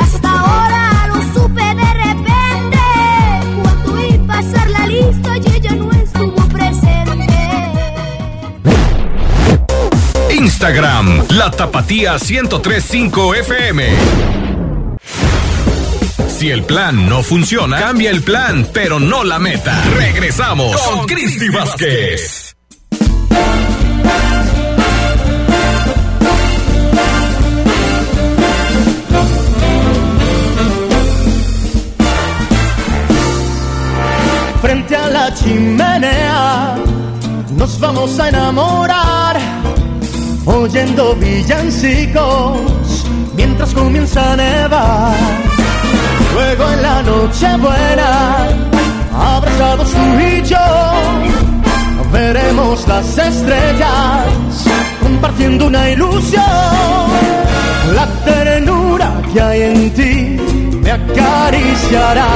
Hasta 0.01 0.29
ahora 0.29 1.07
lo 1.07 1.15
supe 1.33 1.63
de 1.63 1.95
repente. 1.95 2.79
Cuando 3.63 3.93
oí 3.95 4.19
pasar 4.27 4.69
la 4.71 4.87
lista 4.87 5.37
y 5.37 5.57
ella 5.57 5.73
no 5.73 5.93
estuvo 5.93 6.49
presente. 6.49 7.27
Instagram, 10.31 11.25
La 11.31 11.51
Tapatía 11.51 12.17
1035 12.19 13.35
FM. 13.37 14.60
Si 16.41 16.51
el 16.51 16.65
plan 16.65 17.07
no 17.07 17.23
funciona, 17.23 17.79
cambia 17.79 18.11
el 18.11 18.23
plan, 18.23 18.67
pero 18.73 18.99
no 18.99 19.25
la 19.25 19.39
meta. 19.39 19.79
Regresamos 19.95 20.75
con 20.75 21.07
Cristi 21.07 21.51
Vázquez. 21.51 22.57
Frente 34.63 34.97
a 34.97 35.11
la 35.11 35.35
chimenea 35.35 36.75
nos 37.55 37.79
vamos 37.79 38.19
a 38.19 38.31
enamorar 38.31 39.39
oyendo 40.47 41.15
villancicos 41.17 43.05
mientras 43.37 43.75
comienza 43.75 44.33
a 44.33 44.37
nevar. 44.37 45.60
Luego 46.35 46.71
en 46.71 46.83
la 46.83 47.03
noche 47.03 47.57
buena, 47.57 48.49
abrazados 49.13 49.91
tú 49.91 50.21
y 50.21 50.43
yo, 50.43 50.59
veremos 52.13 52.87
las 52.89 53.19
estrellas 53.19 54.71
compartiendo 55.03 55.67
una 55.67 55.91
ilusión. 55.91 56.43
La 57.95 58.07
ternura 58.25 59.13
que 59.33 59.41
hay 59.41 59.63
en 59.63 59.91
ti 59.95 60.41
me 60.83 60.91
acariciará. 60.93 62.27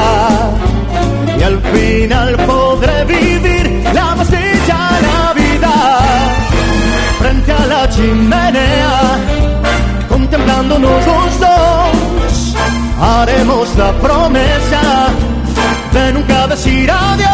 Y 1.39 1.43
al 1.43 1.61
final 1.61 2.37
podré 2.47 3.05
vivir 3.05 3.83
la 3.93 4.15
más 4.17 4.31
bella 4.31 4.81
Navidad. 5.13 6.01
Frente 7.19 7.53
a 7.53 7.67
la 7.67 7.89
chimenea, 7.89 9.19
contemplándonos 10.09 11.07
los 11.07 11.41
dos, 11.41 11.94
haremos 13.05 13.77
la 13.77 13.93
promesa 13.93 14.83
de 15.93 16.13
nunca 16.13 16.47
decir 16.47 16.91
adiós. 16.91 17.31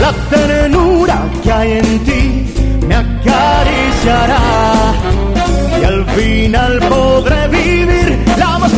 La 0.00 0.12
ternura 0.30 1.22
que 1.42 1.52
hay 1.52 1.72
en 1.72 1.98
ti 2.04 2.24
me 2.86 2.94
acariciará 2.94 4.44
y 5.80 5.84
al 5.84 6.04
final 6.06 6.80
podré 6.88 7.48
vivir 7.48 8.18
la 8.38 8.58
más 8.58 8.72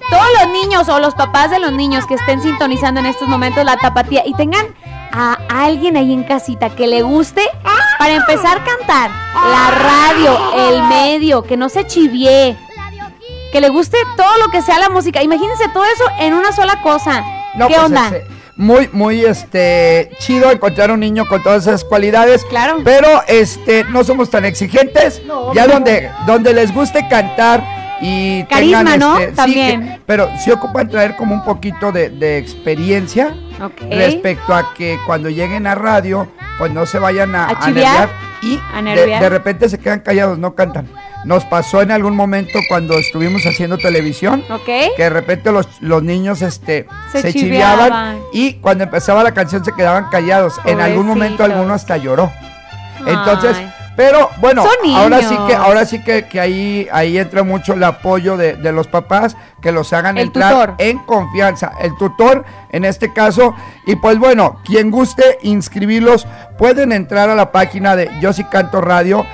Todos 0.10 0.28
los 0.42 0.52
niños 0.52 0.90
o 0.90 1.00
los 1.00 1.14
papás 1.14 1.52
de 1.52 1.60
los 1.60 1.72
niños 1.72 2.06
que 2.06 2.16
estén 2.16 2.42
sintonizando 2.42 3.00
en 3.00 3.06
estos 3.06 3.28
momentos 3.28 3.64
la 3.64 3.78
tapatía 3.78 4.24
y 4.26 4.34
tengan 4.34 4.66
a 5.12 5.38
alguien 5.50 5.98
ahí 5.98 6.14
en 6.14 6.24
casita 6.24 6.70
que 6.70 6.88
le 6.88 7.02
guste 7.02 7.42
para 7.98 8.16
empezar 8.16 8.60
a 8.60 8.64
cantar 8.64 9.12
la 9.34 9.72
radio, 9.72 10.40
el 10.70 10.84
medio, 10.84 11.44
que 11.44 11.58
no 11.58 11.70
se 11.70 11.86
chivie. 11.86 12.58
que 13.52 13.62
le 13.62 13.70
guste 13.70 13.98
todo 14.16 14.38
lo 14.38 14.50
que 14.52 14.62
sea 14.62 14.78
la 14.80 14.90
música. 14.90 15.24
Imagínense 15.24 15.66
todo 15.74 15.84
eso 15.84 16.04
en 16.20 16.34
una 16.34 16.52
sola 16.52 16.82
cosa. 16.82 17.24
No, 17.56 17.68
¿Qué 17.68 17.74
pues, 17.74 17.86
onda? 17.86 18.06
este, 18.06 18.28
muy, 18.56 18.90
muy, 18.94 19.26
este, 19.26 20.12
chido 20.20 20.52
encontrar 20.52 20.92
un 20.92 21.00
niño 21.00 21.28
con 21.28 21.42
todas 21.42 21.66
esas 21.66 21.84
cualidades. 21.84 22.46
Claro. 22.46 22.82
Pero, 22.84 23.24
este, 23.28 23.84
no 23.86 24.04
somos 24.04 24.30
tan 24.30 24.46
exigentes. 24.46 25.22
ya 25.56 25.66
no. 25.66 25.74
donde, 25.74 26.12
donde 26.28 26.54
les 26.54 26.74
guste 26.74 27.08
cantar 27.10 27.79
y 28.02 28.44
Carisma, 28.46 28.78
tengan, 28.80 29.00
¿no? 29.00 29.18
este, 29.18 29.30
sí, 29.32 29.36
También. 29.36 29.82
que- 29.82 30.02
pero 30.06 30.30
sí 30.44 30.52
ocupan 30.52 30.90
traer 30.90 31.16
como 31.16 31.36
un 31.36 31.44
poquito 31.44 31.92
de, 31.92 32.10
de 32.10 32.38
experiencia 32.38 33.34
Ok. 33.64 33.82
respecto 33.92 34.54
a 34.54 34.74
que 34.74 34.98
cuando 35.06 35.30
lleguen 35.30 35.68
a 35.68 35.76
radio, 35.76 36.28
pues 36.58 36.72
no 36.72 36.86
se 36.86 37.00
vayan 37.00 37.36
a, 37.36 37.48
¿A 37.50 37.60
chiviar? 37.60 38.10
nerviar 38.10 38.10
y 38.42 38.60
¿A 38.74 38.78
de, 38.78 38.82
nerviar? 38.84 39.22
de 39.24 39.30
repente 39.30 39.70
se 39.70 39.80
quedan 39.80 40.00
callados, 40.00 40.38
no 40.38 40.56
cantan. 40.56 40.88
Nos 41.26 41.44
pasó 41.44 41.82
en 41.82 41.92
algún 41.92 42.16
momento 42.16 42.60
cuando 42.70 42.98
estuvimos 42.98 43.46
haciendo 43.46 43.78
televisión 43.78 44.42
Ok. 44.50 44.64
que 44.96 45.04
de 45.04 45.10
repente 45.10 45.52
los, 45.52 45.68
los 45.82 46.02
niños 46.02 46.42
este, 46.42 46.88
Se 47.12 47.22
se, 47.22 47.34
chiveaban 47.34 48.20
y 48.32 48.54
cuando 48.54 48.86
empezaba 48.86 49.22
la 49.22 49.34
canción 49.34 49.66
se 49.66 49.74
quedaban 49.74 50.06
callados. 50.10 50.54
En 50.64 50.80
algún 50.80 51.06
momento 51.06 51.44
alguno 51.44 51.74
hasta 51.74 51.98
lloró. 51.98 52.32
Entonces, 53.06 53.58
Ay. 53.58 53.70
Pero 53.96 54.30
bueno, 54.38 54.64
ahora 54.96 55.22
sí 55.22 55.38
que, 55.48 55.56
ahora 55.56 55.86
sí 55.86 56.04
que, 56.04 56.26
que 56.28 56.40
ahí, 56.40 56.88
ahí 56.92 57.18
entra 57.18 57.44
mucho 57.44 57.74
el 57.74 57.84
apoyo 57.84 58.38
de, 58.38 58.56
de 58.56 58.72
los 58.72 58.88
papás, 58.88 59.36
que 59.62 59.72
los 59.72 59.92
hagan 59.94 60.18
El 60.18 60.28
entrar 60.28 60.52
tutor. 60.54 60.76
en 60.78 61.00
confianza. 61.00 61.74
El 61.82 61.96
tutor, 61.98 62.46
en 62.72 62.86
este 62.86 63.12
caso, 63.12 63.56
y 63.86 63.96
pues 63.98 64.18
bueno, 64.18 64.62
quien 64.64 64.90
guste 64.92 65.40
inscribirlos, 65.42 66.28
pueden 66.58 66.92
entrar 66.92 67.30
a 67.30 67.36
la 67.36 67.52
página 67.52 67.96
de 67.96 68.10
Yo 68.22 68.32
sí 68.34 68.44
canto 68.46 68.82
radio. 68.82 69.26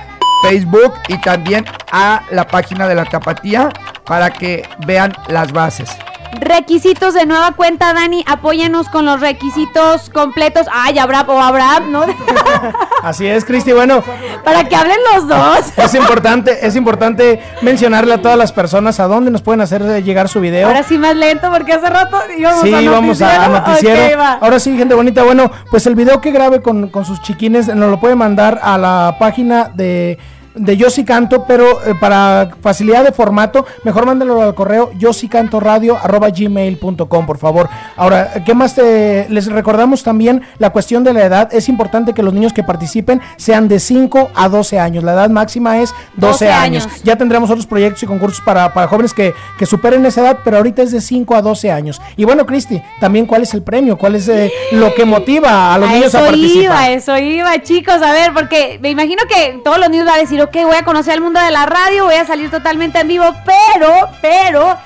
Facebook 0.42 0.92
y 1.08 1.18
también 1.22 1.64
a 1.90 2.22
la 2.30 2.46
página 2.46 2.86
de 2.86 2.94
la 2.94 3.06
tapatía 3.06 3.70
para 4.04 4.30
que 4.30 4.68
vean 4.86 5.12
las 5.28 5.50
bases. 5.50 5.90
Requisitos 6.40 7.14
de 7.14 7.26
nueva 7.26 7.52
cuenta, 7.52 7.92
Dani. 7.92 8.24
Apóyanos 8.26 8.88
con 8.88 9.04
los 9.06 9.20
requisitos 9.20 10.10
completos. 10.10 10.66
Ay, 10.72 10.98
Abraham 10.98 11.30
o 11.30 11.42
Abraham, 11.42 11.92
¿no? 11.92 12.04
Así 13.02 13.26
es, 13.26 13.44
Cristi. 13.44 13.72
Bueno, 13.72 14.02
Para 14.44 14.64
que 14.64 14.76
hablen 14.76 14.98
los 15.14 15.28
dos. 15.28 15.60
es 15.76 15.94
importante, 15.94 16.66
es 16.66 16.76
importante 16.76 17.40
mencionarle 17.62 18.14
a 18.14 18.22
todas 18.22 18.36
las 18.36 18.52
personas 18.52 19.00
a 19.00 19.06
dónde 19.06 19.30
nos 19.30 19.42
pueden 19.42 19.60
hacer 19.60 19.82
llegar 20.02 20.28
su 20.28 20.40
video. 20.40 20.68
Ahora 20.68 20.82
sí 20.82 20.98
más 20.98 21.16
lento 21.16 21.50
porque 21.50 21.72
hace 21.72 21.88
rato 21.88 22.18
íbamos 22.36 22.62
Sí, 22.62 22.74
a 22.74 22.90
vamos 22.90 23.22
a, 23.22 23.48
noticiero. 23.48 24.22
Ahora 24.40 24.58
sí, 24.58 24.76
gente 24.76 24.94
bonita. 24.94 25.22
Bueno, 25.22 25.50
pues 25.70 25.86
el 25.86 25.94
video 25.94 26.20
que 26.20 26.30
grabe 26.32 26.60
con, 26.62 26.88
con 26.88 27.04
sus 27.04 27.22
chiquines 27.22 27.68
nos 27.74 27.90
lo 27.90 28.00
puede 28.00 28.14
mandar 28.14 28.60
a 28.62 28.76
la 28.78 29.16
página 29.18 29.70
de, 29.74 30.18
de 30.56 30.76
Yo 30.76 30.90
sí 30.90 31.04
canto, 31.04 31.44
pero 31.46 31.84
eh, 31.86 31.94
para 32.00 32.50
facilidad 32.62 33.04
de 33.04 33.12
formato, 33.12 33.64
mejor 33.84 34.06
mándenlo 34.06 34.42
al 34.42 34.54
correo 34.54 34.90
yo 34.98 35.12
sí 35.12 35.28
canto 35.28 35.60
radio 35.60 35.96
arroba 36.02 36.30
gmail.com, 36.30 37.26
por 37.26 37.38
favor. 37.38 37.68
Ahora, 37.96 38.42
¿qué 38.44 38.54
más 38.54 38.74
te- 38.74 39.26
les 39.28 39.46
recordamos 39.46 40.02
también 40.02 40.42
la 40.58 40.70
cuestión 40.70 41.04
de 41.04 41.12
la 41.12 41.24
edad? 41.24 41.54
Es 41.54 41.68
importante 41.68 42.12
que 42.14 42.22
los 42.22 42.32
niños 42.34 42.52
que 42.52 42.62
participen 42.62 43.20
sean 43.36 43.68
de 43.68 43.78
5 43.80 44.30
a 44.34 44.48
12 44.48 44.78
años. 44.78 45.04
La 45.04 45.12
edad 45.12 45.30
máxima 45.30 45.78
es 45.78 45.90
12, 46.16 46.44
12 46.46 46.50
años. 46.50 46.86
años. 46.86 47.02
Ya 47.04 47.16
tendremos 47.16 47.50
otros 47.50 47.66
proyectos 47.66 48.02
y 48.02 48.06
concursos 48.06 48.40
para, 48.44 48.72
para 48.72 48.88
jóvenes 48.88 49.12
que, 49.14 49.34
que 49.58 49.66
superen 49.66 50.04
esa 50.06 50.22
edad, 50.22 50.38
pero 50.44 50.56
ahorita 50.56 50.82
es 50.82 50.92
de 50.92 51.00
5 51.00 51.34
a 51.36 51.42
12 51.42 51.70
años. 51.70 52.00
Y 52.16 52.24
bueno, 52.24 52.46
Cristi, 52.46 52.82
también 53.00 53.26
cuál 53.26 53.42
es 53.42 53.54
el 53.54 53.62
premio, 53.62 53.96
cuál 53.96 54.14
es 54.14 54.28
eh, 54.28 54.50
lo 54.72 54.94
que 54.94 55.04
motiva 55.04 55.74
a 55.74 55.78
los 55.78 55.90
niños 55.90 56.14
a 56.14 56.18
eso 56.20 56.26
participar. 56.26 56.62
iba, 56.62 56.90
eso 56.90 57.18
iba, 57.18 57.62
chicos. 57.62 57.96
A 58.02 58.12
ver, 58.12 58.32
porque 58.32 58.78
me 58.80 58.90
imagino 58.90 59.22
que 59.28 59.60
todos 59.62 59.78
los 59.78 59.90
niños 59.90 60.06
van 60.06 60.16
a 60.16 60.18
decir, 60.18 60.40
ok, 60.46 60.56
voy 60.64 60.76
a 60.76 60.84
conocer 60.84 61.14
el 61.14 61.20
mundo 61.20 61.40
de 61.40 61.50
la 61.50 61.66
radio, 61.66 62.04
voy 62.04 62.14
a 62.14 62.24
salir 62.24 62.50
totalmente 62.50 63.00
en 63.00 63.08
vivo, 63.08 63.24
pero, 63.44 64.08
pero, 64.20 64.78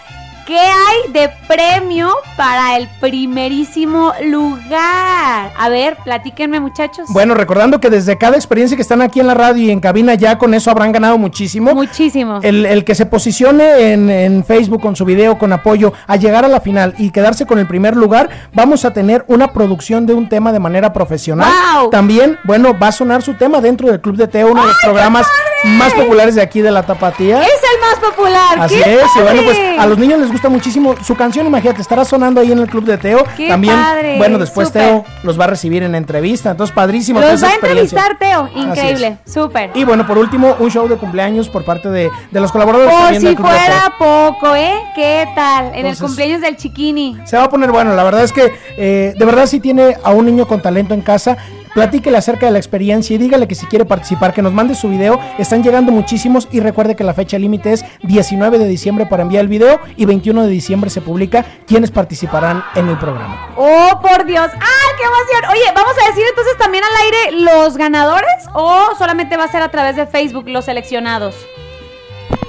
¿qué 0.50 0.58
hay 0.58 1.12
de 1.12 1.30
premio 1.46 2.12
para 2.36 2.76
el 2.76 2.88
primerísimo 3.00 4.12
lugar? 4.24 5.52
A 5.56 5.68
ver, 5.68 5.96
platíquenme, 6.02 6.58
muchachos. 6.58 7.06
Bueno, 7.10 7.34
recordando 7.34 7.78
que 7.78 7.88
desde 7.88 8.18
cada 8.18 8.34
experiencia 8.34 8.76
que 8.76 8.82
están 8.82 9.00
aquí 9.00 9.20
en 9.20 9.28
la 9.28 9.34
radio 9.34 9.62
y 9.62 9.70
en 9.70 9.78
cabina, 9.78 10.14
ya 10.14 10.38
con 10.38 10.52
eso 10.52 10.68
habrán 10.72 10.90
ganado 10.90 11.18
muchísimo. 11.18 11.72
Muchísimo. 11.72 12.40
El, 12.42 12.66
el 12.66 12.84
que 12.84 12.96
se 12.96 13.06
posicione 13.06 13.92
en, 13.92 14.10
en 14.10 14.44
Facebook 14.44 14.80
con 14.80 14.96
su 14.96 15.04
video, 15.04 15.38
con 15.38 15.52
apoyo, 15.52 15.92
a 16.08 16.16
llegar 16.16 16.44
a 16.44 16.48
la 16.48 16.60
final 16.60 16.96
y 16.98 17.10
quedarse 17.10 17.46
con 17.46 17.60
el 17.60 17.68
primer 17.68 17.94
lugar, 17.94 18.28
vamos 18.52 18.84
a 18.84 18.92
tener 18.92 19.24
una 19.28 19.52
producción 19.52 20.04
de 20.04 20.14
un 20.14 20.28
tema 20.28 20.50
de 20.52 20.58
manera 20.58 20.92
profesional. 20.92 21.48
¡Wow! 21.76 21.90
También, 21.90 22.40
bueno, 22.42 22.76
va 22.76 22.88
a 22.88 22.92
sonar 22.92 23.22
su 23.22 23.34
tema 23.34 23.60
dentro 23.60 23.86
del 23.86 24.00
Club 24.00 24.16
de 24.16 24.26
Teo, 24.26 24.50
uno 24.50 24.62
de 24.62 24.66
los 24.66 24.78
programas 24.82 25.28
más 25.62 25.92
populares 25.92 26.34
de 26.34 26.42
aquí 26.42 26.60
de 26.60 26.72
la 26.72 26.82
Tapatía. 26.82 27.40
Es 27.42 27.48
el 27.48 27.80
más 27.80 28.10
popular. 28.10 28.58
Así 28.58 28.74
¡Qué 28.82 28.94
es, 28.94 29.16
y 29.16 29.20
bueno, 29.20 29.42
pues 29.44 29.58
a 29.78 29.86
los 29.86 29.96
niños 29.98 30.18
les 30.18 30.32
gusta 30.32 30.39
muchísimo 30.48 30.94
su 31.04 31.14
canción, 31.14 31.46
imagínate, 31.46 31.82
estará 31.82 32.04
sonando 32.04 32.40
ahí 32.40 32.52
en 32.52 32.58
el 32.58 32.68
club 32.68 32.84
de 32.84 32.96
Teo. 32.98 33.24
¡Qué 33.36 33.48
También, 33.48 33.74
padre! 33.74 34.16
bueno, 34.18 34.38
después. 34.38 34.72
Teo 34.72 35.04
los 35.22 35.38
va 35.38 35.44
a 35.44 35.48
recibir 35.48 35.82
en 35.82 35.94
entrevista, 35.94 36.52
entonces 36.52 36.74
padrísimo. 36.74 37.20
Los 37.20 37.42
va 37.42 37.48
a 37.48 37.54
entrevistar, 37.54 38.16
Teo. 38.18 38.48
Increíble, 38.54 39.18
súper. 39.26 39.70
Y 39.74 39.84
bueno, 39.84 40.06
por 40.06 40.16
último, 40.18 40.56
un 40.60 40.70
show 40.70 40.86
de 40.88 40.96
cumpleaños 40.96 41.48
por 41.48 41.64
parte 41.64 41.88
de, 41.90 42.10
de 42.30 42.40
los 42.40 42.52
colaboradores 42.52 42.94
Por 42.94 43.12
del 43.12 43.20
si 43.20 43.34
Club 43.36 43.48
de 43.48 43.54
Teo. 43.56 43.64
fuera 43.66 43.94
poco, 43.98 44.54
¿eh? 44.54 44.74
¿Qué 44.94 45.26
tal? 45.34 45.72
En 45.74 45.86
el 45.86 45.96
cumpleaños 45.98 46.40
del 46.40 46.56
chiquini. 46.56 47.18
Se 47.24 47.36
va 47.36 47.44
a 47.44 47.50
poner 47.50 47.70
bueno, 47.72 47.94
la 47.94 48.04
verdad 48.04 48.22
es 48.22 48.32
que 48.32 48.52
eh, 48.76 49.14
de 49.18 49.24
verdad 49.24 49.46
si 49.46 49.60
tiene 49.60 49.96
a 50.02 50.10
un 50.12 50.26
niño 50.26 50.46
con 50.46 50.62
talento 50.62 50.94
en 50.94 51.00
casa, 51.00 51.36
platíquele 51.74 52.16
acerca 52.16 52.46
de 52.46 52.52
la 52.52 52.58
experiencia 52.58 53.14
y 53.14 53.18
dígale 53.18 53.48
que 53.48 53.54
si 53.54 53.66
quiere 53.66 53.84
participar, 53.84 54.32
que 54.32 54.42
nos 54.42 54.52
mande 54.52 54.74
su 54.74 54.88
video. 54.88 55.20
Están 55.38 55.62
llegando 55.62 55.92
muchísimos 55.92 56.48
y 56.50 56.60
recuerde 56.60 56.96
que 56.96 57.04
la 57.04 57.14
fecha 57.14 57.38
límite 57.38 57.72
es 57.72 57.84
19 58.02 58.58
de 58.58 58.66
diciembre 58.66 59.06
para 59.06 59.22
enviar 59.22 59.42
el 59.42 59.48
video 59.48 59.80
y 59.96 60.04
21 60.04 60.42
de 60.42 60.48
diciembre 60.48 60.90
se 60.90 61.00
publica 61.00 61.44
quienes 61.66 61.90
participarán 61.90 62.64
en 62.74 62.88
el 62.88 62.98
programa. 62.98 63.48
Oh, 63.56 64.00
por 64.00 64.24
Dios. 64.24 64.50
¡Ay, 64.52 64.96
qué 64.98 65.04
emoción! 65.04 65.50
Oye, 65.50 65.72
¿vamos 65.74 65.94
a 66.02 66.08
decir 66.08 66.24
entonces 66.28 66.56
también 66.58 66.84
al 66.84 67.04
aire 67.04 67.44
los 67.44 67.76
ganadores 67.76 68.46
o 68.54 68.94
solamente 68.98 69.36
va 69.36 69.44
a 69.44 69.48
ser 69.48 69.62
a 69.62 69.70
través 69.70 69.96
de 69.96 70.06
Facebook 70.06 70.48
los 70.48 70.64
seleccionados? 70.64 71.34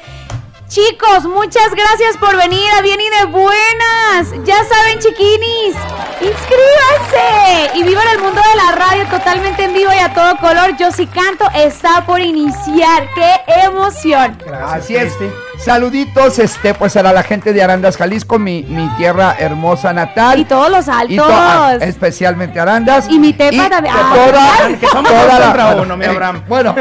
Chicos, 0.68 1.26
muchas 1.26 1.76
gracias 1.76 2.18
por 2.18 2.36
venir 2.38 2.68
a 2.78 2.82
Bien 2.82 3.00
y 3.00 3.10
de 3.20 3.26
Buenas. 3.26 4.34
Ya 4.46 4.64
saben, 4.64 4.98
chiquinis, 5.00 5.76
inscríbanse 6.20 7.72
y 7.76 7.84
vivan 7.84 8.08
el 8.08 8.20
mundo 8.20 8.42
de 8.42 8.56
la 8.58 8.72
radio 8.72 9.06
totalmente 9.08 9.64
en 9.64 9.74
vivo 9.74 9.92
y 9.94 10.00
a 10.00 10.12
todo 10.14 10.38
color. 10.38 10.76
Yo 10.78 10.92
sí 10.92 11.06
canto, 11.06 11.48
está 11.54 12.04
por 12.06 12.20
iniciar. 12.20 13.08
¡Qué 13.14 13.42
emoción! 13.64 14.38
Así 14.66 14.96
es. 14.96 15.14
Saluditos, 15.58 16.38
este, 16.40 16.74
pues 16.74 16.96
a 16.96 17.04
la 17.04 17.24
gente 17.24 17.52
de 17.54 17.64
Arandas, 17.64 17.98
Jalisco, 17.98 18.38
mi, 18.38 18.64
mi 18.64 18.88
tierra 18.98 19.36
hermosa 19.40 19.94
natal. 19.94 20.40
Y 20.40 20.46
todos 20.46 20.70
los 20.70 20.88
altos. 20.88 21.10
Y 21.12 21.18
to- 21.18 21.26
ah, 21.30 21.74
especialmente 21.82 22.60
Arandas. 22.60 23.06
Y 23.10 23.18
mi 23.20 23.34
tepa 23.34 23.70
también. 23.70 23.96
de 23.96 24.02
Ah, 24.02 24.14
toda- 24.14 24.78
que 24.78 24.88
somos 24.88 25.12
toda 25.12 25.26
la- 25.40 25.46
contra 25.46 25.66
bueno, 25.68 25.82
uno, 25.84 25.98
mi 25.98 26.06
eh, 26.06 26.10
Abraham. 26.10 26.42
Bueno, 26.48 26.76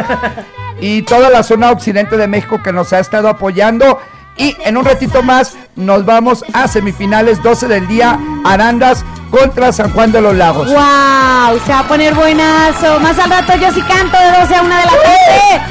y 0.81 1.03
toda 1.03 1.31
la 1.31 1.43
zona 1.43 1.71
occidente 1.71 2.17
de 2.17 2.27
México 2.27 2.61
que 2.63 2.73
nos 2.73 2.93
ha 2.93 2.99
estado 2.99 3.29
apoyando. 3.29 4.01
Y 4.37 4.57
en 4.65 4.77
un 4.77 4.85
ratito 4.85 5.23
más 5.23 5.57
nos 5.77 6.05
vamos 6.05 6.45
a 6.53 6.67
semifinales 6.67 7.41
12 7.43 7.69
del 7.69 7.87
día, 7.87 8.19
Arandas 8.45 9.05
contra 9.31 9.73
San 9.73 9.93
Juan 9.93 10.11
de 10.11 10.21
los 10.21 10.35
Lagos. 10.35 10.67
¡Wow! 10.67 11.61
Se 11.65 11.73
va 11.73 11.79
a 11.79 11.85
poner 11.89 12.13
buenazo. 12.15 12.99
Más 12.99 13.17
al 13.19 13.31
rato 13.31 13.53
yo 13.57 13.73
sí 13.73 13.81
canto 13.83 14.17
de 14.19 14.41
12 14.41 14.55
a 14.57 14.63
1 14.63 14.75
de 14.75 14.85
la 14.85 14.91
tarde. 14.91 15.63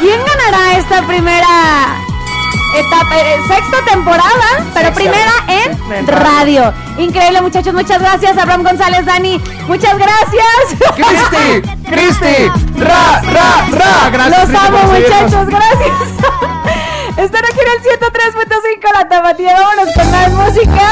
¿Quién 0.00 0.18
ganará 0.26 0.76
esta 0.78 1.02
primera 1.06 1.46
etapa, 2.80 3.18
eh, 3.18 3.36
sexta 3.48 3.84
temporada? 3.90 4.64
Pero 4.74 4.92
primera 4.92 5.32
en 5.48 6.06
radio. 6.06 6.72
Increíble, 6.98 7.40
muchachos. 7.40 7.74
Muchas 7.74 8.00
gracias, 8.00 8.36
Abraham 8.36 8.62
González, 8.62 9.04
Dani. 9.04 9.40
Muchas 9.66 9.96
gracias. 9.96 10.92
¡Cristi! 10.94 11.68
¡Cristi! 11.90 12.48
¡Ra, 12.78 13.20
ra, 13.22 13.66
ra! 13.70 14.10
Gracias, 14.10 14.30
Los 14.30 14.48
Cristi, 14.48 14.66
amo, 14.66 14.92
muchachos. 14.92 15.46
Gracias. 15.48 15.92
Están 17.16 17.44
aquí 17.44 17.60
en 17.60 17.68
el 17.68 18.00
103.5 18.00 18.92
La 18.92 19.08
Tapatía. 19.08 19.54
Vámonos 19.54 19.94
con 19.94 20.10
más 20.10 20.30
música. 20.32 20.90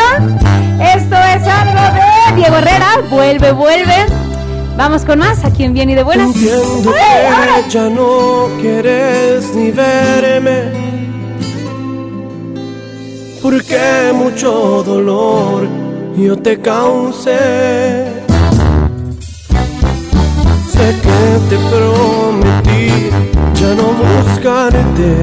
Esto 0.94 1.16
es 1.16 1.46
algo 1.48 1.80
de 1.94 2.36
Diego 2.36 2.56
Herrera. 2.56 2.98
Vuelve, 3.10 3.52
vuelve. 3.52 4.06
Vamos 4.76 5.04
con 5.04 5.18
más. 5.18 5.44
Aquí 5.44 5.64
en 5.64 5.74
Bien 5.74 5.90
y 5.90 5.94
de 5.94 6.02
Buenas. 6.04 6.30
Ya 7.68 7.88
no 7.88 8.48
quieres 8.60 9.52
ni 9.54 9.72
verme. 9.72 11.11
Porque 13.42 14.12
mucho 14.14 14.84
dolor 14.86 15.66
yo 16.16 16.36
te 16.38 16.60
causé. 16.60 18.12
Sé 20.70 20.94
que 21.02 21.20
te 21.50 21.56
prometí 21.70 23.10
ya 23.54 23.74
no 23.74 23.88
buscarte. 24.02 25.16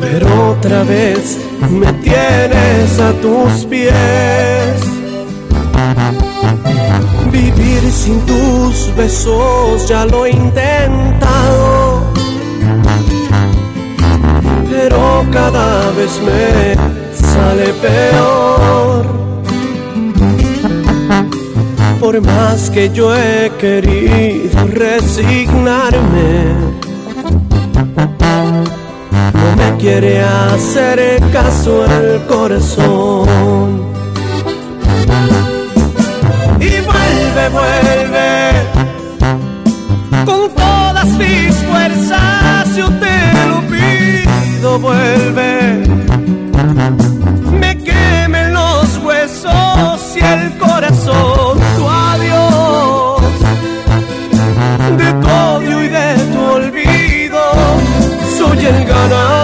Pero 0.00 0.52
otra 0.52 0.82
vez 0.84 1.38
me 1.70 1.92
tienes 2.04 2.98
a 2.98 3.12
tus 3.20 3.66
pies. 3.66 4.80
Vivir 7.30 7.82
sin 7.92 8.18
tus 8.24 8.96
besos 8.96 9.86
ya 9.86 10.06
lo 10.06 10.24
he 10.24 10.30
intentado. 10.30 11.87
Pero 14.88 15.26
cada 15.30 15.90
vez 15.90 16.18
me 16.22 16.74
sale 17.14 17.74
peor. 17.74 19.04
Por 22.00 22.22
más 22.22 22.70
que 22.70 22.88
yo 22.88 23.14
he 23.14 23.52
querido 23.58 24.66
resignarme, 24.68 26.54
no 29.34 29.56
me 29.58 29.76
quiere 29.76 30.22
hacer 30.22 31.20
caso 31.34 31.84
el 31.84 32.24
corazón. 32.26 33.82
Y 36.60 36.80
vuelve, 36.88 37.48
vuelve, 37.52 38.30
con 40.24 40.50
todas 40.54 41.08
mis 41.18 41.54
fuerzas 41.56 42.74
yo 42.74 42.88
te 42.88 43.17
lo 44.60 44.78
pido, 44.78 44.78
vuelve. 44.78 45.82
Me 47.60 47.76
quemen 47.78 48.52
los 48.52 48.98
huesos 48.98 50.16
y 50.16 50.20
el 50.20 50.58
corazón, 50.58 51.58
tu 51.76 51.88
adiós. 51.88 53.22
De 54.96 55.12
tu 55.12 55.28
odio 55.28 55.84
y 55.84 55.88
de 55.88 56.14
tu 56.32 56.40
olvido, 56.40 57.40
soy 58.36 58.66
el 58.66 58.84
ganador. 58.84 59.37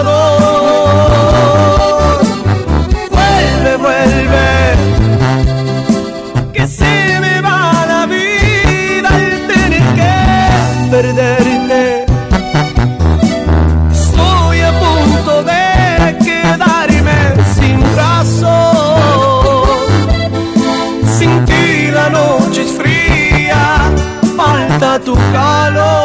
Tu 25.04 25.14
calor. 25.14 26.04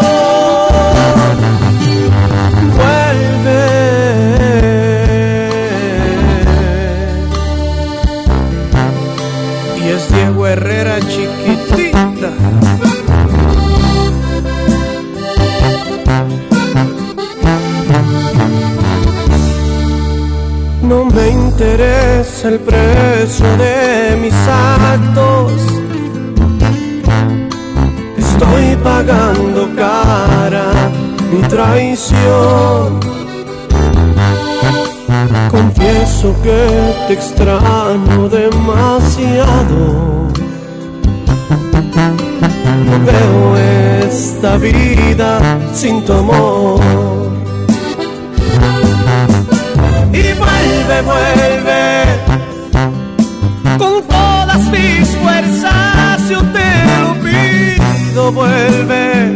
Vuelve. 2.76 3.64
Y 9.78 9.90
es 9.90 10.14
Diego 10.14 10.48
Herrera 10.48 11.00
chiquitita. 11.00 12.32
No 20.82 21.06
me 21.06 21.30
interesa 21.30 22.50
el 22.50 22.60
precio 22.60 23.48
de 23.58 24.18
mis 24.22 24.34
actos. 24.34 25.39
Pagando 28.90 29.62
cara 29.76 30.68
mi 31.32 31.42
traición. 31.48 33.00
Confieso 35.52 36.28
que 36.44 36.62
te 37.08 37.14
extraño 37.14 38.22
demasiado. 38.30 39.78
Veo 43.08 43.58
esta 44.08 44.58
vida 44.58 45.30
sin 45.74 46.04
tu 46.06 46.14
amor. 46.14 46.82
Y 50.12 50.26
vuelve, 50.42 50.98
vuelve, 51.12 51.82
vuelve. 58.32 59.36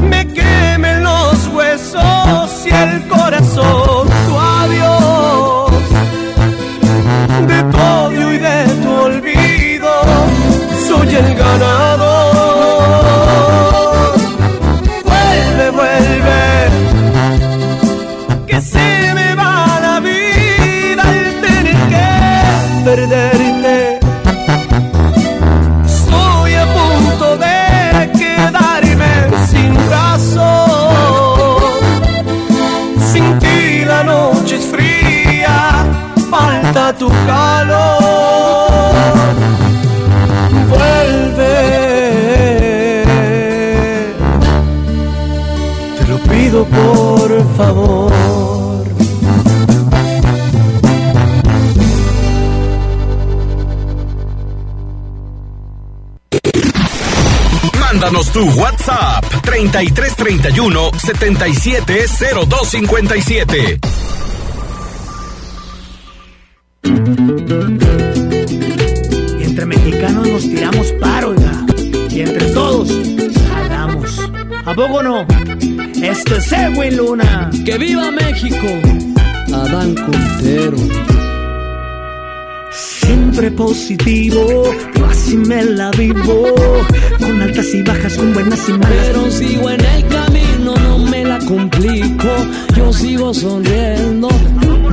Me 0.00 0.26
quemen 0.32 1.02
los 1.02 1.48
huesos 1.48 2.66
y 2.66 2.70
el 2.70 3.06
corazón, 3.08 4.08
tu 4.26 4.38
adiós. 4.38 5.70
De 7.46 7.62
tu 7.64 7.78
odio 7.78 8.32
y 8.32 8.38
de 8.38 8.64
tu 8.82 8.90
olvido, 8.90 9.90
soy 10.88 11.14
el 11.14 11.34
ganador. 11.34 11.65
Tu 36.98 37.08
calor. 37.08 38.92
Vuelve. 40.68 41.56
Te 45.98 46.04
lo 46.08 46.18
pido 46.18 46.64
por 46.64 47.56
favor. 47.56 48.12
Mándanos 57.80 58.30
tu 58.32 58.44
WhatsApp 58.50 59.24
3331 59.42 60.90
770257. 60.98 63.78
Esto 76.06 76.36
es 76.36 76.52
Edwin 76.52 76.96
Luna. 76.96 77.50
¡Que 77.64 77.76
viva 77.78 78.12
México! 78.12 78.68
Adán 79.52 79.92
Contero. 79.96 80.76
Siempre 82.70 83.50
positivo, 83.50 84.62
yo 84.94 85.06
así 85.06 85.36
me 85.36 85.64
la 85.64 85.90
vivo. 85.90 86.54
Con 87.18 87.42
altas 87.42 87.74
y 87.74 87.82
bajas, 87.82 88.14
con 88.14 88.32
buenas 88.32 88.68
y 88.68 88.72
malas. 88.74 89.06
Pero 89.08 89.30
sigo 89.32 89.68
en 89.68 89.84
el 89.84 90.06
camino, 90.06 90.76
no 90.76 90.98
me 90.98 91.24
la 91.24 91.40
complico. 91.40 92.28
Yo 92.76 92.92
sigo 92.92 93.34
sonriendo. 93.34 94.28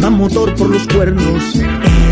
Va 0.03 0.09
motor 0.09 0.55
por 0.55 0.69
los 0.71 0.87
cuernos. 0.87 1.43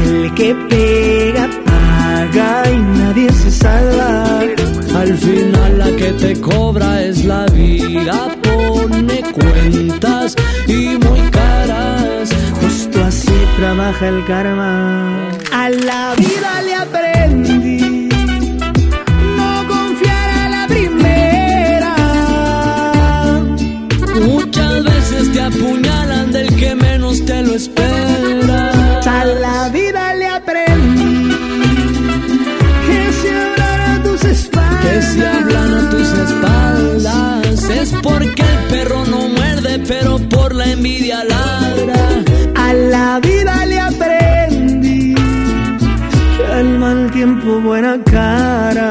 El 0.06 0.32
que 0.36 0.54
pega, 0.70 1.50
paga 1.66 2.72
y 2.72 2.78
nadie 2.78 3.34
se 3.34 3.50
salva. 3.50 4.42
Al 4.96 5.18
final 5.18 5.78
la 5.80 5.96
que 5.96 6.12
te 6.14 6.40
cobra 6.40 7.02
es 7.02 7.26
la 7.26 7.48
vida 7.48 8.38
cuentas 9.32 10.36
y 10.68 10.98
muy 10.98 11.22
caras. 11.32 12.30
Justo 12.62 13.04
así 13.04 13.34
trabaja 13.58 14.08
el 14.08 14.26
karma. 14.26 15.30
A 15.52 15.70
la 15.70 16.14
vida 16.16 16.62
le 16.64 16.76
aprendí. 16.76 18.10
No 19.38 19.68
confiar 19.68 20.30
a 20.30 20.50
la 20.50 20.68
primera. 20.68 21.96
Muchas 24.24 24.84
veces 24.84 25.32
te 25.34 25.42
apuñalan 25.42 26.32
del 26.32 26.56
que 26.56 26.76
menos 26.76 27.26
te 27.26 27.42
lo 27.42 27.56
espera. 27.56 28.72
A 29.06 29.26
la 29.26 29.70
vida 29.70 30.14
le 30.16 30.28
aprendí. 30.28 31.32
Que 32.88 33.14
si 33.20 33.28
hablan 33.30 33.82
a 33.82 34.04
tus 34.04 34.24
espaldas. 34.26 34.86
Que 34.86 35.02
si 35.02 35.24
hablan 35.24 35.90
tus 35.90 36.10
espaldas 36.26 37.70
es 37.70 37.94
porque 38.02 38.51
pero 39.92 40.18
por 40.30 40.56
la 40.56 40.66
envidia 40.72 41.22
ladra. 41.26 42.02
A 42.56 42.74
la 42.74 43.20
vida 43.20 43.66
le 43.66 43.78
aprendí 43.78 45.14
que 46.38 46.46
al 46.60 46.70
mal 46.80 47.12
tiempo 47.12 47.60
buena 47.60 47.94
cara. 48.06 48.90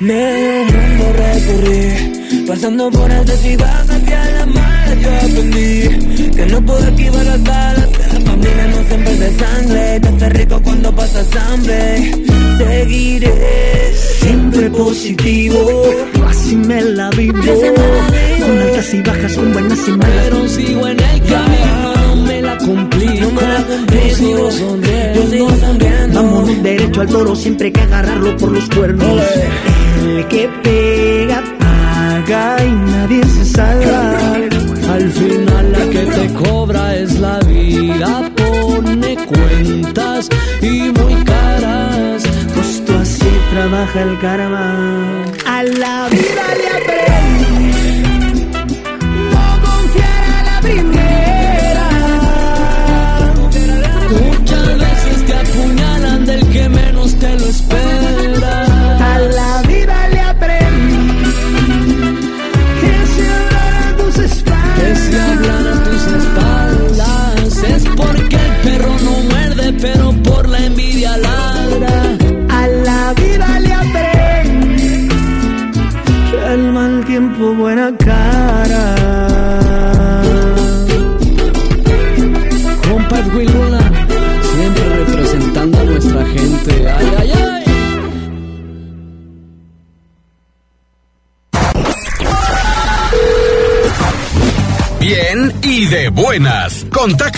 Me 0.00 0.64
mundo 0.70 1.04
recorrí, 1.22 2.44
pasando 2.46 2.90
por 2.90 3.10
altas 3.10 3.42
y 3.46 3.56
bajas 3.56 4.03
yo 5.04 5.16
aprendí. 5.16 6.32
Que 6.34 6.46
no 6.46 6.60
puedo 6.64 6.84
esquivar 6.88 7.24
las 7.24 7.42
balas, 7.42 7.86
que 7.86 8.14
la 8.14 8.20
familia 8.30 8.66
no 8.68 8.88
siempre 8.88 9.12
es 9.12 9.20
de 9.20 9.44
sangre. 9.44 10.00
Te 10.00 10.08
hace 10.08 10.28
rico 10.30 10.60
cuando 10.62 10.94
pasas 10.94 11.26
hambre. 11.36 12.12
Seguiré 12.58 13.74
Siempre 14.24 14.70
positivo, 14.70 15.84
así 16.26 16.56
me 16.56 16.80
la 16.80 17.10
vivo. 17.10 17.38
Con 17.38 18.58
altas 18.58 18.94
y 18.94 19.02
bajas, 19.02 19.36
con 19.36 19.52
buenas 19.52 19.78
y 19.86 19.90
malas. 19.92 20.24
Pero 20.24 20.48
sigo 20.48 20.88
en 20.88 20.98
el 21.00 21.22
camino, 21.22 21.94
no 22.06 22.16
me 22.16 22.42
la 22.42 22.58
complico. 22.58 23.30
Yo 23.92 24.14
sigo 24.16 24.50
sonriendo. 24.50 26.14
Vámonos 26.14 26.62
derecho 26.62 27.00
al 27.02 27.08
toro, 27.08 27.36
siempre 27.36 27.66
hay 27.66 27.72
que 27.72 27.80
agarrarlo 27.80 28.36
por 28.36 28.52
los 28.52 28.68
cuernos. 28.70 29.22
El 30.06 30.26
que 30.28 30.48
pega, 30.62 31.42
paga 31.58 32.64
y 32.64 32.70
nadie 32.70 33.22
se 33.24 33.44
salva. 33.44 34.53
Y 40.60 40.92
muy 40.92 41.24
caras. 41.24 42.22
Justo 42.54 42.98
así 42.98 43.30
trabaja 43.50 44.02
el 44.02 44.18
karma. 44.18 45.24
A 45.46 45.62
la 45.62 46.08
vida 46.08 46.44
le 46.60 46.68
aprendí. 46.68 47.03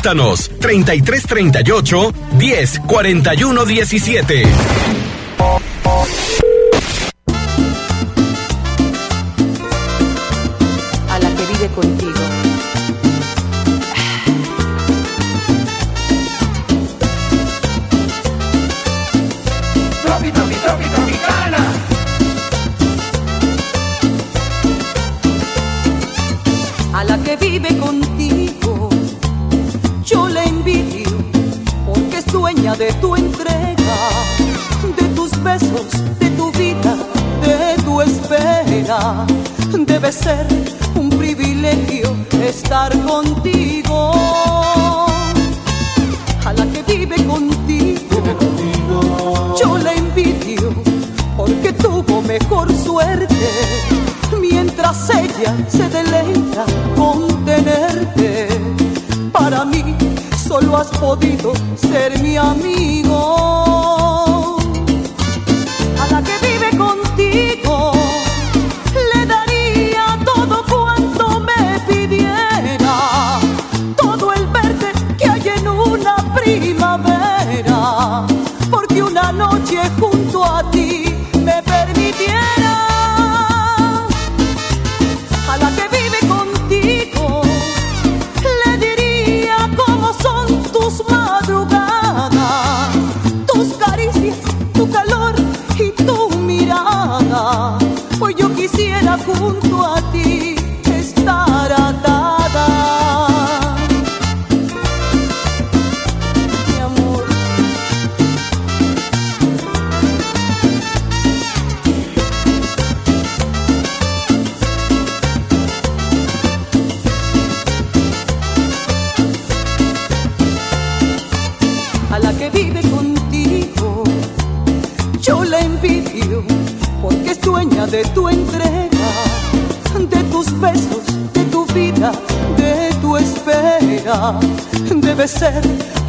Contáctanos 0.07 0.49
3338 0.61 2.15
10 2.39 2.79
41 2.87 3.65
17. 3.65 5.16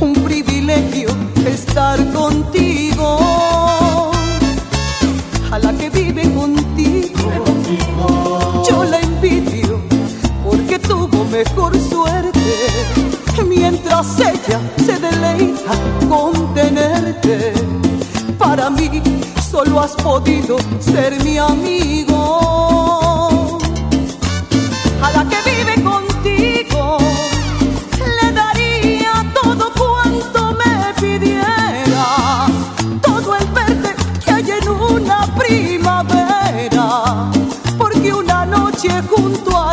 Un 0.02 0.14
privilegio 0.14 1.10
estar 1.46 1.98
contigo. 2.14 3.20
A 5.52 5.60
la 5.60 5.74
que 5.74 5.90
vive 5.90 6.24
contigo, 6.34 7.32
yo 8.70 8.84
la 8.84 9.00
envidio 9.00 9.80
porque 10.44 10.78
tuvo 10.80 11.26
mejor 11.26 11.80
suerte 11.80 12.40
mientras 13.46 14.20
ella 14.20 14.60
se 14.86 15.00
deleita 15.00 15.72
con 16.10 16.54
tenerte. 16.54 17.54
Para 18.38 18.70
mí 18.70 19.02
solo 19.50 19.80
has 19.80 19.96
podido 19.96 20.58
ser 20.80 21.22
mi 21.24 21.38
amigo. 21.38 22.07
Noche 38.88 39.02
junto 39.08 39.58
a 39.58 39.67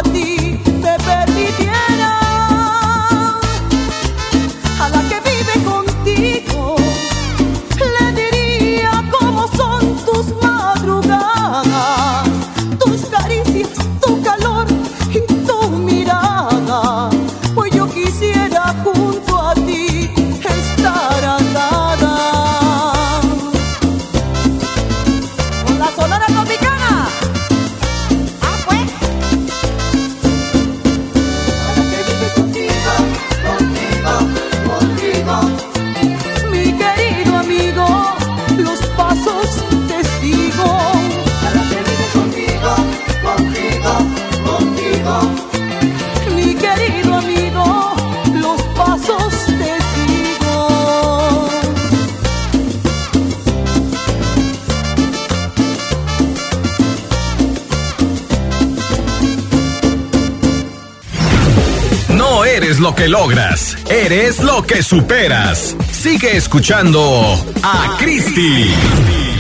logras, 63.09 63.77
eres 63.91 64.41
lo 64.41 64.63
que 64.63 64.83
superas. 64.83 65.77
Sigue 65.91 66.37
escuchando 66.37 67.35
a 67.63 67.97
Cristi. 67.99 69.34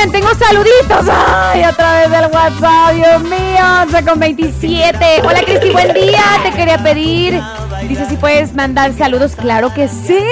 Oigan, 0.00 0.12
tengo 0.12 0.28
saluditos. 0.34 1.06
Ay, 1.12 1.62
a 1.62 1.72
través 1.72 2.10
del 2.10 2.30
WhatsApp, 2.32 2.94
Dios 2.94 3.22
mío. 3.22 3.82
11 3.82 4.04
con 4.04 4.18
27. 4.18 4.98
Hola, 5.22 5.42
Cristi, 5.42 5.70
buen 5.70 5.92
día. 5.92 6.22
Te 6.42 6.52
quería 6.52 6.78
pedir. 6.82 7.38
Dice 7.86 8.06
si 8.06 8.16
puedes 8.16 8.54
mandar 8.54 8.94
saludos. 8.94 9.36
Claro 9.36 9.74
que 9.74 9.88
sí. 9.88 10.24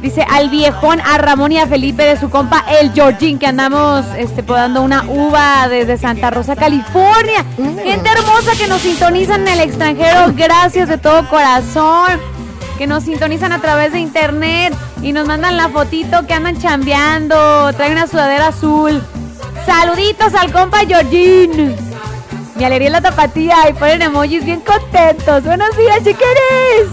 Dice 0.00 0.26
al 0.28 0.50
viejón, 0.50 1.00
a 1.00 1.16
Ramón 1.18 1.52
y 1.52 1.58
a 1.58 1.68
Felipe 1.68 2.02
de 2.02 2.18
su 2.18 2.28
compa, 2.28 2.64
el 2.80 2.92
Georgín, 2.92 3.38
que 3.38 3.46
andamos 3.46 4.04
este, 4.16 4.42
podando 4.42 4.82
una 4.82 5.04
uva 5.04 5.68
desde 5.68 5.96
Santa 5.96 6.32
Rosa, 6.32 6.56
California. 6.56 7.44
Gente 7.56 8.10
hermosa 8.10 8.52
que 8.58 8.66
nos 8.66 8.80
sintonizan 8.80 9.42
en 9.42 9.48
el 9.48 9.60
extranjero. 9.60 10.32
Gracias 10.34 10.88
de 10.88 10.98
todo 10.98 11.28
corazón. 11.28 12.18
Que 12.78 12.88
nos 12.88 13.04
sintonizan 13.04 13.52
a 13.52 13.60
través 13.60 13.92
de 13.92 14.00
internet 14.00 14.74
y 15.02 15.12
nos 15.12 15.26
mandan 15.26 15.56
la 15.56 15.68
fotito 15.68 16.26
que 16.26 16.34
andan 16.34 16.58
chambeando. 16.58 17.72
Trae 17.74 17.92
una 17.92 18.06
sudadera 18.06 18.48
azul. 18.48 19.02
Saluditos 19.66 20.32
al 20.34 20.52
compa 20.52 20.78
Georgín. 20.86 21.74
Mi 22.54 22.64
alegría 22.64 22.90
la 22.90 23.00
tapatía 23.00 23.68
y 23.68 23.72
ponen 23.72 24.02
emojis 24.02 24.44
bien 24.44 24.60
contentos. 24.60 25.44
Buenos 25.44 25.76
días, 25.76 25.98
chiqueres. 25.98 26.90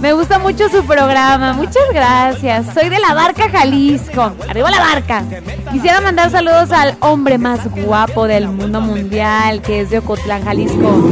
Me 0.00 0.12
gusta 0.12 0.38
mucho 0.38 0.68
su 0.68 0.84
programa. 0.84 1.52
Muchas 1.52 1.82
gracias. 1.92 2.66
Soy 2.74 2.88
de 2.88 2.98
la 2.98 3.14
Barca, 3.14 3.48
Jalisco. 3.48 4.32
Arriba 4.48 4.70
la 4.70 4.80
Barca. 4.80 5.24
Quisiera 5.70 6.00
mandar 6.00 6.30
saludos 6.30 6.70
al 6.72 6.96
hombre 7.00 7.38
más 7.38 7.60
guapo 7.70 8.26
del 8.26 8.48
mundo 8.48 8.80
mundial, 8.80 9.62
que 9.62 9.80
es 9.80 9.90
de 9.90 9.98
Ocotlán, 9.98 10.44
Jalisco. 10.44 11.10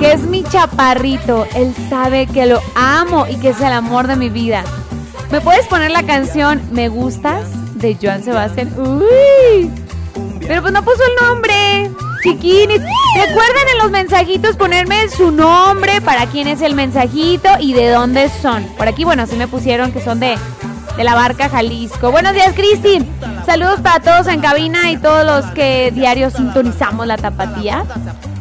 Que 0.00 0.12
es 0.12 0.22
mi 0.22 0.42
chaparrito. 0.42 1.46
Él 1.54 1.74
sabe 1.88 2.26
que 2.26 2.46
lo 2.46 2.60
amo 2.74 3.26
y 3.28 3.36
que 3.36 3.50
es 3.50 3.60
el 3.60 3.72
amor 3.72 4.06
de 4.06 4.16
mi 4.16 4.28
vida. 4.28 4.64
¿Me 5.32 5.40
puedes 5.40 5.66
poner 5.66 5.90
la 5.90 6.02
canción 6.02 6.60
Me 6.72 6.90
Gustas 6.90 7.46
de 7.76 7.96
Joan 8.00 8.22
Sebastián? 8.22 8.70
Uy. 8.78 9.70
Pero 10.46 10.60
pues 10.60 10.74
no 10.74 10.84
puso 10.84 11.00
el 11.02 11.26
nombre. 11.26 11.90
Chiquinis. 12.22 12.82
Recuerden 13.16 13.68
en 13.72 13.78
los 13.78 13.90
mensajitos 13.90 14.56
ponerme 14.56 15.08
su 15.08 15.30
nombre, 15.30 16.02
para 16.02 16.26
quién 16.26 16.48
es 16.48 16.60
el 16.60 16.74
mensajito 16.74 17.48
y 17.60 17.72
de 17.72 17.88
dónde 17.88 18.30
son. 18.42 18.64
Por 18.76 18.88
aquí, 18.88 19.04
bueno, 19.04 19.26
sí 19.26 19.36
me 19.36 19.48
pusieron 19.48 19.90
que 19.90 20.02
son 20.02 20.20
de, 20.20 20.36
de 20.98 21.02
la 21.02 21.14
barca 21.14 21.48
Jalisco. 21.48 22.10
Buenos 22.10 22.34
días, 22.34 22.52
Cristi. 22.52 22.98
Saludos 23.46 23.80
para 23.80 24.00
todos 24.00 24.26
en 24.26 24.42
cabina 24.42 24.90
y 24.90 24.98
todos 24.98 25.24
los 25.24 25.50
que 25.52 25.90
diario 25.94 26.28
sintonizamos 26.28 27.06
la 27.06 27.16
tapatía. 27.16 27.84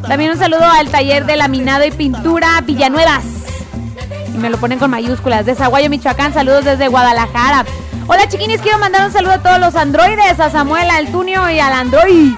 También 0.06 0.32
un 0.32 0.38
saludo 0.38 0.66
al 0.66 0.90
taller 0.90 1.26
de 1.26 1.38
laminado 1.38 1.86
y 1.86 1.92
pintura 1.92 2.60
Villanuevas. 2.66 3.41
Y 4.34 4.38
me 4.38 4.50
lo 4.50 4.58
ponen 4.58 4.80
con 4.80 4.92
mayúsculas. 4.92 5.46
De 5.46 5.56
Zaguayo, 5.56 5.90
Michoacán. 5.90 6.34
Saludos 6.34 6.66
desde 6.66 6.88
Guadalajara. 6.88 7.66
Hola, 8.08 8.28
chiquinis. 8.28 8.62
Quiero 8.62 8.80
mandar 8.80 9.06
un 9.06 9.14
saludo 9.14 9.34
a 9.34 9.42
todos 9.42 9.60
los 9.60 9.76
androides. 9.76 10.40
A 10.40 10.50
Samuel, 10.50 10.90
al 10.90 11.12
Tunio 11.12 11.50
y 11.50 11.60
al 11.60 11.74
Android 11.74 12.34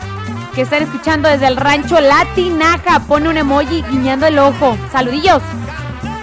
que 0.53 0.61
están 0.61 0.83
escuchando 0.83 1.29
desde 1.29 1.47
el 1.47 1.57
rancho 1.57 1.99
Latinaja. 1.99 2.99
Pone 3.01 3.29
un 3.29 3.37
emoji 3.37 3.83
guiñando 3.89 4.27
el 4.27 4.37
ojo. 4.39 4.77
Saludillos. 4.91 5.41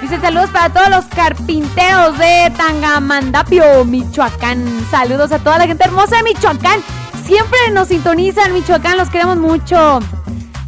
Dice 0.01 0.21
saludos 0.21 0.51
para 0.51 0.71
todos 0.71 0.89
los 0.89 1.05
carpinteros 1.07 2.17
de 2.19 2.53
Tangamandapio, 2.57 3.85
Michoacán. 3.85 4.87
Saludos 4.91 5.31
a 5.33 5.39
toda 5.39 5.59
la 5.59 5.67
gente 5.67 5.85
hermosa 5.85 6.17
de 6.17 6.23
Michoacán. 6.23 6.81
Siempre 7.27 7.59
nos 7.73 7.89
sintonizan, 7.89 8.53
Michoacán, 8.53 8.97
los 8.97 9.11
queremos 9.11 9.37
mucho. 9.37 10.01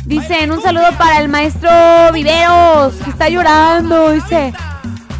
Dicen 0.04 0.52
un 0.52 0.60
saludo 0.60 0.92
para 0.98 1.20
el 1.20 1.28
maestro 1.28 1.70
Viveros, 2.12 2.94
que 3.02 3.10
está 3.10 3.28
llorando, 3.28 4.10
dice, 4.10 4.52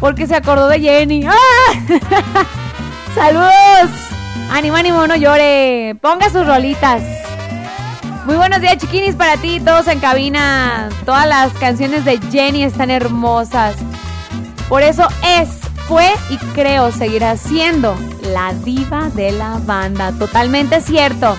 porque 0.03 0.27
se 0.27 0.35
acordó 0.35 0.67
de 0.67 0.81
Jenny. 0.81 1.25
¡Ah! 1.25 1.33
¡Saludos! 3.15 3.89
Ánimo, 4.51 4.75
ánimo, 4.75 5.07
no 5.07 5.15
llore. 5.15 5.95
Ponga 6.01 6.29
sus 6.29 6.45
rolitas. 6.45 7.01
Muy 8.25 8.35
buenos 8.35 8.59
días, 8.59 8.79
chiquinis, 8.79 9.15
para 9.15 9.37
ti, 9.37 9.61
todos 9.61 9.87
en 9.87 10.01
cabina. 10.01 10.89
Todas 11.05 11.25
las 11.25 11.53
canciones 11.53 12.03
de 12.03 12.19
Jenny 12.29 12.65
están 12.65 12.91
hermosas. 12.91 13.77
Por 14.67 14.83
eso 14.83 15.07
es, 15.25 15.47
fue 15.87 16.11
y 16.29 16.35
creo 16.53 16.91
seguirá 16.91 17.37
siendo 17.37 17.95
la 18.23 18.51
diva 18.51 19.07
de 19.15 19.31
la 19.31 19.57
banda. 19.59 20.11
Totalmente 20.11 20.81
cierto. 20.81 21.37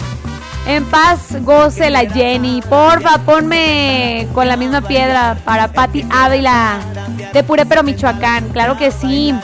En 0.67 0.87
paz 0.87 1.37
goce 1.43 1.91
la 1.91 2.09
Jenny. 2.09 2.63
Porfa, 2.63 3.19
ponme 3.27 4.27
con 4.33 4.49
la 4.49 4.57
misma 4.57 4.81
piedra 4.81 5.37
para 5.45 5.69
Patti 5.69 6.07
Ávila 6.09 6.81
de 7.35 7.43
Purépero, 7.43 7.83
Michoacán. 7.83 8.49
Claro 8.51 8.79
que 8.79 8.91
sí. 8.91 9.35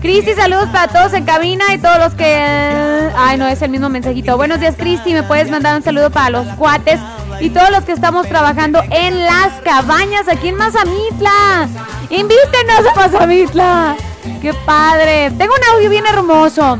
Cristi, 0.00 0.34
saludos 0.34 0.68
para 0.68 0.88
todos 0.88 1.14
en 1.14 1.24
cabina 1.24 1.64
y 1.74 1.78
todos 1.78 1.98
los 1.98 2.14
que... 2.14 3.10
Ay, 3.16 3.38
no, 3.38 3.48
es 3.48 3.62
el 3.62 3.70
mismo 3.70 3.88
mensajito. 3.88 4.36
Buenos 4.36 4.60
días, 4.60 4.76
Cristi. 4.76 5.14
¿Me 5.14 5.22
puedes 5.22 5.50
mandar 5.50 5.74
un 5.76 5.82
saludo 5.82 6.10
para 6.10 6.28
los 6.28 6.46
cuates 6.58 7.00
y 7.40 7.48
todos 7.48 7.70
los 7.70 7.84
que 7.84 7.92
estamos 7.92 8.28
trabajando 8.28 8.82
en 8.90 9.24
las 9.24 9.52
cabañas 9.64 10.28
aquí 10.28 10.48
en 10.48 10.56
Mazamitla? 10.56 11.68
Invítenos 12.10 12.86
a 12.92 12.94
Mazamitla. 12.94 13.96
¡Qué 14.42 14.52
padre! 14.66 15.32
Tengo 15.38 15.54
un 15.54 15.74
audio 15.74 15.88
bien 15.88 16.04
hermoso. 16.06 16.78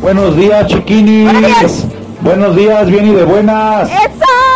Buenos 0.00 0.36
días, 0.36 0.68
chiquinis. 0.68 1.24
Buenos 1.24 1.42
días, 1.42 1.86
bien 2.86 3.06
y 3.06 3.12
de 3.12 3.24
buenas. 3.24 3.88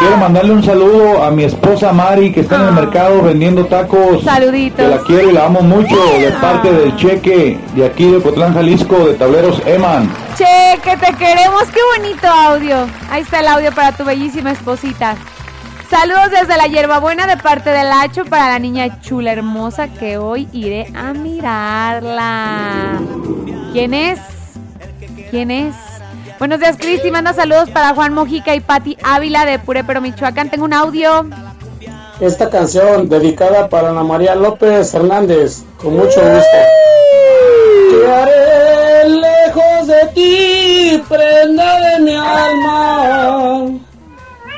Quiero 0.01 0.16
mandarle 0.16 0.52
un 0.52 0.62
saludo 0.62 1.22
a 1.22 1.30
mi 1.30 1.44
esposa 1.44 1.92
Mari, 1.92 2.32
que 2.32 2.40
está 2.40 2.56
en 2.56 2.62
el 2.68 2.72
mercado 2.72 3.22
vendiendo 3.22 3.66
tacos. 3.66 4.24
Saluditos. 4.24 4.78
Que 4.78 4.88
la 4.88 4.98
quiero 5.02 5.30
y 5.30 5.32
la 5.32 5.44
amo 5.47 5.60
mucho, 5.60 5.94
de 6.18 6.30
parte 6.40 6.72
del 6.72 6.97
cheque 6.97 7.59
de 7.74 7.86
aquí 7.86 8.10
de 8.10 8.20
Cotlán, 8.20 8.55
Jalisco, 8.55 9.06
de 9.06 9.14
Tableros 9.14 9.62
Eman. 9.66 10.10
Che, 10.36 10.80
que 10.82 10.97
te 10.97 11.12
queremos. 11.14 11.64
Qué 11.72 11.80
bonito 11.98 12.26
audio. 12.26 12.86
Ahí 13.10 13.22
está 13.22 13.40
el 13.40 13.48
audio 13.48 13.72
para 13.72 13.92
tu 13.92 14.05
bellísima 14.05 14.52
esposita. 14.52 15.16
Saludos 15.90 16.30
desde 16.30 16.56
la 16.56 16.66
hierbabuena 16.66 17.26
de 17.26 17.36
parte 17.36 17.70
del 17.70 17.92
Hacho 17.92 18.24
para 18.24 18.48
la 18.48 18.59
niña 18.59 19.01
chula 19.01 19.32
hermosa 19.32 19.88
que 19.88 20.18
hoy 20.18 20.48
iré 20.52 20.86
a 20.94 21.12
mirarla. 21.12 23.01
¿Quién 23.72 23.92
es? 23.92 24.18
¿Quién 25.30 25.51
es? 25.51 25.74
Buenos 26.40 26.58
días, 26.58 26.78
Cristi. 26.78 27.10
Manda 27.10 27.34
saludos 27.34 27.68
para 27.68 27.94
Juan 27.94 28.14
Mojica 28.14 28.54
y 28.54 28.60
Patti 28.60 28.96
Ávila 29.02 29.44
de 29.44 29.58
Purépero, 29.58 30.00
Michoacán. 30.00 30.48
Tengo 30.48 30.64
un 30.64 30.72
audio. 30.72 31.26
Esta 32.18 32.48
canción 32.48 33.10
dedicada 33.10 33.68
para 33.68 33.90
Ana 33.90 34.02
María 34.02 34.34
López 34.34 34.94
Hernández, 34.94 35.64
con 35.76 35.98
mucho 35.98 36.18
gusto. 36.18 36.58
Te 37.90 38.10
haré 38.10 39.08
lejos 39.10 39.86
de 39.86 40.06
ti, 40.14 41.04
prenda 41.10 41.78
de 41.78 42.00
mi 42.00 42.16
alma. 42.16 43.78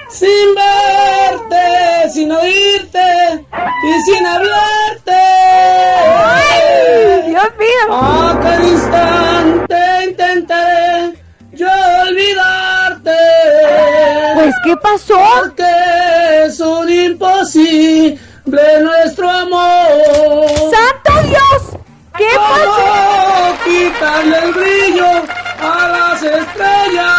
Sin 0.08 0.54
verte, 0.54 2.10
sin 2.12 2.30
oírte 2.30 3.44
y 3.82 4.02
sin 4.02 4.24
hablarte. 4.24 5.20
Dios 7.26 7.48
mío. 7.58 7.90
A 7.90 8.38
cada 8.40 8.68
instante 8.68 9.76
intentaré 10.10 11.21
yo 11.52 11.68
olvidarte. 12.08 13.16
Pues, 14.34 14.54
¿qué 14.64 14.76
pasó? 14.76 15.18
Porque 15.40 16.44
es 16.46 16.60
un 16.60 16.88
imposible 16.88 18.18
nuestro 18.80 19.30
amor. 19.30 20.48
¡Santo 20.70 21.28
Dios! 21.28 21.78
¿Qué 22.16 22.28
pasó? 22.36 23.12
quitarle 23.64 24.38
el 24.38 24.52
brillo 24.52 25.06
a 25.60 25.88
las 25.88 26.22
estrellas. 26.22 27.12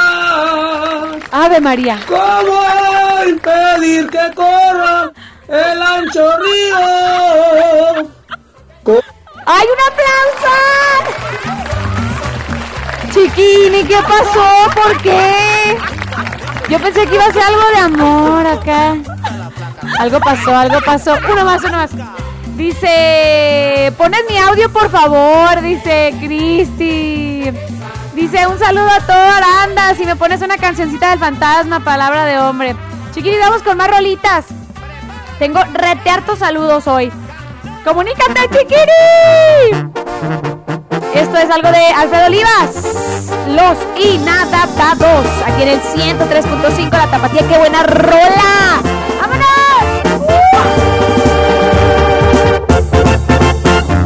Ave 1.32 1.60
María. 1.62 2.00
¿Cómo 2.08 2.64
impedir 3.28 4.10
que 4.10 4.34
corra 4.36 5.12
el 5.48 5.82
ancho 5.82 6.38
río? 6.38 6.78
¡Hay 9.46 9.68
un 9.68 9.80
aplauso! 9.92 10.54
Chiquini, 13.14 13.84
¿qué 13.84 13.98
pasó? 14.02 14.44
¿Por 14.74 15.02
qué? 15.04 15.78
Yo 16.68 16.80
pensé 16.80 17.06
que 17.06 17.14
iba 17.14 17.26
a 17.26 17.32
ser 17.32 17.44
algo 17.44 17.62
de 17.76 17.78
amor 17.78 18.48
acá. 18.48 18.96
Algo 20.00 20.20
pasó, 20.20 20.56
algo 20.56 20.80
pasó. 20.84 21.16
Uno 21.32 21.46
más, 21.46 21.64
uno 21.64 21.78
más. 21.78 21.92
Dice, 22.56 23.94
pones 24.00 24.22
mi 24.28 24.38
audio 24.38 24.72
por 24.72 24.90
favor, 24.90 25.62
dice 25.62 26.16
Cristi. 26.20 27.52
Dice, 28.16 28.48
un 28.48 28.58
saludo 28.58 28.90
a 28.90 29.00
toda 29.02 29.38
Aranda. 29.38 29.94
Si 29.94 30.06
me 30.06 30.16
pones 30.16 30.42
una 30.42 30.58
cancioncita 30.58 31.12
del 31.12 31.20
fantasma, 31.20 31.82
palabra 31.82 32.26
de 32.26 32.40
hombre. 32.40 32.76
Chiquini, 33.14 33.38
vamos 33.38 33.62
con 33.62 33.78
más 33.78 33.90
rolitas. 33.90 34.46
Tengo 35.38 35.60
rete 35.74 36.10
hartos 36.10 36.40
saludos 36.40 36.88
hoy. 36.88 37.12
¡Comunícate, 37.84 38.50
chiquiri! 38.50 39.94
Esto 41.16 41.38
es 41.38 41.50
algo 41.50 41.70
de 41.70 41.86
Alfredo 41.88 42.26
Olivas. 42.26 42.70
Los 43.48 43.78
inadaptados. 44.04 45.26
Aquí 45.46 45.62
en 45.62 45.70
el 45.70 45.82
103.5 45.82 46.92
La 46.92 47.08
Tapatía. 47.12 47.48
¡Qué 47.48 47.58
buena 47.58 47.84
rola! 47.84 48.82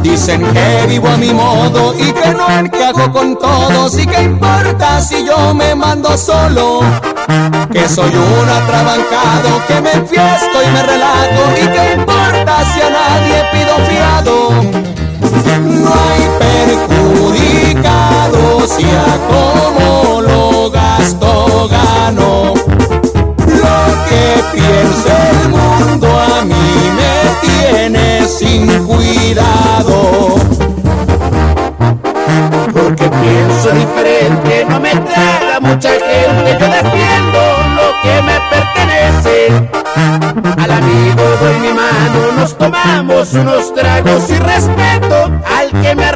Dicen 0.02 0.42
que 0.52 0.86
vivo 0.88 1.08
a 1.08 1.16
mi 1.16 1.32
modo 1.32 1.94
y 1.94 2.12
que 2.12 2.34
no 2.34 2.50
encajo 2.50 3.12
con 3.12 3.38
todos 3.38 3.96
y 3.98 4.04
que 4.04 4.22
importa 4.22 5.00
si 5.00 5.24
yo 5.24 5.54
me 5.54 5.76
mando 5.76 6.18
solo. 6.18 6.80
Que 7.70 7.88
soy 7.88 8.10
un 8.14 8.48
atrabancado, 8.48 9.62
que 9.68 9.80
me 9.80 9.92
enfiesto 9.92 10.62
y 10.62 10.70
me 10.72 10.82
relajo 10.82 11.52
y 11.62 11.68
que 11.68 11.92
importa 12.00 12.57
tomamos 42.70 43.32
unos 43.32 43.74
tragos 43.74 44.28
y 44.30 44.38
respeto 44.38 45.30
al 45.46 45.70
que 45.82 45.94
me 45.94 46.04
ha 46.04 46.12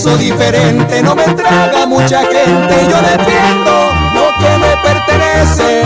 pienso 0.00 0.16
diferente, 0.16 1.02
no 1.02 1.16
me 1.16 1.24
traga 1.24 1.84
mucha 1.86 2.20
gente, 2.20 2.86
yo 2.88 2.96
defiendo 3.02 3.90
lo 4.14 4.28
que 4.38 4.58
me 4.58 4.76
pertenece. 4.80 5.82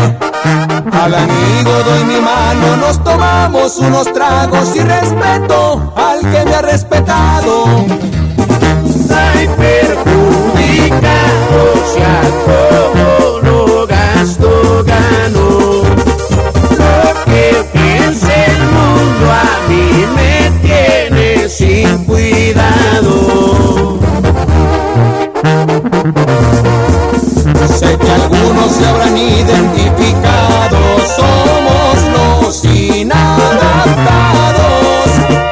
Al 0.92 1.14
amigo 1.14 1.72
doy 1.82 2.04
mi 2.04 2.20
mano, 2.20 2.76
nos 2.76 3.02
tomamos 3.02 3.78
unos 3.78 4.12
tragos 4.12 4.76
y 4.76 4.80
respeto 4.80 5.94
al 5.96 6.20
que 6.20 6.44
me 6.44 6.54
ha 6.54 6.60
respetado. 6.60 7.64
Hay 9.14 9.48
perjudicado, 9.48 11.12
si 11.94 12.02
a 12.02 12.20
como 12.44 13.40
lo 13.40 13.86
gasto 13.86 14.84
gano. 14.84 15.71
Sé 26.02 27.96
que 27.96 28.10
algunos 28.10 28.72
se 28.72 28.84
habrán 28.84 29.16
identificado, 29.16 30.78
somos 31.16 31.96
los 32.12 32.64
inadaptados. 32.64 33.52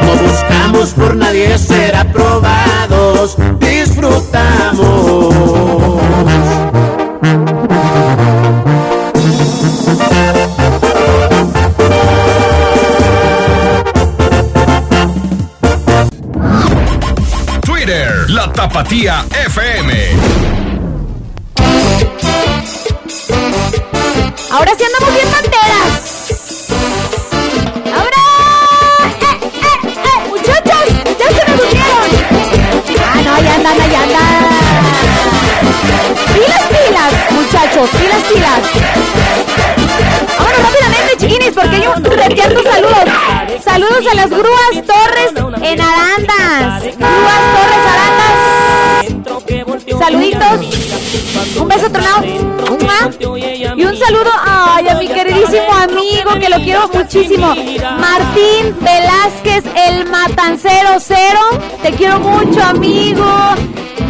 No 0.01 0.17
buscamos 0.17 0.91
por 0.95 1.15
nadie 1.15 1.57
ser 1.57 1.95
aprobados, 1.95 3.37
disfrutamos. 3.61 5.35
Twitter, 17.65 18.29
la 18.31 18.53
Tapatía 18.53 19.25
FM. 19.47 20.20
Beso 51.71 51.91
tronado. 51.91 52.25
Y 53.77 53.85
un 53.85 53.97
saludo 53.97 54.31
a 54.45 54.81
mi 54.99 55.09
queridísimo 55.09 55.73
amigo 55.73 56.33
que 56.39 56.49
lo 56.49 56.57
quiero 56.57 56.89
muchísimo. 56.93 57.55
Martín 57.99 58.77
Velázquez, 58.81 59.65
el 59.89 60.07
matancero 60.09 60.99
cero. 60.99 61.41
Te 61.83 61.93
quiero 61.93 62.19
mucho, 62.19 62.63
amigo. 62.63 63.25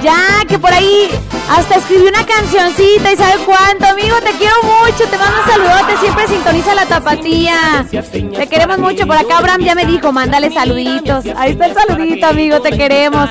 Ya, 0.02 0.44
que 0.48 0.58
por 0.58 0.72
ahí 0.72 1.10
hasta 1.50 1.76
escribió 1.76 2.08
una 2.08 2.24
cancioncita 2.24 3.12
y 3.12 3.16
sabe 3.16 3.34
cuánto, 3.44 3.86
amigo, 3.86 4.16
te 4.24 4.30
quiero 4.30 4.54
mucho, 4.62 5.04
te 5.10 5.18
mando 5.18 5.40
un 5.40 5.50
saludote, 5.50 5.96
siempre 5.98 6.26
sintoniza 6.26 6.74
la 6.74 6.86
tapatía. 6.86 7.86
Te 7.90 8.46
queremos 8.46 8.78
mucho, 8.78 9.06
por 9.06 9.16
acá 9.16 9.38
Abraham 9.38 9.60
ya 9.60 9.74
me 9.74 9.84
dijo, 9.84 10.10
mándale 10.10 10.50
saluditos. 10.50 11.26
Ahí 11.36 11.52
está 11.52 11.66
el 11.66 11.74
saludito, 11.74 12.26
amigo, 12.26 12.60
te 12.62 12.70
queremos. 12.70 13.28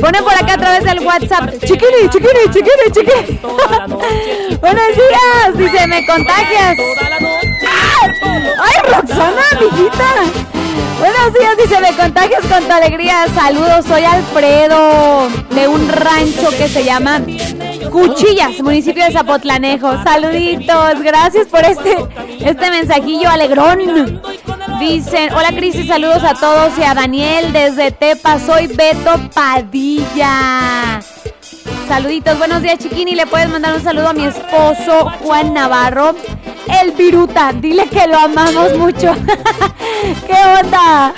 Pone 0.00 0.22
por 0.22 0.32
acá 0.32 0.54
a 0.54 0.58
través 0.58 0.84
del 0.84 1.00
WhatsApp, 1.00 1.50
chiquini, 1.60 2.08
chiquini, 2.08 2.44
chiquini, 2.52 2.90
chiquini. 2.92 3.40
Buenos 4.60 4.88
días, 4.88 5.56
dice, 5.56 5.86
me 5.86 6.06
contagias. 6.06 6.78
Ay, 8.22 8.92
Roxana, 8.92 9.42
amiguita. 9.52 10.04
Buenos 10.98 11.34
días, 11.34 11.56
dice, 11.56 11.80
me 11.80 11.92
contagias 11.96 12.46
con 12.46 12.64
tu 12.64 12.72
alegría. 12.72 13.26
Saludos, 13.34 13.84
soy 13.86 14.04
Alfredo, 14.04 15.28
de 15.50 15.68
un 15.68 15.88
rancho 15.88 16.50
que 16.50 16.68
se 16.68 16.84
llama 16.84 17.20
Cuchillas, 17.90 18.60
municipio 18.62 19.04
de 19.04 19.12
Zapotlanejo. 19.12 20.02
Saluditos, 20.04 21.02
gracias 21.02 21.48
por 21.48 21.64
este, 21.64 21.96
este 22.40 22.70
mensajillo 22.70 23.28
alegrón. 23.28 24.22
Dicen, 24.82 25.32
hola 25.32 25.52
Cristi, 25.52 25.86
saludos 25.86 26.24
a 26.24 26.34
todos 26.34 26.76
y 26.76 26.82
a 26.82 26.92
Daniel 26.92 27.52
desde 27.52 27.92
Tepa, 27.92 28.40
soy 28.40 28.66
Beto 28.66 29.30
Padilla. 29.32 31.00
Saluditos, 31.86 32.36
buenos 32.36 32.62
días 32.62 32.80
Chiquini, 32.80 33.14
le 33.14 33.28
puedes 33.28 33.48
mandar 33.48 33.76
un 33.76 33.82
saludo 33.84 34.08
a 34.08 34.12
mi 34.12 34.24
esposo 34.24 35.08
Juan 35.20 35.54
Navarro, 35.54 36.16
el 36.82 36.90
Viruta, 36.90 37.52
dile 37.52 37.88
que 37.88 38.08
lo 38.08 38.18
amamos 38.18 38.76
mucho. 38.76 39.14
¿Qué 40.26 40.34
onda? 40.60 41.14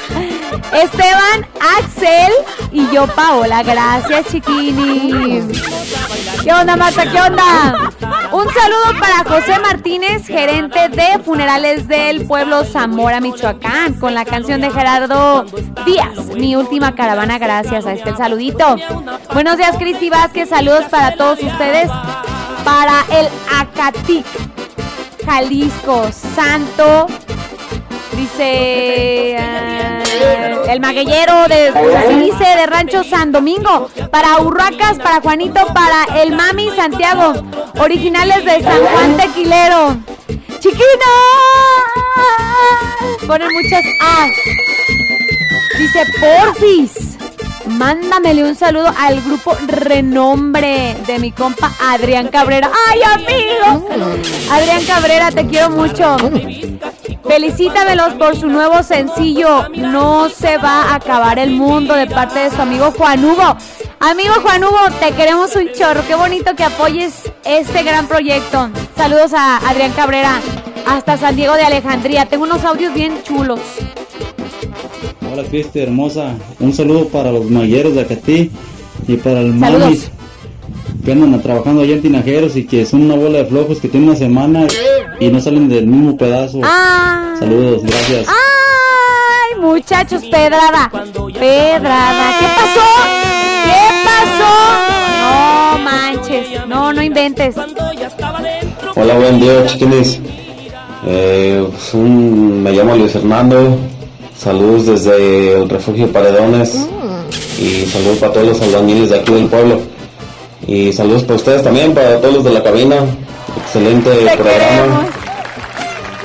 Esteban, 0.72 1.46
Axel 1.78 2.32
y 2.72 2.88
yo 2.92 3.06
Paola, 3.08 3.62
gracias 3.62 4.26
Chiquini. 4.28 5.48
¿Qué 6.42 6.52
onda 6.52 6.76
Marta? 6.76 7.10
¿Qué 7.10 7.20
onda? 7.20 7.90
Un 8.32 8.46
saludo 8.52 9.00
para 9.00 9.24
José 9.24 9.58
Martínez, 9.60 10.26
gerente 10.26 10.88
de 10.88 11.18
funerales 11.24 11.88
del 11.88 12.26
pueblo 12.26 12.64
Zamora, 12.64 13.20
Michoacán, 13.20 13.94
con 13.94 14.14
la 14.14 14.24
canción 14.24 14.60
de 14.60 14.70
Gerardo 14.70 15.44
Díaz, 15.86 16.26
mi 16.36 16.56
última 16.56 16.94
caravana, 16.94 17.38
gracias 17.38 17.86
a 17.86 17.92
este 17.92 18.10
el 18.10 18.16
saludito. 18.16 18.76
Buenos 19.32 19.56
días 19.56 19.76
Cristi 19.76 20.10
Vázquez, 20.10 20.48
saludos 20.48 20.84
para 20.90 21.16
todos 21.16 21.42
ustedes. 21.42 21.88
para 22.64 23.04
el 23.10 23.28
Acatic, 23.60 24.26
Jalisco, 25.24 26.10
Santo. 26.34 27.06
Dice 28.16 29.36
el 30.68 30.80
maguellero 30.80 31.48
de 31.48 31.72
de 31.72 32.66
Rancho 32.66 33.04
San 33.04 33.32
Domingo. 33.32 33.88
Para 34.10 34.40
Urracas, 34.40 34.98
para 34.98 35.20
Juanito, 35.20 35.66
para 35.72 36.22
el 36.22 36.32
Mami 36.32 36.70
Santiago. 36.76 37.34
Originales 37.78 38.44
de 38.44 38.62
San 38.62 38.80
Juan 38.84 39.16
Tequilero. 39.16 39.96
¡Chiquina! 40.60 40.84
Ponen 43.26 43.48
muchas 43.52 43.84
A. 44.00 44.28
Dice 45.78 46.04
Porfis. 46.20 47.18
Mándamele 47.66 48.44
un 48.44 48.54
saludo 48.54 48.92
al 48.96 49.22
grupo 49.22 49.56
Renombre 49.66 50.96
de 51.06 51.18
mi 51.18 51.32
compa 51.32 51.72
Adrián 51.80 52.28
Cabrera. 52.28 52.70
¡Ay, 52.88 53.00
amigo! 53.02 53.88
Adrián 54.50 54.84
Cabrera, 54.84 55.30
te 55.30 55.46
quiero 55.46 55.70
mucho. 55.70 56.16
Felicítamelos 57.26 58.14
por 58.14 58.36
su 58.36 58.46
nuevo 58.48 58.82
sencillo. 58.82 59.68
No 59.70 60.28
se 60.28 60.58
va 60.58 60.82
a 60.90 60.94
acabar 60.96 61.38
el 61.38 61.50
mundo 61.52 61.94
de 61.94 62.06
parte 62.06 62.38
de 62.40 62.50
su 62.50 62.60
amigo 62.60 62.92
Juan 62.96 63.24
Hugo. 63.24 63.56
Amigo 64.00 64.34
Juan 64.42 64.62
Hugo, 64.62 64.78
te 65.00 65.12
queremos 65.12 65.56
un 65.56 65.68
chorro. 65.72 66.02
Qué 66.06 66.14
bonito 66.14 66.54
que 66.54 66.64
apoyes 66.64 67.14
este 67.44 67.82
gran 67.82 68.06
proyecto. 68.06 68.68
Saludos 68.96 69.32
a 69.34 69.56
Adrián 69.68 69.92
Cabrera 69.92 70.40
hasta 70.86 71.16
San 71.16 71.34
Diego 71.36 71.54
de 71.54 71.62
Alejandría. 71.64 72.26
Tengo 72.26 72.44
unos 72.44 72.62
audios 72.64 72.92
bien 72.92 73.14
chulos. 73.24 73.60
Hola 75.32 75.44
Cristi, 75.48 75.80
hermosa. 75.80 76.34
Un 76.60 76.72
saludo 76.74 77.08
para 77.08 77.32
los 77.32 77.46
magueros 77.50 77.94
de 77.94 78.02
Acatí 78.02 78.50
y 79.08 79.16
para 79.16 79.40
el 79.40 79.58
Saludos. 79.58 79.80
mamis 79.82 80.10
que 81.04 81.12
andan 81.12 81.40
trabajando 81.42 81.82
allá 81.82 81.94
en 81.94 82.02
Tinajeros 82.02 82.56
y 82.56 82.64
que 82.66 82.86
son 82.86 83.02
una 83.02 83.14
bola 83.14 83.38
de 83.38 83.44
flojos 83.46 83.78
que 83.80 83.88
tienen 83.88 84.08
una 84.08 84.18
semana 84.18 84.66
y 85.20 85.28
no 85.28 85.40
salen 85.40 85.68
del 85.68 85.86
mismo 85.86 86.16
pedazo. 86.16 86.60
Ah. 86.62 87.34
Saludos, 87.38 87.82
gracias. 87.82 88.26
¡Ay, 88.28 89.60
muchachos! 89.60 90.22
Pedrada. 90.30 90.90
Pedrada. 90.90 92.38
¿Qué 92.38 92.46
pasó? 92.56 92.86
¿Qué 93.64 93.84
pasó? 94.04 95.76
No 95.76 95.78
manches. 95.84 96.66
No, 96.66 96.92
no 96.92 97.02
inventes. 97.02 97.54
Hola, 98.96 99.14
buen 99.14 99.40
día, 99.40 99.66
chiquinis. 99.66 100.20
Eh, 101.06 101.62
un- 101.92 102.62
me 102.62 102.72
llamo 102.72 102.96
Luis 102.96 103.12
Fernando. 103.12 103.76
Saludos 104.38 104.86
desde 104.86 105.62
el 105.62 105.68
refugio 105.68 106.10
Paredones. 106.12 106.86
Y 107.58 107.86
saludos 107.86 108.18
para 108.18 108.32
todos 108.32 108.46
los 108.48 108.60
albañiles 108.62 109.10
de 109.10 109.18
aquí 109.20 109.32
del 109.32 109.46
pueblo. 109.46 109.80
Y 110.66 110.92
saludos 110.92 111.22
para 111.24 111.36
ustedes 111.36 111.62
también, 111.62 111.94
para 111.94 112.20
todos 112.20 112.34
los 112.34 112.44
de 112.44 112.50
la 112.50 112.62
cabina. 112.62 112.96
Excelente 113.64 114.10
programa. 114.36 115.06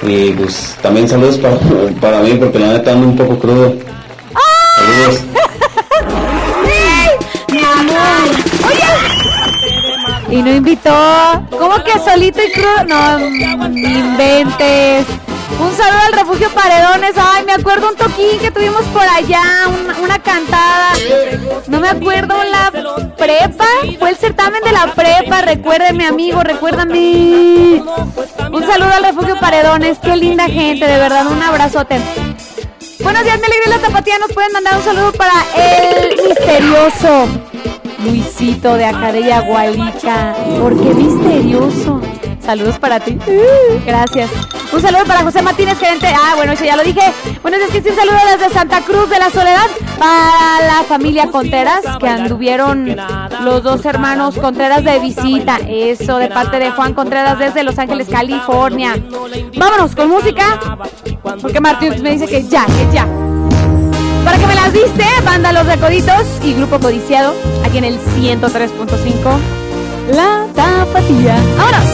Y 0.01 0.31
pues 0.31 0.77
también 0.81 1.07
saludos 1.09 1.37
para, 1.37 1.57
para 2.01 2.21
mí 2.21 2.33
porque 2.35 2.57
la 2.59 2.67
neta 2.73 2.91
ando 2.91 3.07
un 3.07 3.15
poco 3.17 3.37
crudo. 3.37 3.73
Saludos. 4.77 5.19
Mi 7.51 7.59
amor. 7.59 8.29
Oye. 8.69 8.91
Y 10.37 10.41
no 10.41 10.55
invitó. 10.55 10.95
¿Cómo 11.49 11.83
que 11.83 11.99
solito 11.99 12.39
y 12.41 12.51
crudo? 12.51 12.85
No, 12.87 13.19
inventes. 13.19 15.05
Un 15.57 15.75
saludo 15.75 15.99
al 16.05 16.13
refugio 16.13 16.49
Paredones. 16.49 17.11
Ay, 17.15 17.45
me 17.45 17.53
acuerdo 17.53 17.89
un 17.89 17.95
toquín 17.95 18.39
que 18.39 18.51
tuvimos 18.51 18.83
por 18.85 19.03
allá, 19.03 19.41
una, 20.01 20.19
cantada. 20.19 20.91
No 21.67 21.79
me 21.79 21.89
acuerdo 21.89 22.35
la 22.43 22.71
prepa. 23.17 23.65
Fue 23.97 24.09
el 24.09 24.17
certamen 24.17 24.61
de 24.63 24.71
la 24.71 24.93
prepa. 24.93 25.41
Recuérdeme, 25.41 26.05
amigo, 26.05 26.41
recuérdame. 26.41 27.81
Un 28.51 28.65
saludo 28.65 28.93
al 28.93 29.03
refugio 29.03 29.39
Paredones. 29.39 29.97
Qué 29.99 30.15
linda 30.15 30.45
gente, 30.45 30.85
de 30.85 30.97
verdad. 30.97 31.27
Un 31.27 31.41
abrazote. 31.41 31.99
Buenos 33.01 33.23
días, 33.23 33.39
mi 33.39 33.45
alegría 33.45 33.77
la 33.77 33.79
tapatía. 33.79 34.19
Nos 34.19 34.31
pueden 34.33 34.51
mandar 34.51 34.77
un 34.77 34.83
saludo 34.83 35.11
para 35.13 35.33
el 35.55 36.15
misterioso 36.27 37.27
Luisito 38.03 38.75
de 38.75 38.85
acá 38.85 39.11
de. 39.11 39.29
¿Por 40.59 40.81
qué 40.81 40.93
misterioso? 40.93 42.01
Saludos 42.41 42.79
para 42.79 42.99
ti. 42.99 43.17
Gracias. 43.85 44.29
Un 44.71 44.81
saludo 44.81 45.03
para 45.05 45.21
José 45.21 45.41
Martínez, 45.41 45.79
gerente. 45.79 46.07
Ah, 46.07 46.33
bueno, 46.35 46.53
eso 46.53 46.63
ya 46.63 46.75
lo 46.75 46.83
dije. 46.83 47.01
Buenos 47.41 47.59
días, 47.59 47.71
que 47.71 47.89
un 47.89 47.95
saludo 47.95 48.17
desde 48.37 48.53
Santa 48.53 48.81
Cruz 48.81 49.09
de 49.09 49.17
la 49.17 49.31
Soledad 49.31 49.65
para 49.97 50.67
la 50.67 50.83
familia 50.87 51.27
Contreras, 51.31 51.81
que 51.99 52.07
anduvieron 52.07 52.95
los 53.43 53.63
dos 53.63 53.83
hermanos 53.85 54.35
Contreras 54.35 54.83
de 54.83 54.99
visita. 54.99 55.57
Eso 55.67 56.17
de 56.17 56.27
parte 56.27 56.59
de 56.59 56.69
Juan 56.71 56.93
Contreras 56.93 57.39
desde 57.39 57.63
Los 57.63 57.79
Ángeles, 57.79 58.07
California. 58.09 58.95
Vámonos 59.57 59.95
con 59.95 60.09
música, 60.09 60.59
porque 61.41 61.59
Martín 61.59 62.01
me 62.03 62.11
dice 62.11 62.27
que 62.27 62.43
ya, 62.47 62.65
que 62.65 62.93
ya. 62.93 63.07
Para 64.23 64.37
que 64.37 64.45
me 64.45 64.55
las 64.55 64.71
diste, 64.71 65.05
banda 65.25 65.51
Los 65.51 65.65
Recoditos 65.65 66.27
y 66.43 66.53
Grupo 66.53 66.79
Codiciado, 66.79 67.33
aquí 67.65 67.79
en 67.79 67.85
el 67.85 67.99
103.5. 67.99 69.39
La 70.13 70.45
Tapatía. 70.53 71.35
¡Vámonos! 71.57 71.88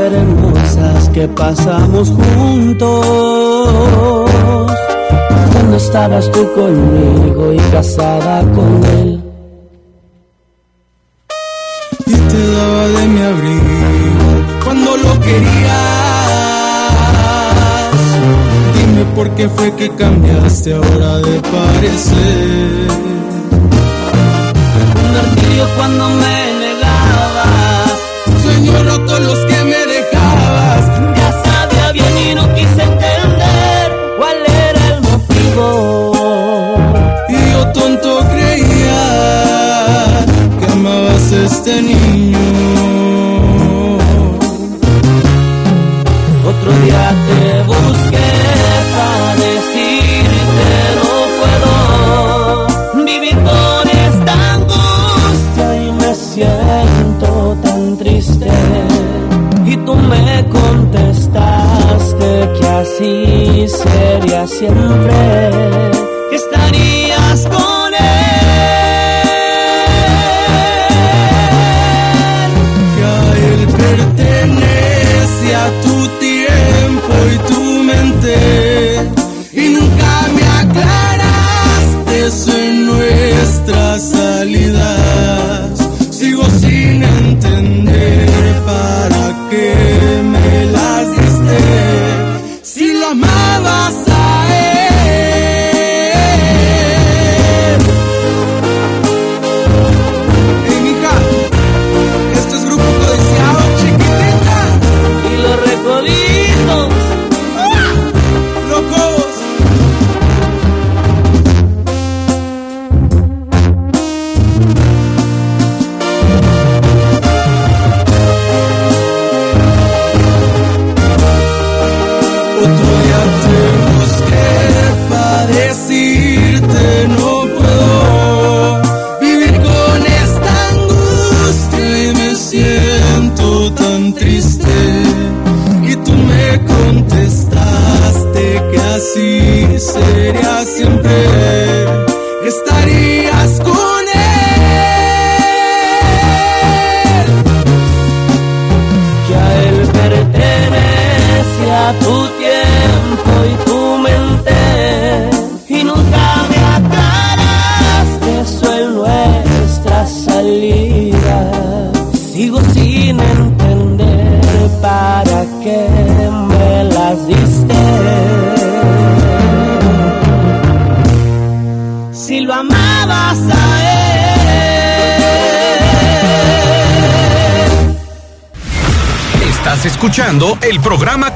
Hermosas 0.00 1.08
que 1.10 1.28
pasamos 1.28 2.10
juntos. 2.10 3.06
Cuando 5.52 5.76
estabas 5.76 6.30
tú 6.30 6.48
conmigo 6.54 7.52
y 7.52 7.58
casada 7.72 8.40
con 8.52 8.84
él. 8.98 9.20
y 12.06 12.12
te 12.12 12.52
daba 12.52 12.88
de 12.88 13.06
mi 13.06 13.20
abrigo 13.20 14.30
cuando 14.64 14.96
lo 14.96 15.20
querías. 15.20 16.00
Dime 18.74 19.04
por 19.14 19.30
qué 19.36 19.48
fue 19.48 19.74
que 19.76 19.90
cambiaste 19.90 20.74
ahora 20.74 21.18
de 21.18 21.40
parecer. 21.40 22.49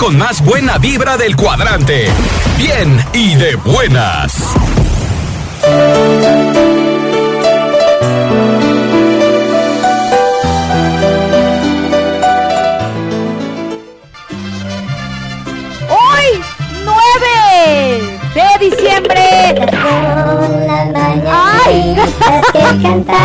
Con 0.05 0.19
más 0.19 0.45
buena 0.45 0.77
vibra 0.77 1.17
del 1.17 1.35
cuadrante. 1.35 2.05
Bien 2.59 3.03
y 3.15 3.37
de 3.37 3.57
buenas. 3.57 4.55
Hoy, 15.89 16.27
9 16.85 18.19
de 18.35 18.69
diciembre. 18.69 19.25
¡Ay! 21.33 21.97
Ahí 22.53 22.87
está 22.99 23.24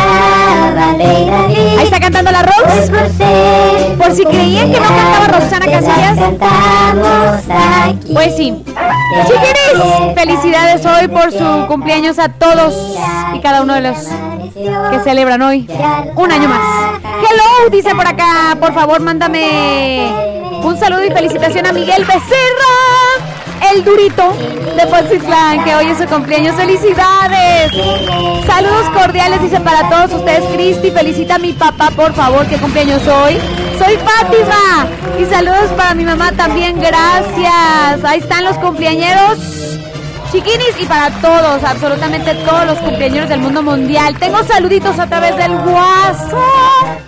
cantando 2.10 2.30
la 2.32 2.42
Rox. 2.42 2.90
Por 3.96 4.12
si 4.12 4.24
creían 4.24 4.72
que 4.72 4.80
no 4.80 4.86
cantaba 4.88 5.28
Roxana 5.28 5.66
Casillas. 5.66 6.18
Pues 8.12 8.36
sí. 8.36 8.64
Chiquiris, 9.26 10.14
felicidades 10.14 10.84
hoy 10.86 11.08
por 11.08 11.32
su 11.32 11.66
cumpleaños 11.66 12.18
a 12.18 12.28
todos 12.28 12.98
y 13.34 13.40
cada 13.40 13.62
uno 13.62 13.74
de 13.74 13.80
los 13.82 13.98
que 14.90 15.00
celebran 15.04 15.42
hoy. 15.42 15.68
Un 16.16 16.32
año 16.32 16.48
más. 16.48 16.60
Hello, 17.04 17.70
dice 17.70 17.94
por 17.94 18.06
acá. 18.06 18.56
Por 18.60 18.74
favor, 18.74 19.00
mándame 19.00 20.10
un 20.62 20.76
saludo 20.78 21.04
y 21.04 21.10
felicitación 21.10 21.66
a 21.66 21.72
Miguel 21.72 22.04
Becerra, 22.04 22.74
el 23.72 23.84
durito 23.84 24.32
de 24.76 24.86
Poncitlán, 24.86 25.64
que 25.64 25.74
hoy 25.74 25.86
es 25.88 25.98
su 25.98 26.06
cumpleaños. 26.06 26.54
¡Felicidades! 26.56 27.72
Saludos 28.46 28.88
cordiales, 28.94 29.42
dice 29.42 29.60
para 29.60 29.88
todos 29.88 30.20
ustedes, 30.20 30.44
Cristi. 30.52 30.90
Felicita 30.90 31.36
a 31.36 31.38
mi 31.38 31.52
papá, 31.52 31.90
por 31.90 32.12
favor, 32.14 32.46
que 32.46 32.56
cumpleaños 32.56 33.06
hoy. 33.06 33.38
Soy 33.78 33.96
Fátima. 33.96 34.88
Y 35.18 35.24
saludos 35.26 35.70
para 35.76 35.94
mi 35.94 36.04
mamá 36.04 36.32
también, 36.32 36.80
gracias. 36.80 38.04
Ahí 38.04 38.20
están 38.20 38.44
los 38.44 38.56
cumpleañeros. 38.58 39.38
Chiquinis 40.32 40.80
y 40.80 40.86
para 40.86 41.10
todos, 41.20 41.64
absolutamente 41.64 42.34
todos 42.46 42.64
los 42.64 42.78
cumpleaños 42.78 43.28
del 43.28 43.40
mundo 43.40 43.62
mundial. 43.64 44.16
Tengo 44.18 44.42
saluditos 44.44 44.96
a 44.98 45.06
través 45.08 45.36
del 45.36 45.52
WhatsApp. 45.52 47.00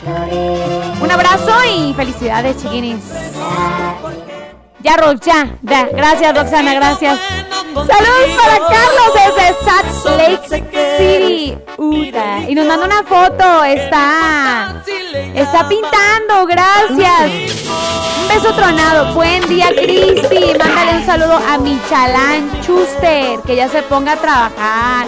Un 1.01 1.11
abrazo 1.11 1.53
y 1.73 1.95
felicidades, 1.95 2.57
chiquinis. 2.61 2.99
Ya, 4.83 4.97
Rox, 4.97 5.21
ya, 5.25 5.47
ya. 5.63 5.87
Gracias, 5.93 6.37
Roxana, 6.37 6.75
gracias. 6.75 7.19
Saludos 7.73 8.37
para 8.37 8.59
Carlos 8.59 9.13
desde 9.15 9.55
Salt 9.65 10.19
Lake 10.19 10.99
City, 10.99 11.59
Utah. 11.79 12.41
Y 12.49 12.55
nos 12.55 12.67
manda 12.67 12.87
una 12.87 13.03
foto. 13.05 13.65
Está, 13.65 14.83
está 15.35 15.69
pintando, 15.69 16.47
gracias. 16.47 17.31
Un 18.23 18.29
beso 18.29 18.53
tronado. 18.55 19.15
Buen 19.15 19.49
día, 19.49 19.69
Cristi. 19.69 20.59
Mándale 20.59 20.99
un 20.99 21.07
saludo 21.07 21.39
a 21.49 21.59
Michalán 21.59 22.51
Chuster, 22.63 23.39
que 23.47 23.55
ya 23.55 23.69
se 23.69 23.83
ponga 23.83 24.13
a 24.13 24.17
trabajar. 24.17 25.07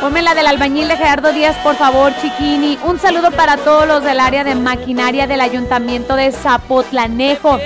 Ponme 0.00 0.22
la 0.22 0.34
del 0.34 0.46
albañil 0.46 0.88
de 0.88 0.96
Gerardo 0.96 1.30
Díaz, 1.30 1.56
por 1.62 1.76
favor, 1.76 2.12
chiquini. 2.22 2.78
Un 2.84 2.98
saludo 2.98 3.30
para 3.32 3.58
todos 3.58 3.86
los 3.86 4.02
del 4.02 4.18
área 4.18 4.44
de 4.44 4.54
maquinaria 4.54 5.26
del 5.26 5.42
ayuntamiento 5.42 6.16
de 6.16 6.32
Zapotlanejo. 6.32 7.58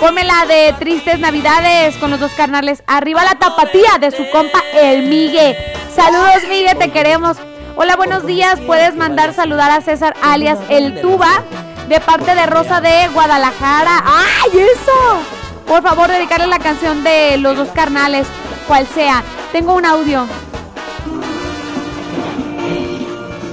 Ponme 0.00 0.22
la 0.22 0.46
de 0.46 0.72
Tristes 0.78 1.18
Navidades 1.18 1.96
con 1.96 2.12
los 2.12 2.20
dos 2.20 2.32
carnales. 2.34 2.84
Arriba 2.86 3.24
la 3.24 3.34
tapatía 3.34 3.98
de 4.00 4.12
su 4.12 4.30
compa 4.30 4.62
El 4.72 5.08
Migue. 5.08 5.56
Saludos, 5.92 6.48
Migue, 6.48 6.76
te 6.76 6.92
queremos. 6.92 7.36
Hola, 7.74 7.96
buenos 7.96 8.24
días. 8.24 8.60
Puedes 8.60 8.94
mandar 8.94 9.34
saludar 9.34 9.72
a 9.72 9.80
César 9.80 10.14
alias 10.22 10.60
El 10.68 11.00
Tuba 11.00 11.42
de 11.88 11.98
parte 11.98 12.36
de 12.36 12.46
Rosa 12.46 12.80
de 12.80 13.08
Guadalajara. 13.12 14.04
¡Ay, 14.04 14.60
eso! 14.60 15.20
Por 15.66 15.82
favor, 15.82 16.08
dedicarle 16.08 16.46
la 16.46 16.60
canción 16.60 17.02
de 17.02 17.36
los 17.38 17.56
dos 17.56 17.68
carnales, 17.70 18.28
cual 18.68 18.86
sea. 18.94 19.24
Tengo 19.50 19.74
un 19.74 19.84
audio. 19.84 20.26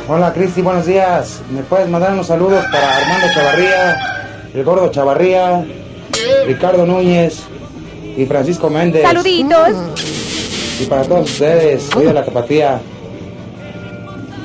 Hola 0.07 0.31
Cristi, 0.31 0.61
buenos 0.61 0.85
días. 0.85 1.41
¿Me 1.49 1.63
puedes 1.63 1.89
mandar 1.89 2.13
unos 2.13 2.27
saludos 2.27 2.63
para 2.72 2.97
Armando 2.97 3.34
Chavarría, 3.34 3.97
el 4.53 4.63
gordo 4.63 4.91
Chavarría, 4.91 5.65
Ricardo 6.45 6.85
Núñez 6.85 7.41
y 8.17 8.25
Francisco 8.25 8.69
Méndez? 8.69 9.03
Saluditos. 9.03 9.69
Y 10.79 10.85
para 10.85 11.03
todos 11.03 11.29
ustedes, 11.31 11.83
soy 11.83 12.05
de 12.05 12.13
la 12.13 12.25
Tapatía. 12.25 12.81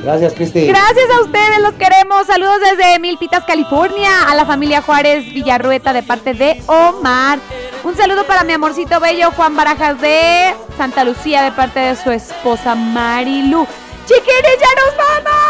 Gracias, 0.03 0.33
Cristi. 0.33 0.67
Gracias 0.67 1.11
a 1.11 1.21
ustedes, 1.21 1.59
los 1.61 1.75
queremos. 1.75 2.27
Saludos 2.27 2.59
desde 2.61 2.99
Milpitas, 2.99 3.45
California, 3.45 4.23
a 4.29 4.35
la 4.35 4.47
familia 4.47 4.81
Juárez 4.81 5.27
Villarrueta 5.27 5.93
de 5.93 6.03
parte 6.03 6.33
de 6.33 6.63
Omar. 6.67 7.39
Un 7.85 7.97
saludo 7.97 8.25
para 8.25 8.45
mi 8.45 8.53
amorcito 8.53 8.99
bello 9.01 9.31
Juan 9.33 9.57
Barajas 9.57 10.01
de 10.01 10.55
Santa 10.77 11.05
Lucía 11.05 11.43
de 11.43 11.53
parte 11.53 11.81
de 11.81 11.97
su 11.97 12.11
esposa 12.11 12.75
Marilu. 12.75 13.67
Chiquines, 14.07 14.59
ya 14.59 14.83
nos 14.83 14.97
vamos. 14.97 15.50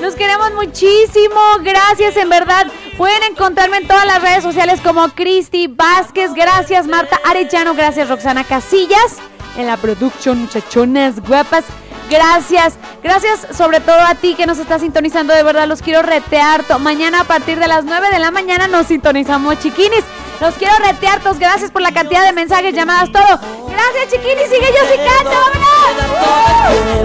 Los 0.00 0.14
queremos 0.14 0.52
muchísimo. 0.52 1.40
Gracias, 1.60 2.16
en 2.16 2.28
verdad. 2.28 2.66
Pueden 2.96 3.22
encontrarme 3.24 3.78
en 3.78 3.88
todas 3.88 4.06
las 4.06 4.20
redes 4.20 4.42
sociales 4.42 4.80
como 4.82 5.08
Cristi 5.08 5.66
Vázquez. 5.68 6.32
Gracias, 6.34 6.86
Marta 6.86 7.20
Arellano. 7.24 7.74
Gracias, 7.74 8.08
Roxana 8.08 8.44
Casillas. 8.44 9.16
En 9.56 9.66
la 9.66 9.76
producción, 9.76 10.40
muchachonas 10.40 11.20
guapas. 11.26 11.64
Gracias, 12.08 12.74
gracias 13.02 13.48
sobre 13.56 13.80
todo 13.80 13.98
a 13.98 14.14
ti 14.14 14.36
que 14.36 14.46
nos 14.46 14.58
estás 14.58 14.80
sintonizando, 14.82 15.34
de 15.34 15.42
verdad 15.42 15.66
los 15.66 15.82
quiero 15.82 16.02
retear. 16.02 16.62
Mañana 16.78 17.22
a 17.22 17.24
partir 17.24 17.58
de 17.58 17.66
las 17.66 17.84
9 17.84 18.10
de 18.12 18.20
la 18.20 18.30
mañana 18.30 18.68
nos 18.68 18.86
sintonizamos, 18.86 19.58
chiquinis. 19.58 20.04
Los 20.40 20.54
quiero 20.54 20.74
retear, 20.78 21.20
gracias 21.38 21.72
por 21.72 21.82
la 21.82 21.90
cantidad 21.92 22.24
de 22.24 22.32
mensajes, 22.32 22.74
llamadas, 22.74 23.10
todo. 23.10 23.40
Gracias, 23.68 24.12
chiquinis, 24.12 24.44
sigue 24.44 24.68
yo 24.68 24.82
sí 24.88 24.98
canto, 24.98 25.36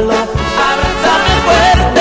vámonos. 0.05 2.00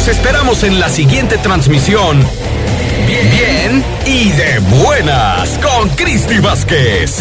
Los 0.00 0.08
esperamos 0.08 0.62
en 0.62 0.80
la 0.80 0.88
siguiente 0.88 1.36
transmisión. 1.36 2.26
Bien, 3.06 3.30
bien 3.30 3.84
y 4.06 4.30
de 4.30 4.58
buenas 4.82 5.58
con 5.58 5.90
Cristi 5.90 6.38
Vázquez. 6.38 7.18